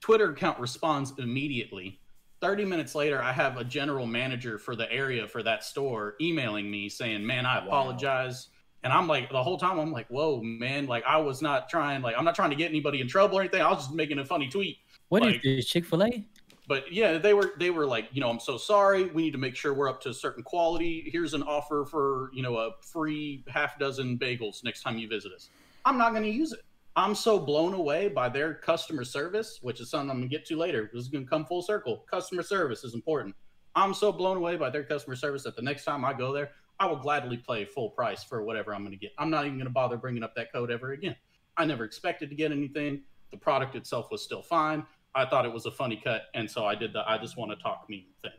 [0.00, 2.00] Twitter account responds immediately.
[2.44, 6.70] 30 minutes later, I have a general manager for the area for that store emailing
[6.70, 8.48] me saying, Man, I apologize.
[8.82, 12.02] And I'm like, the whole time, I'm like, Whoa, man, like, I was not trying,
[12.02, 13.62] like, I'm not trying to get anybody in trouble or anything.
[13.62, 14.76] I was just making a funny tweet.
[15.08, 16.26] What is like- this Chick Fil A?
[16.68, 19.06] But yeah, they were, they were like, you know, I'm so sorry.
[19.06, 21.08] We need to make sure we're up to a certain quality.
[21.10, 25.32] Here's an offer for, you know, a free half dozen bagels next time you visit
[25.32, 25.48] us.
[25.86, 26.60] I'm not going to use it.
[26.96, 30.56] I'm so blown away by their customer service, which is something I'm gonna get to
[30.56, 30.90] later.
[30.92, 32.04] This is gonna come full circle.
[32.08, 33.34] Customer service is important.
[33.74, 36.52] I'm so blown away by their customer service that the next time I go there,
[36.78, 39.12] I will gladly pay full price for whatever I'm gonna get.
[39.18, 41.16] I'm not even gonna bother bringing up that code ever again.
[41.56, 43.02] I never expected to get anything.
[43.32, 44.86] The product itself was still fine.
[45.16, 47.50] I thought it was a funny cut, and so I did the I just want
[47.50, 48.32] to talk meme thing,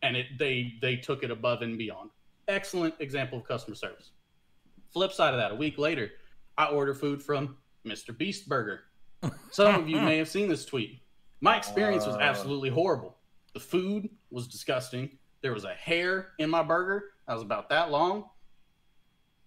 [0.00, 2.08] and it they they took it above and beyond.
[2.48, 4.12] Excellent example of customer service.
[4.90, 6.12] Flip side of that, a week later,
[6.56, 8.16] I order food from Mr.
[8.16, 8.80] Beast Burger.
[9.50, 11.00] Some of you may have seen this tweet.
[11.40, 12.20] My experience was Uh.
[12.20, 13.16] absolutely horrible.
[13.54, 15.18] The food was disgusting.
[15.42, 18.28] There was a hair in my burger that was about that long.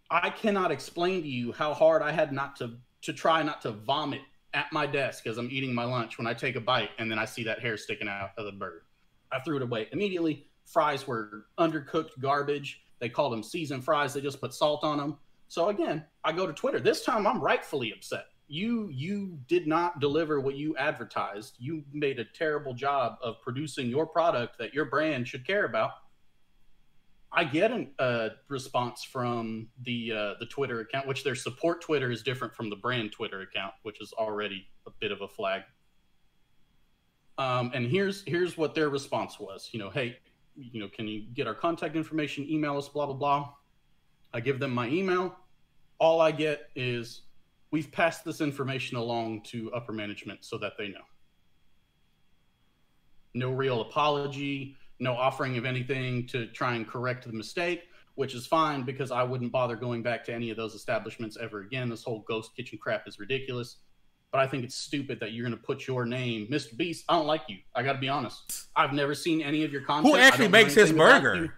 [0.09, 3.71] I cannot explain to you how hard I had not to to try not to
[3.71, 4.21] vomit
[4.53, 7.19] at my desk as I'm eating my lunch when I take a bite and then
[7.19, 8.85] I see that hair sticking out of the burger.
[9.31, 10.47] I threw it away immediately.
[10.65, 12.81] Fries were undercooked garbage.
[12.99, 14.13] They called them seasoned fries.
[14.13, 15.17] They just put salt on them.
[15.47, 16.79] So again, I go to Twitter.
[16.79, 18.25] This time I'm rightfully upset.
[18.47, 21.55] You you did not deliver what you advertised.
[21.59, 25.91] You made a terrible job of producing your product that your brand should care about.
[27.35, 32.11] I get a uh, response from the uh, the Twitter account, which their support Twitter
[32.11, 35.63] is different from the brand Twitter account, which is already a bit of a flag.
[37.39, 39.69] Um, and here's here's what their response was.
[39.71, 40.17] You know, hey,
[40.55, 42.47] you know, can you get our contact information?
[42.47, 43.49] Email us, blah blah blah.
[44.33, 45.35] I give them my email.
[45.99, 47.21] All I get is
[47.71, 51.01] we've passed this information along to upper management so that they know.
[53.35, 57.83] No real apology, no offering of anything to try and correct the mistake,
[58.15, 61.61] which is fine because I wouldn't bother going back to any of those establishments ever
[61.61, 61.89] again.
[61.89, 63.77] This whole ghost kitchen crap is ridiculous.
[64.31, 66.75] But I think it's stupid that you're going to put your name, Mr.
[66.75, 67.05] Beast.
[67.07, 67.57] I don't like you.
[67.75, 68.67] I got to be honest.
[68.75, 70.11] I've never seen any of your content.
[70.11, 71.53] Who actually makes his burger?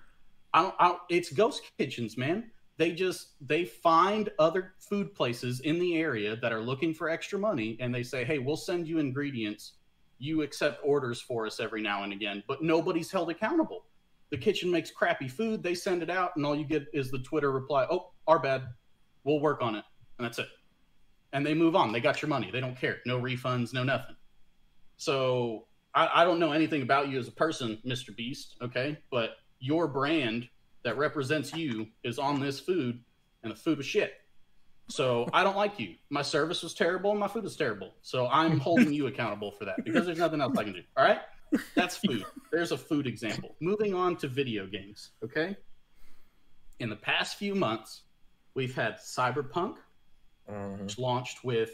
[0.54, 2.52] I don't, I don't, it's ghost kitchens, man.
[2.78, 7.40] They just they find other food places in the area that are looking for extra
[7.40, 9.74] money, and they say, "Hey, we'll send you ingredients.
[10.18, 13.86] You accept orders for us every now and again." But nobody's held accountable.
[14.30, 15.64] The kitchen makes crappy food.
[15.64, 18.64] They send it out, and all you get is the Twitter reply, "Oh, our bad.
[19.24, 19.86] We'll work on it,"
[20.18, 20.50] and that's it.
[21.32, 21.94] And they move on.
[21.94, 22.52] They got your money.
[22.52, 23.00] They don't care.
[23.06, 23.74] No refunds.
[23.74, 24.16] No nothing.
[24.98, 28.16] So I, I don't know anything about you as a person, Mr.
[28.16, 28.58] Beast.
[28.62, 30.50] Okay, but your brand
[30.86, 33.04] that represents you is on this food,
[33.44, 34.14] and the food was shit.
[34.88, 35.96] So I don't like you.
[36.12, 37.96] My service was terrible, and my food was terrible.
[38.04, 40.84] So I'm holding you accountable for that because there's nothing else I can do.
[40.96, 41.22] All right,
[41.74, 42.24] that's food.
[42.52, 43.56] There's a food example.
[43.60, 45.10] Moving on to video games.
[45.24, 45.58] Okay,
[46.80, 48.04] in the past few months,
[48.54, 49.78] we've had Cyberpunk,
[50.48, 50.82] Mhm.
[50.84, 51.72] which launched with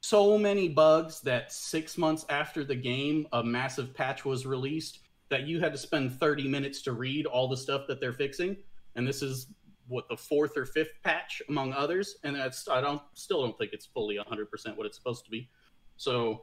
[0.00, 5.00] so many bugs that six months after the game, a massive patch was released
[5.32, 8.54] that you had to spend 30 minutes to read all the stuff that they're fixing.
[8.96, 9.46] And this is
[9.88, 12.16] what the fourth or fifth patch among others.
[12.22, 15.48] And that's, I don't, still don't think it's fully 100% what it's supposed to be.
[15.96, 16.42] So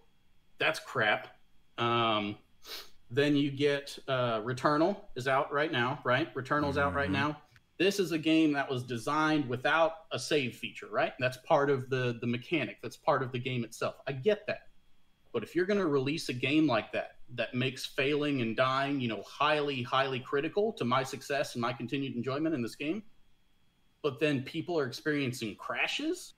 [0.58, 1.28] that's crap.
[1.78, 2.36] Um,
[3.12, 6.34] then you get uh, Returnal is out right now, right?
[6.34, 7.14] Returnal's out right Mhm.
[7.14, 7.42] now.
[7.78, 11.14] This is a game that was designed without a save feature, right?
[11.20, 12.80] That's part of the the mechanic.
[12.82, 13.96] That's part of the game itself.
[14.08, 14.64] I get that.
[15.32, 19.00] But if you're going to release a game like that that makes failing and dying,
[19.00, 23.04] you know, highly highly critical to my success and my continued enjoyment in this game,
[24.02, 26.34] but then people are experiencing crashes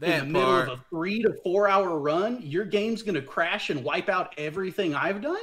[0.00, 3.22] in the That middle of a three to four hour run, your game's going to
[3.22, 5.36] crash and wipe out everything I've done?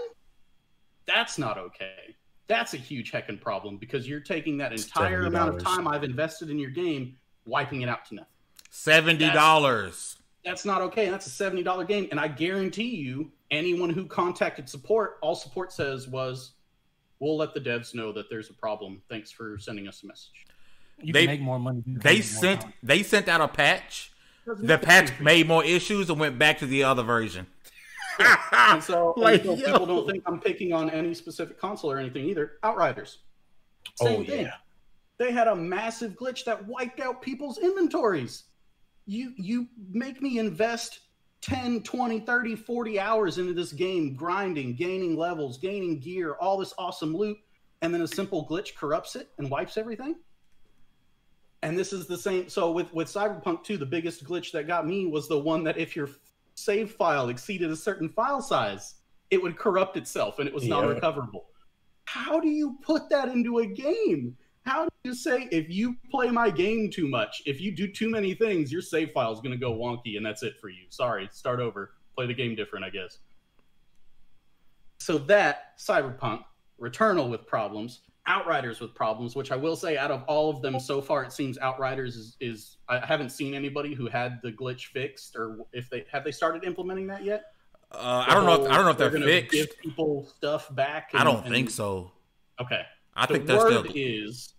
[1.05, 2.15] That's not okay.
[2.47, 6.49] That's a huge heckin' problem because you're taking that entire amount of time I've invested
[6.49, 8.30] in your game, wiping it out to nothing.
[8.69, 10.17] Seventy dollars.
[10.45, 11.09] That's not okay.
[11.09, 12.07] That's a $70 game.
[12.11, 16.51] And I guarantee you, anyone who contacted support, all support says was,
[17.19, 19.01] we'll let the devs know that there's a problem.
[19.09, 20.45] Thanks for sending us a message.
[21.01, 21.84] You They- can make more money.
[21.88, 22.76] They more sent content.
[22.84, 24.11] they sent out a patch.
[24.45, 25.26] The patch free for you.
[25.26, 27.47] made more issues and went back to the other version.
[28.51, 31.97] And so, and Like, so people don't think I'm picking on any specific console or
[31.97, 32.53] anything either.
[32.63, 33.17] Outriders.
[33.99, 34.45] Oh, Same Oh, thing.
[34.45, 34.53] yeah.
[35.17, 38.43] They had a massive glitch that wiped out people's inventories.
[39.06, 40.99] You you make me invest
[41.41, 46.73] 10, 20, 30, 40 hours into this game, grinding, gaining levels, gaining gear, all this
[46.77, 47.38] awesome loot,
[47.82, 50.15] and then a simple glitch corrupts it and wipes everything.
[51.61, 52.49] And this is the same.
[52.49, 55.77] So with with Cyberpunk 2, the biggest glitch that got me was the one that
[55.77, 56.10] if your
[56.56, 58.95] save file exceeded a certain file size,
[59.30, 60.76] it would corrupt itself and it was Yeah.
[60.76, 61.45] non-recoverable.
[62.06, 64.38] How do you put that into a game?
[64.66, 68.10] How do you say if you play my game too much, if you do too
[68.10, 70.86] many things, your save file is going to go wonky and that's it for you?
[70.90, 71.92] Sorry, start over.
[72.16, 73.20] Play the game different, I guess.
[75.00, 76.44] So that Cyberpunk,
[76.82, 80.80] Returnal with problems, Outriders with problems, which I will say out of all of them
[80.80, 84.88] so far, it seems Outriders is, is I haven't seen anybody who had the glitch
[84.88, 87.52] fixed or if they have they started implementing that yet?
[87.92, 88.66] Uh, I don't know.
[88.66, 89.52] If, I don't know if they're, gonna fixed.
[89.52, 91.12] Give people stuff back.
[91.14, 92.12] I don't and- think so.
[92.60, 92.82] Okay.
[93.16, 93.92] I think the they're word still.
[93.96, 94.55] is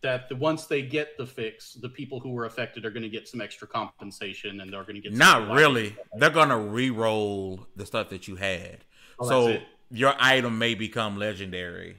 [0.00, 3.08] that the, once they get the fix, the people who were affected are going to
[3.08, 5.58] get some extra compensation, and they're going to get some Not life.
[5.58, 5.96] really.
[6.16, 8.84] They're gonna re-roll the stuff that you had,
[9.18, 9.58] Oh, so
[9.90, 11.96] your item may become legendary.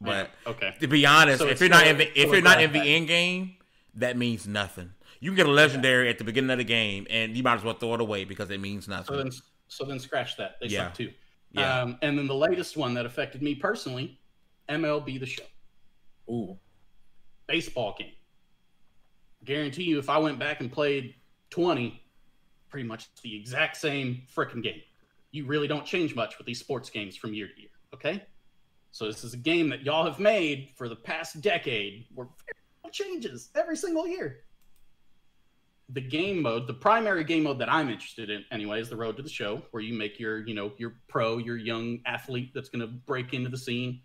[0.00, 2.62] But Yeah, okay, to be honest, So if you're not in the if you're not
[2.62, 3.56] in the end game,
[3.94, 4.92] that means nothing.
[5.18, 7.64] You can get a legendary at the beginning of the game, and you might as
[7.64, 9.06] well throw it away because it means nothing.
[9.06, 9.30] so then
[9.66, 10.60] so then scratch that.
[10.60, 10.84] They Yeah.
[10.86, 11.12] suck too.
[11.50, 14.20] yeah, Um, and then the latest one that affected me personally,
[14.68, 15.42] MLB the Show,
[16.30, 16.56] Ooh.
[17.48, 18.12] Baseball game.
[19.44, 21.14] Guarantee you, if I went back and played
[21.50, 22.00] 20,
[22.68, 24.82] pretty much the exact same freaking game.
[25.32, 27.70] You really don't change much with these sports games from year to year.
[27.94, 28.22] Okay,
[28.92, 32.28] so this is a game that y'all have made for the past decade, where
[32.90, 34.40] changes every single year.
[35.90, 39.16] The game mode, the primary game mode that I'm interested in, anyway, is the Road
[39.16, 42.68] to the Show, where you make your, you know, your pro, your young athlete that's
[42.68, 44.00] going to break into the scene.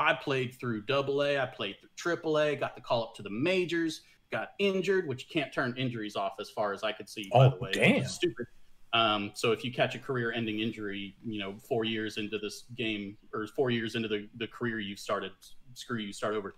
[0.00, 3.22] I played through Double A, I played through Triple A, got the call up to
[3.22, 4.00] the majors,
[4.32, 7.28] got injured, which you can't turn injuries off as far as I could see.
[7.32, 8.04] by Oh, the way, damn.
[8.06, 8.46] stupid.
[8.92, 13.16] Um, so if you catch a career-ending injury, you know, four years into this game
[13.32, 15.32] or four years into the, the career you started,
[15.74, 16.56] screw you, start over.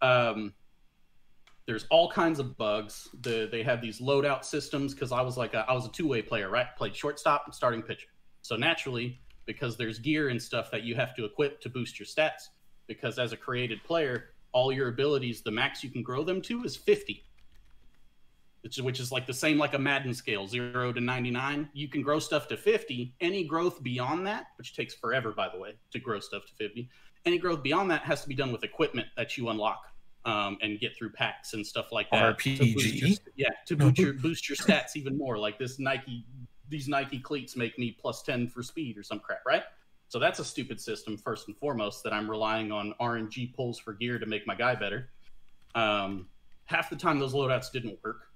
[0.00, 0.52] Um,
[1.66, 3.08] there's all kinds of bugs.
[3.22, 6.22] The, they have these loadout systems because I was like a, I was a two-way
[6.22, 6.66] player, right?
[6.76, 8.08] Played shortstop and starting pitcher.
[8.42, 12.06] So naturally, because there's gear and stuff that you have to equip to boost your
[12.06, 12.48] stats,
[12.86, 16.64] because as a created player, all your abilities, the max you can grow them to
[16.64, 17.24] is 50
[18.62, 21.68] which is, which is like the same like a Madden scale, zero to 99.
[21.72, 23.14] You can grow stuff to 50.
[23.20, 26.88] Any growth beyond that, which takes forever, by the way, to grow stuff to 50,
[27.26, 29.82] any growth beyond that has to be done with equipment that you unlock
[30.24, 32.38] um, and get through packs and stuff like that.
[32.38, 33.20] to boost your- RPG?
[33.36, 35.38] yeah, to boost your, boost your stats even more.
[35.38, 36.24] Like this Nike,
[36.68, 39.64] these Nike cleats make me plus 10 for speed or some crap, right?
[40.12, 43.94] So that's a stupid system, first and foremost, that I'm relying on RNG pulls for
[43.94, 45.08] gear to make my guy better.
[45.74, 46.28] Um,
[46.66, 48.32] half the time, those loadouts didn't work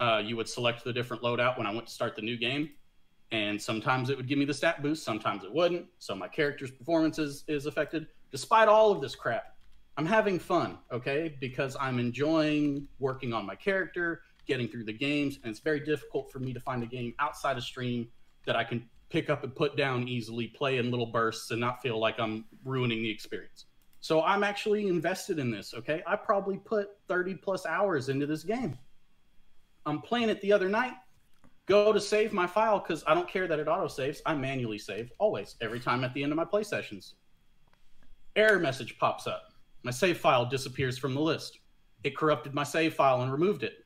[0.00, 2.70] uh, you would select the different loadout when I went to start the new game.
[3.32, 5.86] And sometimes it would give me the stat boost, sometimes it wouldn't.
[5.98, 8.06] So my character's performance is, is affected.
[8.30, 9.56] Despite all of this crap,
[9.96, 11.36] I'm having fun, okay?
[11.40, 16.30] Because I'm enjoying working on my character, getting through the games, and it's very difficult
[16.30, 18.06] for me to find a game outside of stream
[18.44, 21.80] that I can pick up and put down easily, play in little bursts, and not
[21.82, 23.66] feel like I'm ruining the experience.
[24.00, 26.02] So I'm actually invested in this, okay?
[26.06, 28.78] I probably put 30 plus hours into this game.
[29.84, 30.94] I'm playing it the other night.
[31.66, 34.22] Go to save my file because I don't care that it auto saves.
[34.24, 37.14] I manually save always, every time at the end of my play sessions.
[38.36, 39.52] Error message pops up.
[39.82, 41.58] My save file disappears from the list.
[42.04, 43.85] It corrupted my save file and removed it.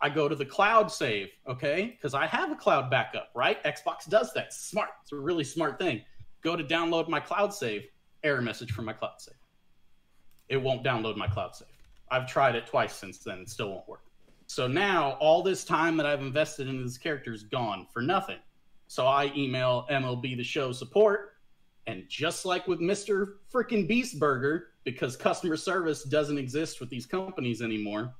[0.00, 1.96] I go to the cloud save, okay?
[1.96, 3.62] Because I have a cloud backup, right?
[3.64, 4.52] Xbox does that.
[4.52, 4.90] Smart.
[5.02, 6.02] It's a really smart thing.
[6.42, 7.86] Go to download my cloud save.
[8.22, 9.36] Error message from my cloud save.
[10.48, 11.68] It won't download my cloud save.
[12.10, 13.38] I've tried it twice since then.
[13.38, 14.02] It still won't work.
[14.46, 18.38] So now all this time that I've invested in this character is gone for nothing.
[18.86, 21.32] So I email MLB the show support,
[21.88, 23.34] and just like with Mr.
[23.52, 28.14] Freaking Beast Burger, because customer service doesn't exist with these companies anymore,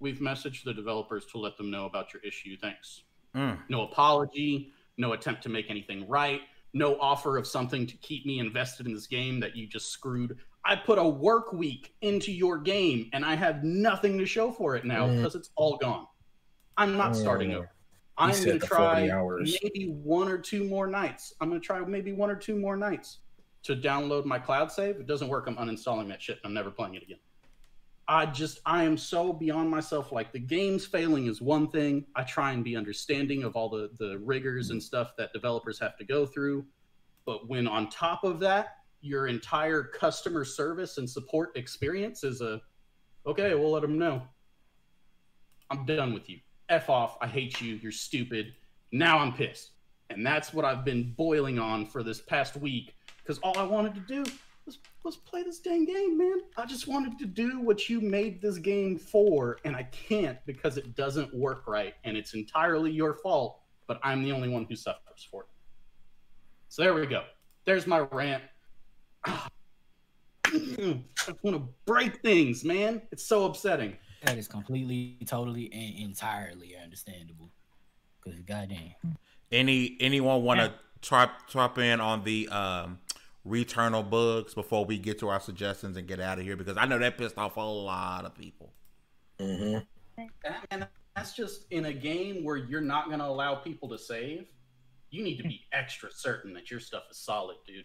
[0.00, 2.56] we've messaged the developers to let them know about your issue.
[2.60, 3.04] Thanks.
[3.36, 3.58] Mm.
[3.68, 6.40] No apology, no attempt to make anything right,
[6.72, 10.36] no offer of something to keep me invested in this game that you just screwed.
[10.64, 14.74] I put a work week into your game and I have nothing to show for
[14.76, 15.16] it now Mm.
[15.18, 16.06] because it's all gone.
[16.76, 17.56] I'm not starting Mm.
[17.56, 17.70] over.
[18.18, 19.08] I'm going to try
[19.64, 21.34] maybe one or two more nights.
[21.40, 23.18] I'm going to try maybe one or two more nights
[23.62, 24.96] to download my cloud save.
[24.96, 26.38] If it doesn't work, I'm uninstalling that shit.
[26.44, 27.18] I'm never playing it again.
[28.10, 30.10] I just I am so beyond myself.
[30.10, 32.04] Like the game's failing is one thing.
[32.16, 35.96] I try and be understanding of all the the rigors and stuff that developers have
[35.98, 36.66] to go through.
[37.24, 42.60] But when on top of that, your entire customer service and support experience is a
[43.26, 44.22] okay, we'll let them know.
[45.70, 46.40] I'm done with you.
[46.68, 47.16] F off.
[47.20, 47.76] I hate you.
[47.76, 48.54] You're stupid.
[48.90, 49.70] Now I'm pissed.
[50.10, 52.92] And that's what I've been boiling on for this past week
[53.22, 54.24] because all I wanted to do
[54.66, 56.40] was, was play this dang game, man.
[56.56, 60.76] I just wanted to do what you made this game for, and I can't because
[60.76, 61.94] it doesn't work right.
[62.04, 65.48] And it's entirely your fault, but I'm the only one who suffers for it.
[66.68, 67.24] So there we go.
[67.64, 68.42] There's my rant.
[69.24, 69.50] I
[70.52, 73.02] just want to break things, man.
[73.12, 73.96] It's so upsetting.
[74.24, 77.50] That is completely, totally, and entirely understandable.
[78.24, 78.94] Cause goddamn,
[79.50, 82.98] Any anyone want to drop drop in on the um,
[83.46, 86.56] returnal bugs before we get to our suggestions and get out of here?
[86.56, 88.72] Because I know that pissed off a lot of people.
[89.38, 90.24] Mm-hmm.
[90.70, 90.86] And
[91.16, 94.48] that's just in a game where you're not going to allow people to save.
[95.10, 97.84] You need to be extra certain that your stuff is solid, dude.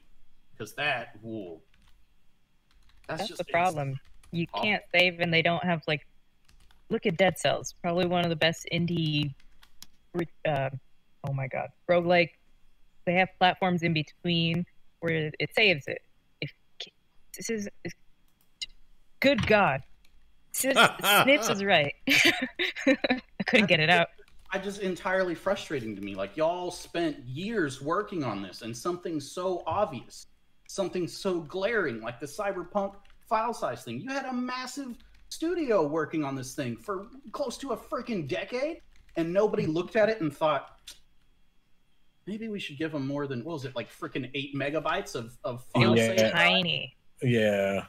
[0.51, 1.61] Because that, whoa.
[3.07, 3.99] That's just the problem.
[4.31, 6.05] You can't save, and they don't have like.
[6.89, 9.33] Look at Dead Cells, probably one of the best indie.
[10.47, 10.69] Uh,
[11.27, 12.31] oh my god, roguelike.
[13.05, 14.65] They have platforms in between
[14.99, 16.01] where it saves it.
[16.41, 16.51] If
[17.35, 17.69] this is,
[19.19, 19.81] good God,
[20.55, 21.93] Snips is right.
[22.07, 24.07] I couldn't get it out.
[24.51, 26.15] I just entirely frustrating to me.
[26.15, 30.27] Like y'all spent years working on this, and something so obvious,
[30.67, 32.93] something so glaring, like the cyberpunk
[33.27, 33.99] file size thing.
[33.99, 34.95] You had a massive
[35.27, 38.79] studio working on this thing for close to a freaking decade,
[39.17, 40.79] and nobody looked at it and thought,
[42.27, 45.37] maybe we should give them more than what was it, like freaking eight megabytes of
[45.43, 46.15] of file Yeah.
[46.17, 46.31] save?
[46.31, 46.95] Tiny.
[47.21, 47.85] Yeah.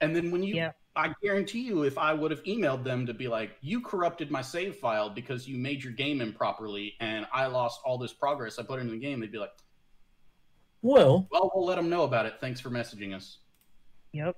[0.00, 0.72] And then when you, Yeah.
[0.96, 4.42] I guarantee you, if I would have emailed them to be like, you corrupted my
[4.42, 8.62] save file because you made your game improperly and I lost all this progress I
[8.62, 9.52] put into the game, they'd be like,
[10.82, 12.34] Well, well, we'll let them know about it.
[12.40, 13.38] Thanks for messaging us.
[14.12, 14.36] Yep.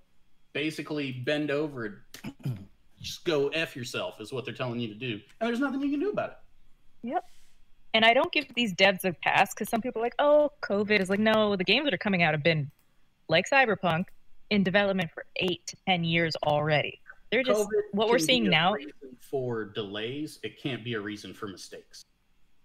[0.54, 2.00] Basically, bend over
[2.44, 2.58] and
[3.02, 5.20] just go F yourself, is what they're telling you to do.
[5.40, 6.36] And there's nothing you can do about it.
[7.08, 7.24] Yep.
[7.96, 11.00] And I don't give these devs a pass because some people are like, oh, COVID
[11.00, 12.70] is like, no, the games that are coming out have been
[13.30, 14.04] like Cyberpunk
[14.50, 17.00] in development for eight to 10 years already.
[17.32, 18.74] They're just, COVID what we're seeing now,
[19.30, 22.04] For delays, it can't be a reason for mistakes.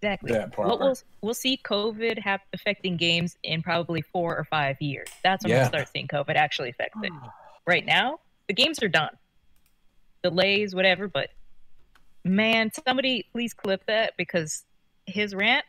[0.02, 0.32] exactly.
[0.32, 0.68] that part.
[0.68, 5.08] What we'll, we'll see COVID have affecting games in probably four or five years.
[5.24, 5.60] That's when Yeah.
[5.60, 7.12] we'll start seeing COVID actually affect it.
[7.66, 8.18] Right now,
[8.48, 9.16] the games are done.
[10.22, 11.30] Delays, whatever, but
[12.22, 14.64] man, somebody please clip that because
[15.06, 15.64] his rant,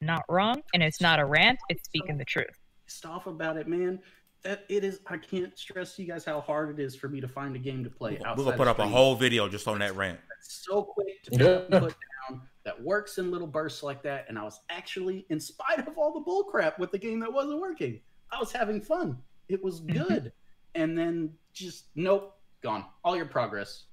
[0.00, 2.58] not wrong, and it's not a rant, it's speaking the truth.
[2.86, 4.00] pissed off about it, man.
[4.42, 5.00] That it is.
[5.06, 7.58] I can't stress to you guys how hard it is for me to find a
[7.58, 8.16] game to play.
[8.18, 10.18] We're outside gonna put up a whole video just on that rant.
[10.30, 11.30] That's so quick to
[11.70, 11.78] Yeah.
[11.78, 11.94] put
[12.30, 12.48] down.
[12.64, 14.26] That works in little bursts like that.
[14.28, 17.60] And I was actually, in spite of all the bullcrap with the game that wasn't
[17.60, 18.00] working,
[18.30, 19.22] I was having fun.
[19.48, 19.92] It was Mhm.
[20.08, 20.32] good.
[20.74, 22.86] And then just nope, gone.
[23.04, 23.84] All your progress.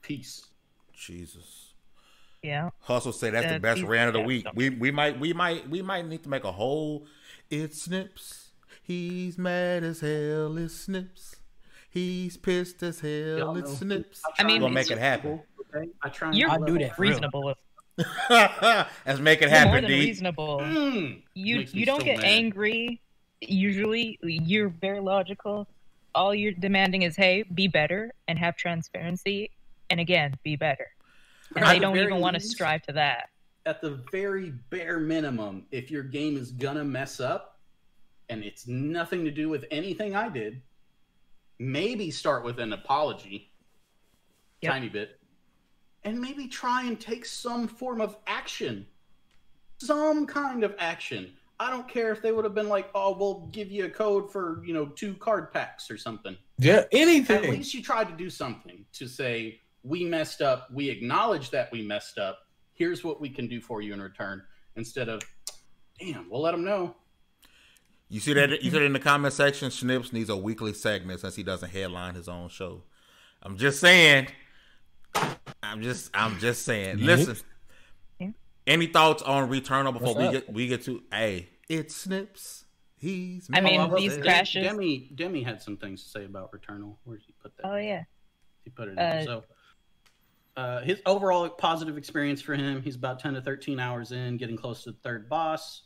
[0.00, 0.46] Peace.
[0.92, 1.67] Jesus.
[2.42, 2.70] Yeah.
[2.80, 4.46] Hustle say that's the Uh, best these- rant of the yeah, week.
[4.54, 7.06] We we might we might we might need to make a whole.
[7.50, 8.50] It snips.
[8.82, 10.56] He's mad as hell.
[10.56, 11.36] It snips.
[11.90, 13.56] He's pissed as hell.
[13.56, 14.22] It snips.
[14.38, 15.40] I mean, We'll make it happen.
[15.40, 15.46] reasonable,
[15.76, 15.90] Okay?
[16.02, 17.54] I try You're I'll do that reasonable.
[18.30, 20.00] Let's make it You're more happen, than D.
[20.00, 20.58] reasonable.
[20.60, 21.22] Mm.
[21.34, 22.26] You you don't so get mad.
[22.26, 23.00] angry.
[23.40, 25.66] Usually, you're very logical.
[26.14, 29.50] All you're demanding is, hey, be better and have transparency.
[29.90, 30.88] And again, be better.
[31.54, 33.30] And At they the don't very even want to strive to that.
[33.66, 37.58] at the very bare minimum, if your game is gonna mess up
[38.30, 40.62] and it's nothing to do with anything I did,
[41.58, 43.52] maybe start with an apology,
[44.62, 44.72] Yep.
[44.72, 45.20] tiny bit,
[46.04, 48.86] and maybe try and take some form of action.
[49.78, 51.34] Some kind of action.
[51.60, 54.30] I don't care if they would have been like, "Oh, we'll give you a code
[54.32, 57.44] for you know two card packs or something." Yeah, anything.
[57.44, 60.68] At least you tried to do something to say we messed up.
[60.72, 62.40] We acknowledge that we messed up.
[62.74, 64.42] Here's what we can do for you in return.
[64.76, 65.22] Instead of,
[65.98, 66.94] damn, we'll let them know.
[68.08, 68.62] You see that?
[68.62, 72.14] You said in the comment section, Snips needs a weekly segment since he doesn't headline
[72.14, 72.82] his own show.
[73.42, 74.28] I'm just saying.
[75.62, 76.10] I'm just.
[76.14, 76.98] I'm just saying.
[76.98, 77.36] Listen.
[78.18, 78.28] Yeah.
[78.66, 81.02] Any thoughts on Returnal before What's we get we get to?
[81.12, 82.64] Hey, it's Snips.
[82.96, 83.48] He's.
[83.52, 86.96] I mean, Oh, these Demi- crashes- Demi, Demi had some things to say about Returnal.
[87.04, 87.66] Where did he put that?
[87.66, 88.04] Oh yeah.
[88.64, 88.98] He put it in.
[88.98, 89.44] Uh, so,
[90.58, 94.56] uh, his overall positive experience for him, he's about 10 to 13 hours in, getting
[94.56, 95.82] close to the third boss.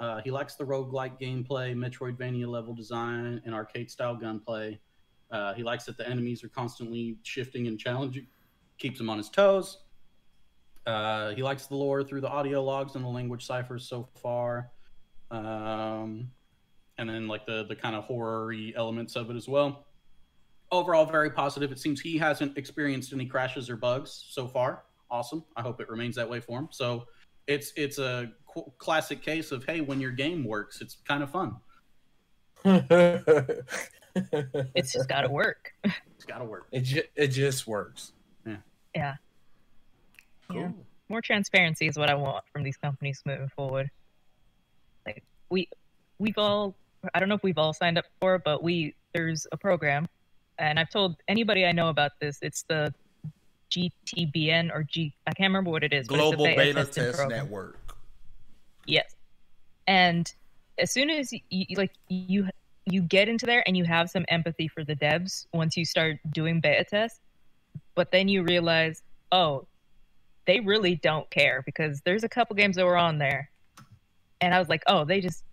[0.00, 4.80] Uh, he likes the roguelike gameplay, Metroidvania level design, and arcade style gunplay.
[5.30, 8.26] Uh, he likes that the enemies are constantly shifting and challenging,
[8.78, 9.82] keeps him on his toes.
[10.86, 14.70] Uh, he likes the lore through the audio logs and the language ciphers so far.
[15.30, 16.30] Um,
[16.96, 19.84] and then, like, the, the kind of horror elements of it as well
[20.74, 21.72] overall very positive.
[21.72, 24.84] It seems he hasn't experienced any crashes or bugs so far.
[25.10, 25.44] Awesome.
[25.56, 26.68] I hope it remains that way for him.
[26.70, 27.06] So
[27.46, 31.30] it's it's a qu- classic case of hey, when your game works, it's kind of
[31.30, 31.56] fun.
[34.74, 35.72] It's just got to work.
[35.84, 36.68] It's got to work.
[36.70, 38.12] it, ju- it just works.
[38.46, 38.56] Yeah.
[38.94, 39.14] Yeah.
[40.48, 40.60] Cool.
[40.60, 40.70] Yeah.
[41.08, 43.90] More transparency is what I want from these companies moving forward.
[45.04, 45.68] Like we
[46.18, 46.76] we've all
[47.12, 50.06] I don't know if we've all signed up for it, but we there's a program
[50.58, 52.92] and I've told anybody I know about this, it's the
[53.70, 56.06] GTBN or G I can't remember what it is.
[56.06, 57.44] Global Beta Test program.
[57.44, 57.78] Network.
[58.86, 59.14] Yes.
[59.86, 60.32] And
[60.78, 62.48] as soon as you, you like you
[62.86, 66.18] you get into there and you have some empathy for the devs once you start
[66.32, 67.20] doing beta tests,
[67.94, 69.02] but then you realize,
[69.32, 69.66] oh,
[70.46, 73.50] they really don't care because there's a couple games that were on there,
[74.40, 75.44] and I was like, oh, they just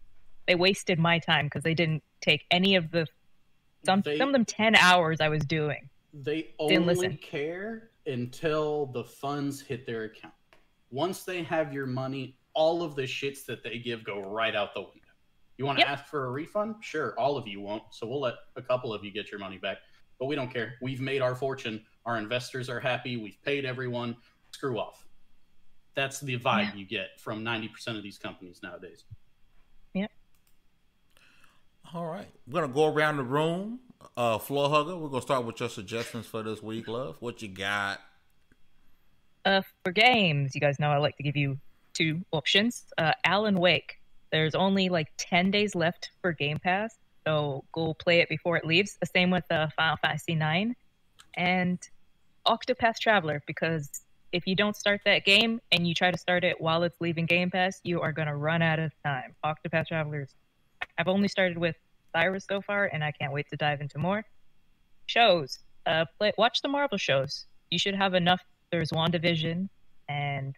[0.47, 3.07] they wasted my time because they didn't take any of the
[3.83, 5.89] some They- some of them ten hours I was doing.
[6.13, 10.33] They Didn't only care until the funds hit their account.
[10.89, 14.73] Once they have your money, all of the shits that they give go right out
[14.73, 14.97] the window.
[15.57, 15.89] You want to Yep.
[15.89, 16.83] ask for a refund?
[16.83, 17.83] Sure, all of you won't.
[17.93, 19.77] So we'll let a couple of you get your money back.
[20.19, 20.77] But we don't care.
[20.81, 21.85] We've made our fortune.
[22.05, 23.15] Our investors are happy.
[23.17, 24.17] We've paid everyone.
[24.51, 25.07] Screw off.
[25.93, 29.05] That's the vibe you get from 90% of these companies nowadays.
[31.93, 33.79] All right, we're gonna go around the room.
[34.15, 34.95] Uh, floor hugger.
[34.95, 37.17] We're gonna start with your suggestions for this week, love.
[37.19, 37.99] What you got?
[39.43, 41.57] Uh, for games, you guys know I like to give you
[41.93, 42.85] two options.
[42.97, 43.99] Uh, Alan Wake.
[44.31, 46.95] There's only like 10 days left for Game Pass,
[47.27, 48.97] so go play it before it leaves.
[49.01, 50.73] The same with uh, Final Fantasy 9
[51.35, 51.79] and
[52.47, 56.61] Octopath Traveler, because if you don't start that game and you try to start it
[56.61, 59.35] while it's leaving Game Pass, you are going to run out of time.
[59.43, 60.33] Octopath Travelers.
[60.97, 61.75] I've only started with
[62.13, 64.23] Cyrus so far, and I can't wait to dive into more.
[65.07, 65.59] Shows.
[65.85, 67.45] Uh, play, watch the Marvel shows.
[67.69, 68.41] You should have enough
[68.71, 69.67] there's WandaVision
[70.07, 70.55] and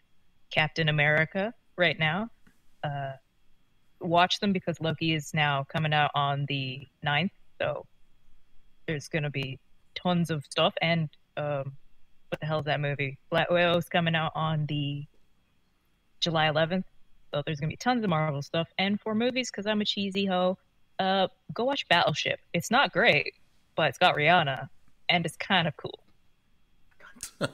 [0.52, 2.30] Captain America right now.
[2.84, 3.14] Uh,
[4.00, 7.32] watch them because Loki is now coming out on the 9th.
[7.60, 7.86] So
[8.88, 9.60] there's going to be
[9.96, 10.74] tons of stuff.
[10.82, 11.74] And um,
[12.30, 13.18] what the hell is that movie?
[13.30, 15.06] Black Widow is coming out on the
[16.20, 16.84] July 11th.
[17.34, 18.68] So there's going to be tons of Marvel stuff.
[18.78, 20.58] And for movies, because I'm a cheesy hoe,
[21.00, 22.40] uh, go watch Battleship.
[22.54, 23.34] It's not great,
[23.76, 24.70] but it's got Rihanna
[25.10, 26.00] and it's kind of cool.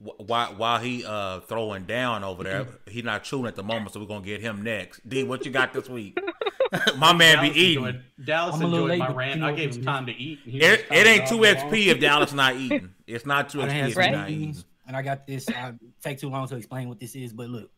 [0.00, 3.92] Wh- While while he uh throwing down over there, he not chewing at the moment,
[3.92, 5.06] so we're gonna get him next.
[5.08, 6.16] D, what you got this week?
[6.98, 7.84] My man be eating.
[7.84, 9.42] Enjoyed, Dallas I'm a enjoyed late, my but rant.
[9.42, 10.38] I gave him time to eat.
[10.44, 12.90] and he was It, it ain't two talking all XP if Dallas not eating.
[13.06, 14.12] It's not two I XP if he's Right?
[14.12, 14.56] not eating.
[14.86, 15.48] and I got this.
[15.48, 17.70] I take too long to explain what this is, but look,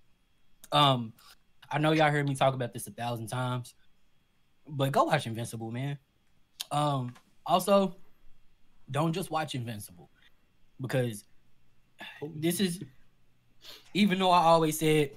[0.73, 1.13] um,
[1.71, 3.75] I know y'all heard me talk about this a thousand times,
[4.67, 5.99] but go watch Invincible, man.
[6.71, 7.15] Um,
[7.47, 7.97] also,
[8.91, 10.11] don't just watch Invincible
[10.81, 11.25] because
[12.37, 12.83] this is,
[13.95, 15.11] even though I always said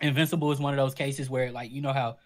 [0.00, 2.16] Invincible is one of those cases where, like, you know how,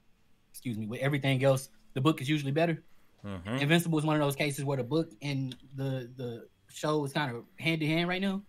[0.51, 2.83] excuse me, with everything else, the book is usually better.
[3.25, 3.61] Mhm.
[3.61, 7.35] Invincible is one of those cases where the book and the the show is kind
[7.35, 8.43] of hand in hand right now.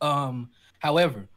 [0.00, 0.50] Um,
[0.80, 1.28] however,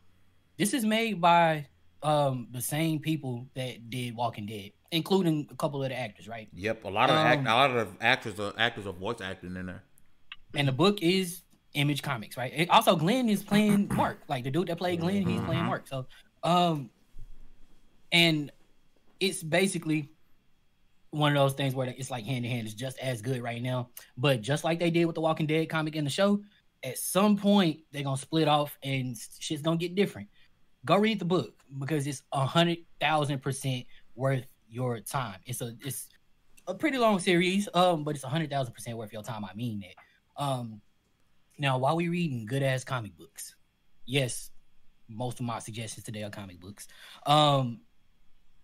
[0.58, 1.68] this is made by
[2.04, 6.48] um the same people that did Walking Dead, including a couple of the actors, right?
[6.54, 9.56] Yep, a lot of act, Um, a lot of actors are actors are voice acting
[9.56, 9.84] in there.
[10.56, 11.42] And the book is
[11.74, 12.52] Image Comics, right?
[12.56, 15.68] And also, Glenn is playing Mark, like the dude that played Glenn, he's playing Mhm.
[15.68, 15.88] Mark.
[15.88, 16.08] So,
[16.44, 16.90] um,
[18.12, 18.52] and
[19.20, 20.10] it's basically
[21.12, 22.68] one of those things where it's like hand in hand.
[22.68, 25.70] It's just as good right now, but just like they did with the Walking Dead
[25.70, 26.44] comic in the show,
[26.84, 30.30] at some point they're gonna split off and shit's gonna get different.
[30.88, 33.86] Go read the book because it's a hundred thousand percent
[34.16, 35.40] worth your time.
[35.46, 36.08] It's a it's
[36.68, 39.46] a pretty long series, um, but it's a hundred thousand percent worth your time.
[39.46, 40.44] I mean that.
[40.44, 40.82] Um,
[41.60, 43.56] now while we reading good ass comic books,
[44.06, 44.52] yes,
[45.08, 46.88] most of my suggestions today are comic books.
[47.26, 47.82] Um,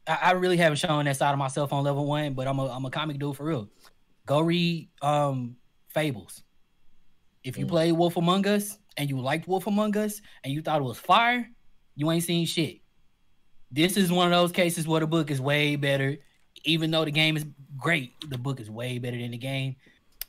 [0.07, 2.67] I, I really haven't shown that side of myself on level one, but I'm a
[2.69, 3.69] I'm a comic dude for real.
[4.25, 5.57] Go read um
[5.89, 6.41] Fables.
[7.43, 7.69] If you Mm.
[7.69, 10.97] played Wolf Among Us and you liked Wolf Among Us and you thought it was
[10.97, 11.49] fire,
[11.95, 12.79] you ain't seen shit.
[13.71, 16.17] This is one of those cases where the book is way better.
[16.65, 17.45] Even though the game is
[17.77, 19.75] great, the book is way better than the game.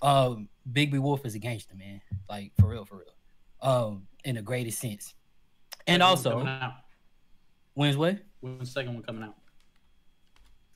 [0.03, 2.01] Um, Bigby Wolf is a gangster, man.
[2.29, 3.15] Like for real, for real.
[3.63, 5.15] Um, in the greatest sense.
[5.87, 6.73] And also, coming out.
[7.75, 8.19] when's what?
[8.41, 9.35] when's the second one coming out?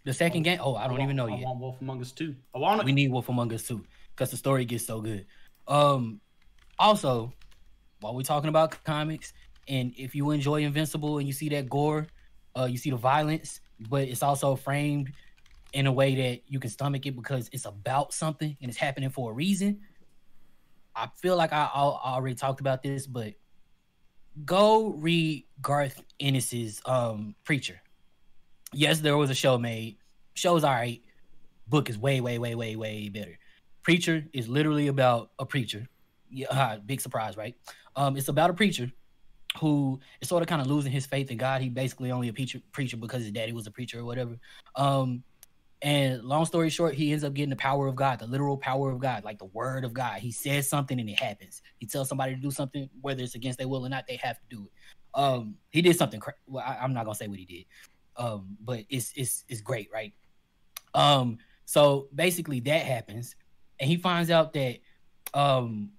[0.05, 0.59] The second game?
[0.62, 1.44] Oh, I don't want- even know I yet.
[1.47, 2.35] want Wolf Among Us 2.
[2.55, 2.85] I want it.
[2.86, 3.85] We need Wolf Among Us too,
[4.15, 5.27] because the story gets so good.
[5.66, 6.20] Um,
[6.78, 7.32] also,
[8.01, 9.32] while we're talking about comics,
[9.69, 12.07] and if you enjoy Invincible and you see that gore,
[12.59, 15.12] uh, you see the violence, but it's also framed
[15.73, 19.11] in a way that you can stomach it because it's about something and it's happening
[19.11, 19.81] for a reason.
[20.97, 23.35] I feel like I, I I already talked about this, but
[24.45, 27.81] go read Garth Ennis's um Preacher.
[28.73, 29.99] Yes, there was a show made.
[30.35, 31.03] Show's all right.
[31.69, 33.39] Book is way, way, way, way, way better.
[33.82, 35.86] Preacher is literally about a preacher.
[36.31, 37.55] Yeah, big surprise, right?
[37.95, 38.93] Um, it's about a preacher
[39.60, 41.60] who is sort of kind of losing his faith in God.
[41.62, 44.39] He basically only a preacher, preacher because his daddy was a preacher or whatever.
[44.76, 45.22] Um,
[45.80, 48.90] and long story short, he ends up getting the power of God, the literal power
[48.90, 50.18] of God, like the word of God.
[50.18, 51.62] He says something and it happens.
[51.78, 54.39] He tells somebody to do something, whether it's against their will or not, they have
[54.40, 54.72] to do it.
[55.14, 56.20] Um, he did something.
[56.20, 57.64] Cra- well, I, I'm not gonna say what he did,
[58.16, 60.12] um, but it's it's it's great, right?
[60.94, 63.36] Um, so basically that happens,
[63.80, 64.78] and he finds out that
[65.35, 65.90] um,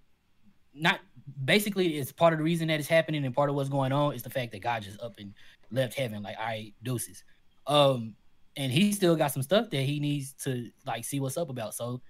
[0.73, 0.99] not
[1.43, 4.13] basically it's part of the reason that it's happening and part of what's going on
[4.13, 5.33] is the fact that God just up and
[5.71, 7.23] left heaven, like all right, deuces.
[7.67, 8.15] Um,
[8.57, 11.73] and he still got some stuff that he needs to like see what's up about.
[11.73, 12.01] So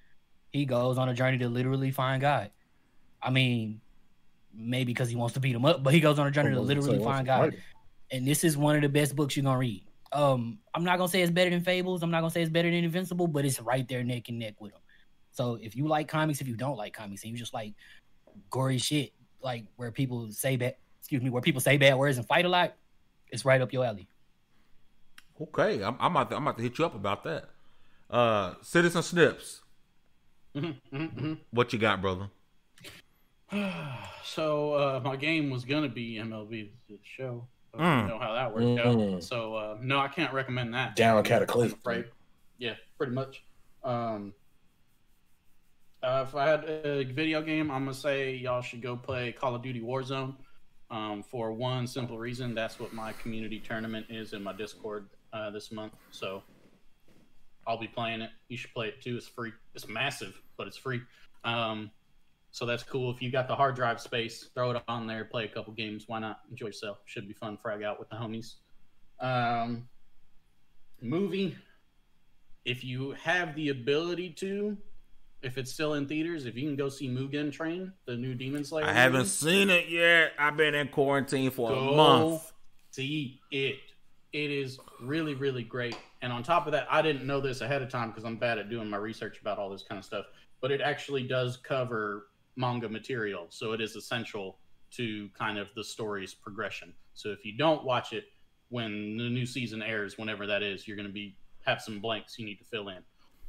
[0.51, 2.51] he goes on a journey to literally find God.
[3.21, 3.81] I mean,
[4.53, 6.61] maybe because he wants to beat him up, but he goes on a journey to
[6.61, 7.55] literally find God.
[8.11, 9.83] And this is one of the best books you're gonna read.
[10.11, 12.01] Um, I'm not gonna say it's better than Fables.
[12.01, 14.55] I'm not gonna say it's better than Invincible, but it's right there neck and neck
[14.59, 14.81] with them.
[15.31, 17.73] So if you like comics, if you don't like comics, and you just like
[18.49, 22.27] gory shit, like where people say bad, excuse me, where people say bad words and
[22.27, 22.73] fight a lot,
[23.29, 24.07] it's right up your alley.
[25.41, 27.49] Okay, I'm, I'm about to, I'm about to hit you up about that.
[28.09, 29.61] Uh, Citizen Snips,
[30.55, 31.37] Mhm, mhm, mhm.
[31.51, 32.29] what you got, brother?
[34.23, 37.47] so uh, my game was gonna be MLB the show.
[37.71, 38.07] But Mm.
[38.07, 39.15] Know how that worked Mm.
[39.17, 39.23] out.
[39.23, 40.95] So uh, no, I can't recommend that.
[40.95, 41.77] Down Cataclysm.
[41.77, 42.05] afraid.
[42.57, 43.43] Yeah, pretty much.
[43.83, 44.33] Um,
[46.03, 49.55] uh, if I had a video game, I'm gonna say y'all should go play Call
[49.55, 50.35] of Duty Warzone.
[50.91, 55.51] Um, for one simple reason, that's what my community tournament is in my Discord uh,
[55.51, 55.93] this month.
[56.11, 56.41] So
[57.67, 58.31] I'll be playing it.
[58.47, 59.17] You should play it too.
[59.17, 59.51] It's free.
[59.76, 61.01] It's massive, but it's free.
[61.43, 61.91] Um,
[62.51, 63.11] so that's cool.
[63.11, 66.05] If you got the hard drive space, throw it on there, play a couple games.
[66.07, 66.39] Why not?
[66.49, 66.99] Enjoy yourself.
[67.05, 67.57] Should be fun.
[67.61, 68.55] Frag out with the homies.
[69.19, 69.88] Um,
[71.01, 71.55] movie.
[72.65, 74.77] If you have the ability to,
[75.41, 78.63] if it's still in theaters, if you can go see Mugen Train, the new Demon
[78.63, 78.85] Slayer.
[78.85, 80.33] I haven't movie, seen it yet.
[80.37, 82.51] I've been in quarantine for a month.
[82.91, 83.77] see it.
[84.31, 85.97] It is really, really great.
[86.21, 88.59] And on top of that, I didn't know this ahead of time because I'm bad
[88.59, 90.25] at doing my research about all this kind of stuff.
[90.61, 94.59] But it actually does cover manga material, so it is essential
[94.91, 96.93] to kind of the story's progression.
[97.13, 98.25] So if you don't watch it
[98.69, 102.37] when the new season airs, whenever that is, you're going to be have some blanks
[102.37, 103.03] you need to fill in.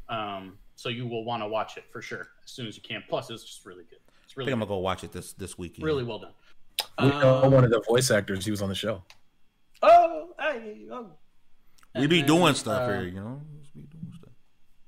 [0.08, 3.04] Um, so you will want to watch it for sure as soon as you can.
[3.06, 3.98] Plus, it's just really good.
[4.24, 5.84] It's I really, think I'm gonna go watch it this this weekend.
[5.84, 6.32] really well done.
[6.98, 8.46] We know Um, one of the voice actors.
[8.46, 9.02] He was on the show.
[9.82, 11.10] Oh, hey, oh.
[11.94, 13.42] We be then, doing stuff uh, here, you know.
[13.74, 14.30] We be doing stuff.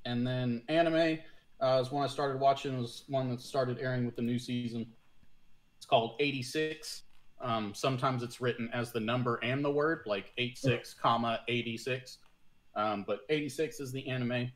[0.07, 1.19] And then anime
[1.61, 2.79] uh, is one I started watching.
[2.79, 4.87] Was one that started airing with the new season.
[5.77, 7.03] It's called 86.
[7.43, 12.19] Um, sometimes it's written as the number and the word, like 86, comma 86.
[12.77, 14.51] Um, but 86 is the anime.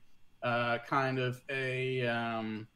[0.47, 2.69] Uh, kind of a um,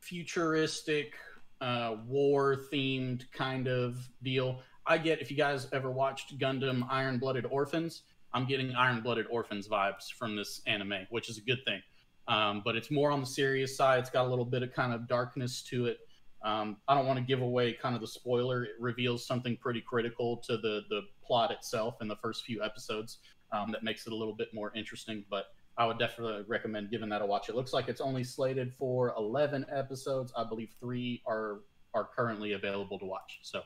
[0.00, 1.14] futuristic,
[1.60, 4.58] uh, war themed kind of deal.
[4.84, 8.02] I get if you guys ever watched Gundam Iron Blooded Orphans,
[8.34, 11.80] I'm getting Iron Blooded Orphans vibes from this anime, which is a good thing.
[12.26, 14.00] Um, but it's more on the serious side.
[14.00, 15.98] It's got a little bit of kind of darkness to it.
[16.42, 18.64] Um, I don't want to give away kind of the spoiler.
[18.64, 23.18] It reveals something pretty critical to the the plot itself in the first few episodes
[23.52, 25.24] um, that makes it a little bit more interesting.
[25.30, 25.44] But
[25.78, 27.48] I would definitely recommend giving that a watch.
[27.48, 30.32] It looks like it's only slated for 11 episodes.
[30.36, 31.60] I believe three are
[31.94, 33.38] are currently available to watch.
[33.42, 33.62] So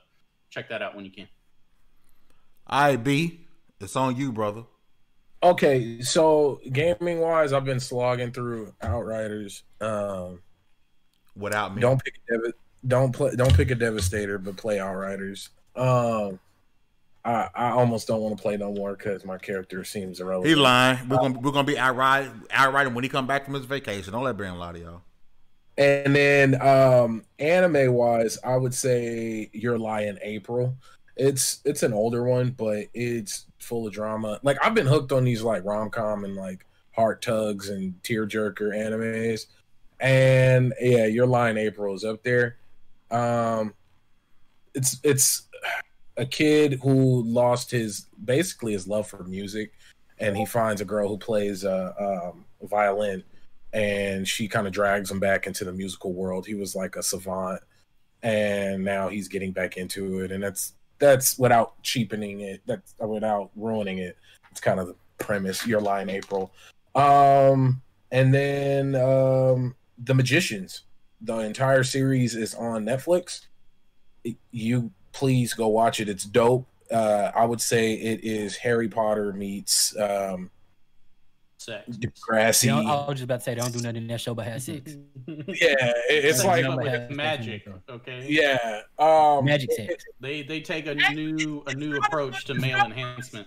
[0.51, 1.27] check that out when you can.
[2.67, 3.47] All right, B,
[3.81, 4.65] it's on you, brother.
[5.43, 9.65] Okay, so gaming wise, I've been slogging through Outriders.
[9.81, 10.41] Um,
[11.35, 12.53] Without me, don't pick a Dev-
[12.87, 15.49] don't play don't pick a Devastator, but play Outriders.
[15.75, 16.39] Um,
[17.25, 20.49] I I almost don't want to play no more because my character seems irrelevant.
[20.49, 21.09] He lying.
[21.09, 24.13] We're gonna we're gonna be outright outright when he come back from his vacation.
[24.13, 25.03] Don't let Brandon lie to y'all.
[25.79, 30.77] And then um anime wise, I would say Your Lie in April.
[31.17, 34.41] It's it's an older one, but it's full of drama.
[34.43, 38.75] Like I've been hooked on these like rom com and like heart tugs and tearjerker
[38.75, 39.47] animes.
[40.01, 42.57] And yeah, Your Lie in April is up there.
[43.11, 43.75] Um
[44.75, 45.43] it's it's
[46.17, 49.73] a kid who lost his basically his love for music
[50.19, 53.25] and he finds a girl who plays uh, um, violin
[53.73, 56.47] and she kind of drags him back into the musical world.
[56.47, 57.63] He was like a savant,
[58.23, 62.61] and now he's getting back into it, and that's that's without cheapening it.
[62.67, 64.17] That's without ruining it.
[64.51, 65.67] It's kind of the premise.
[65.67, 66.53] You're lying, April.
[66.95, 67.81] Um,
[68.11, 70.83] and then um, the Magicians.
[71.25, 73.47] The entire series is on Netflix.
[74.51, 76.09] You please go watch it.
[76.09, 76.67] It's dope.
[76.91, 80.51] Uh, I would say it is Harry Potter meets um,
[81.59, 81.89] Sex.
[81.97, 82.63] Degrassi.
[82.63, 84.35] They don't- I was just about to say they don't do nothing in that show
[84.35, 84.97] but have sex.
[85.27, 87.67] Yeah, it- it's Like, like number- magic.
[87.89, 88.27] Okay.
[88.29, 88.81] yeah.
[88.99, 90.05] Um, Magic it- sex.
[90.21, 93.47] They they take a new a new approach to male enhancement.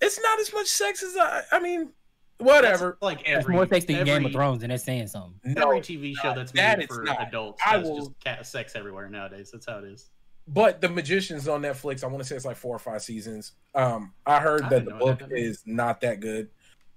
[0.00, 1.42] it's not as much sex as I.
[1.52, 1.90] I mean,
[2.38, 2.90] whatever.
[3.00, 5.38] That's like That's every more sex than Game of Thrones, and that's saying something.
[5.54, 7.20] No, Every TV show that's made it's for not.
[7.28, 9.50] adults I has will- just cat sex everywhere nowadays.
[9.52, 10.10] That's how it is.
[10.48, 12.04] But the Magicians on Netflix.
[12.04, 13.52] I want to say it's like four or five seasons.
[13.74, 15.38] Um, I heard I that the book had that.
[15.38, 16.48] is not that good.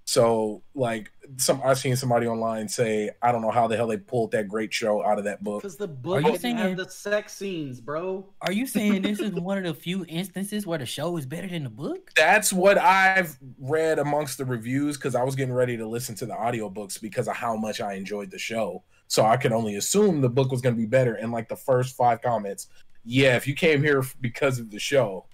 [0.06, 3.96] So, like, some I've seen somebody online say, I don't know how the hell they
[3.96, 5.62] pulled that great show out of that book.
[5.62, 8.26] Because the book Are you saying- have the sex scenes, bro.
[8.40, 11.46] Are you saying this is one of the few instances where the show is better
[11.46, 12.10] than the book?
[12.16, 16.26] That's what I've read amongst the reviews because I was getting ready to listen to
[16.26, 18.82] the audiobooks because of how much I enjoyed the show.
[19.06, 21.14] So I could only assume the book was going to be better.
[21.14, 22.66] And like the first five comments,
[23.04, 25.26] yeah, if you came here because of the show,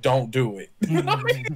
[0.00, 0.70] don't do it.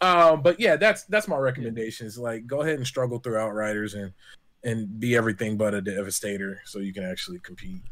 [0.00, 2.18] um, but yeah, that's that's my recommendations.
[2.18, 4.12] Like, go ahead and struggle through Outriders and
[4.64, 7.82] and be everything but a devastator, so you can actually compete.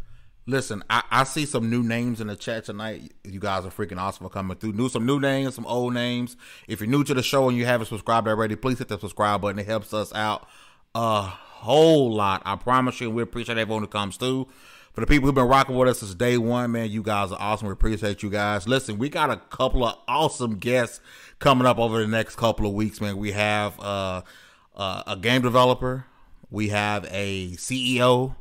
[0.48, 3.12] Listen, I, I see some new names in the chat tonight.
[3.24, 4.74] You guys are freaking awesome for coming through.
[4.74, 6.36] New some new names, some old names.
[6.69, 9.40] If you're new to the show and you haven't subscribed already, please hit the subscribe
[9.40, 9.59] button.
[9.59, 10.48] It helps us out
[10.94, 12.43] a whole lot.
[12.44, 13.11] I promise you.
[13.11, 14.47] We appreciate everyone who comes through.
[14.97, 17.39] For the people who've been rocking with us since day one, man, you guys are
[17.39, 17.66] awesome.
[17.66, 18.66] We appreciate you guys.
[18.66, 21.01] Listen, we got a couple of awesome guests
[21.39, 23.18] coming up over the next couple of weeks, man.
[23.18, 24.23] We have uh,
[24.74, 26.06] uh, a game developer.
[26.51, 28.36] We have a CEO.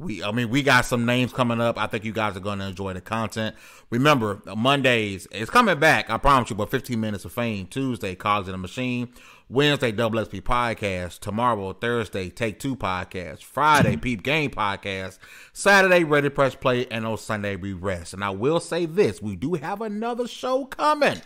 [0.00, 1.76] We, I mean, we got some names coming up.
[1.76, 3.54] I think you guys are going to enjoy the content.
[3.90, 6.08] Remember, Mondays it's coming back.
[6.08, 6.56] I promise you.
[6.56, 7.66] But 15 minutes of fame.
[7.66, 9.12] Tuesday, Cause in the Machine.
[9.50, 11.18] Wednesday, Double XP podcast.
[11.18, 13.42] Tomorrow, Thursday, Take Two podcast.
[13.42, 14.00] Friday, mm-hmm.
[14.00, 15.18] Peep Game podcast.
[15.52, 18.14] Saturday, Ready Press Play, and on Sunday we rest.
[18.14, 21.20] And I will say this: we do have another show coming.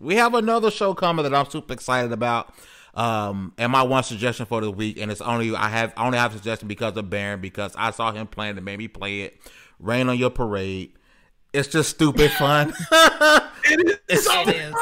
[0.00, 2.52] We have another show coming that I'm super excited about.
[2.94, 6.18] Um, and my one suggestion for the week, and it's only I have I only
[6.18, 9.22] have a suggestion because of Baron because I saw him playing and made me play
[9.22, 9.40] it.
[9.80, 10.92] Rain on your parade.
[11.52, 12.74] It's just stupid fun.
[13.66, 14.26] It is.
[14.30, 14.74] It is.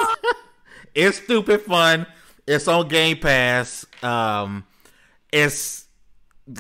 [0.95, 2.07] it's stupid fun.
[2.47, 3.87] It's on Game Pass.
[4.03, 4.65] Um,
[5.33, 5.87] it's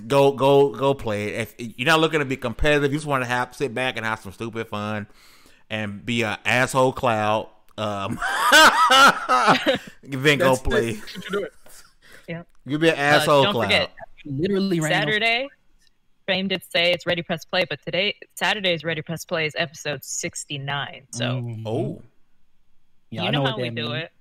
[0.07, 1.55] go go go play it.
[1.59, 4.07] If you're not looking to be competitive, you just want to have sit back and
[4.07, 5.07] have some stupid fun
[5.69, 7.49] and be an asshole cloud.
[7.79, 8.19] Um,
[10.03, 10.93] then go That's- play.
[10.93, 13.65] that's what you're be an Uh, asshole don't cloud.
[13.65, 13.91] forget,
[14.25, 15.49] Literally ran off- Saturday,
[16.27, 20.05] Fame did say it's Ready Press Play, but today, Saturday's Ready Press Play is episode
[20.05, 21.07] 69.
[21.11, 21.63] So Mhm.
[21.67, 22.03] Oh,
[23.11, 24.13] Y'all you know, what how we that do it.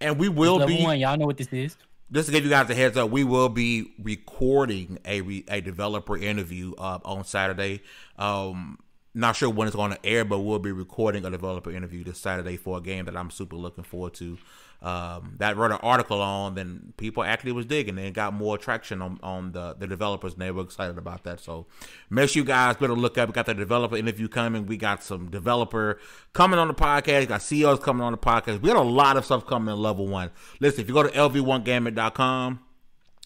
[0.00, 0.98] and we will level be one.
[0.98, 1.76] Y'all know what this is.
[2.12, 5.60] just to give you guys a heads up, we will be recording a re, a
[5.60, 7.82] developer interview uh, on Saturday.
[8.18, 8.78] Um,
[9.16, 12.18] not sure when it's going to air, but we'll be recording a developer interview this
[12.18, 14.36] Saturday for a game that I'm super looking forward to.
[14.82, 19.00] Um, that wrote an article on, then people actually was digging and got more traction
[19.00, 21.40] on, on the, the developers, and they were excited about that.
[21.40, 21.66] So
[22.10, 23.30] make sure you guys better look up.
[23.30, 24.66] We got the developer interview coming.
[24.66, 25.98] We got some developer
[26.34, 27.20] coming on the podcast.
[27.20, 28.60] We got CEOs coming on the podcast.
[28.60, 30.30] We got a lot of stuff coming in level one.
[30.60, 32.60] Listen, if you go to lv1gaming.com,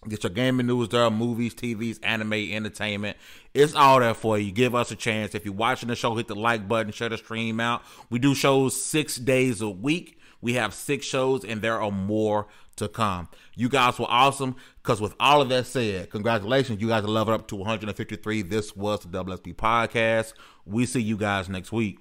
[0.09, 3.19] Get your gaming news there, movies, TVs, anime, entertainment.
[3.53, 4.51] It's all there for you.
[4.51, 5.35] Give us a chance.
[5.35, 7.83] If you're watching the show, hit the like button, share the stream out.
[8.09, 10.19] We do shows six days a week.
[10.41, 13.29] We have six shows, and there are more to come.
[13.55, 14.57] You guys were awesome.
[14.83, 16.81] Because with all of that said, congratulations.
[16.81, 18.43] You guys are leveled up to 153.
[18.43, 20.33] This was the WSP podcast.
[20.65, 21.99] We see you guys next week.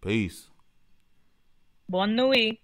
[0.00, 0.48] Peace.
[1.90, 2.58] Bonne nuit.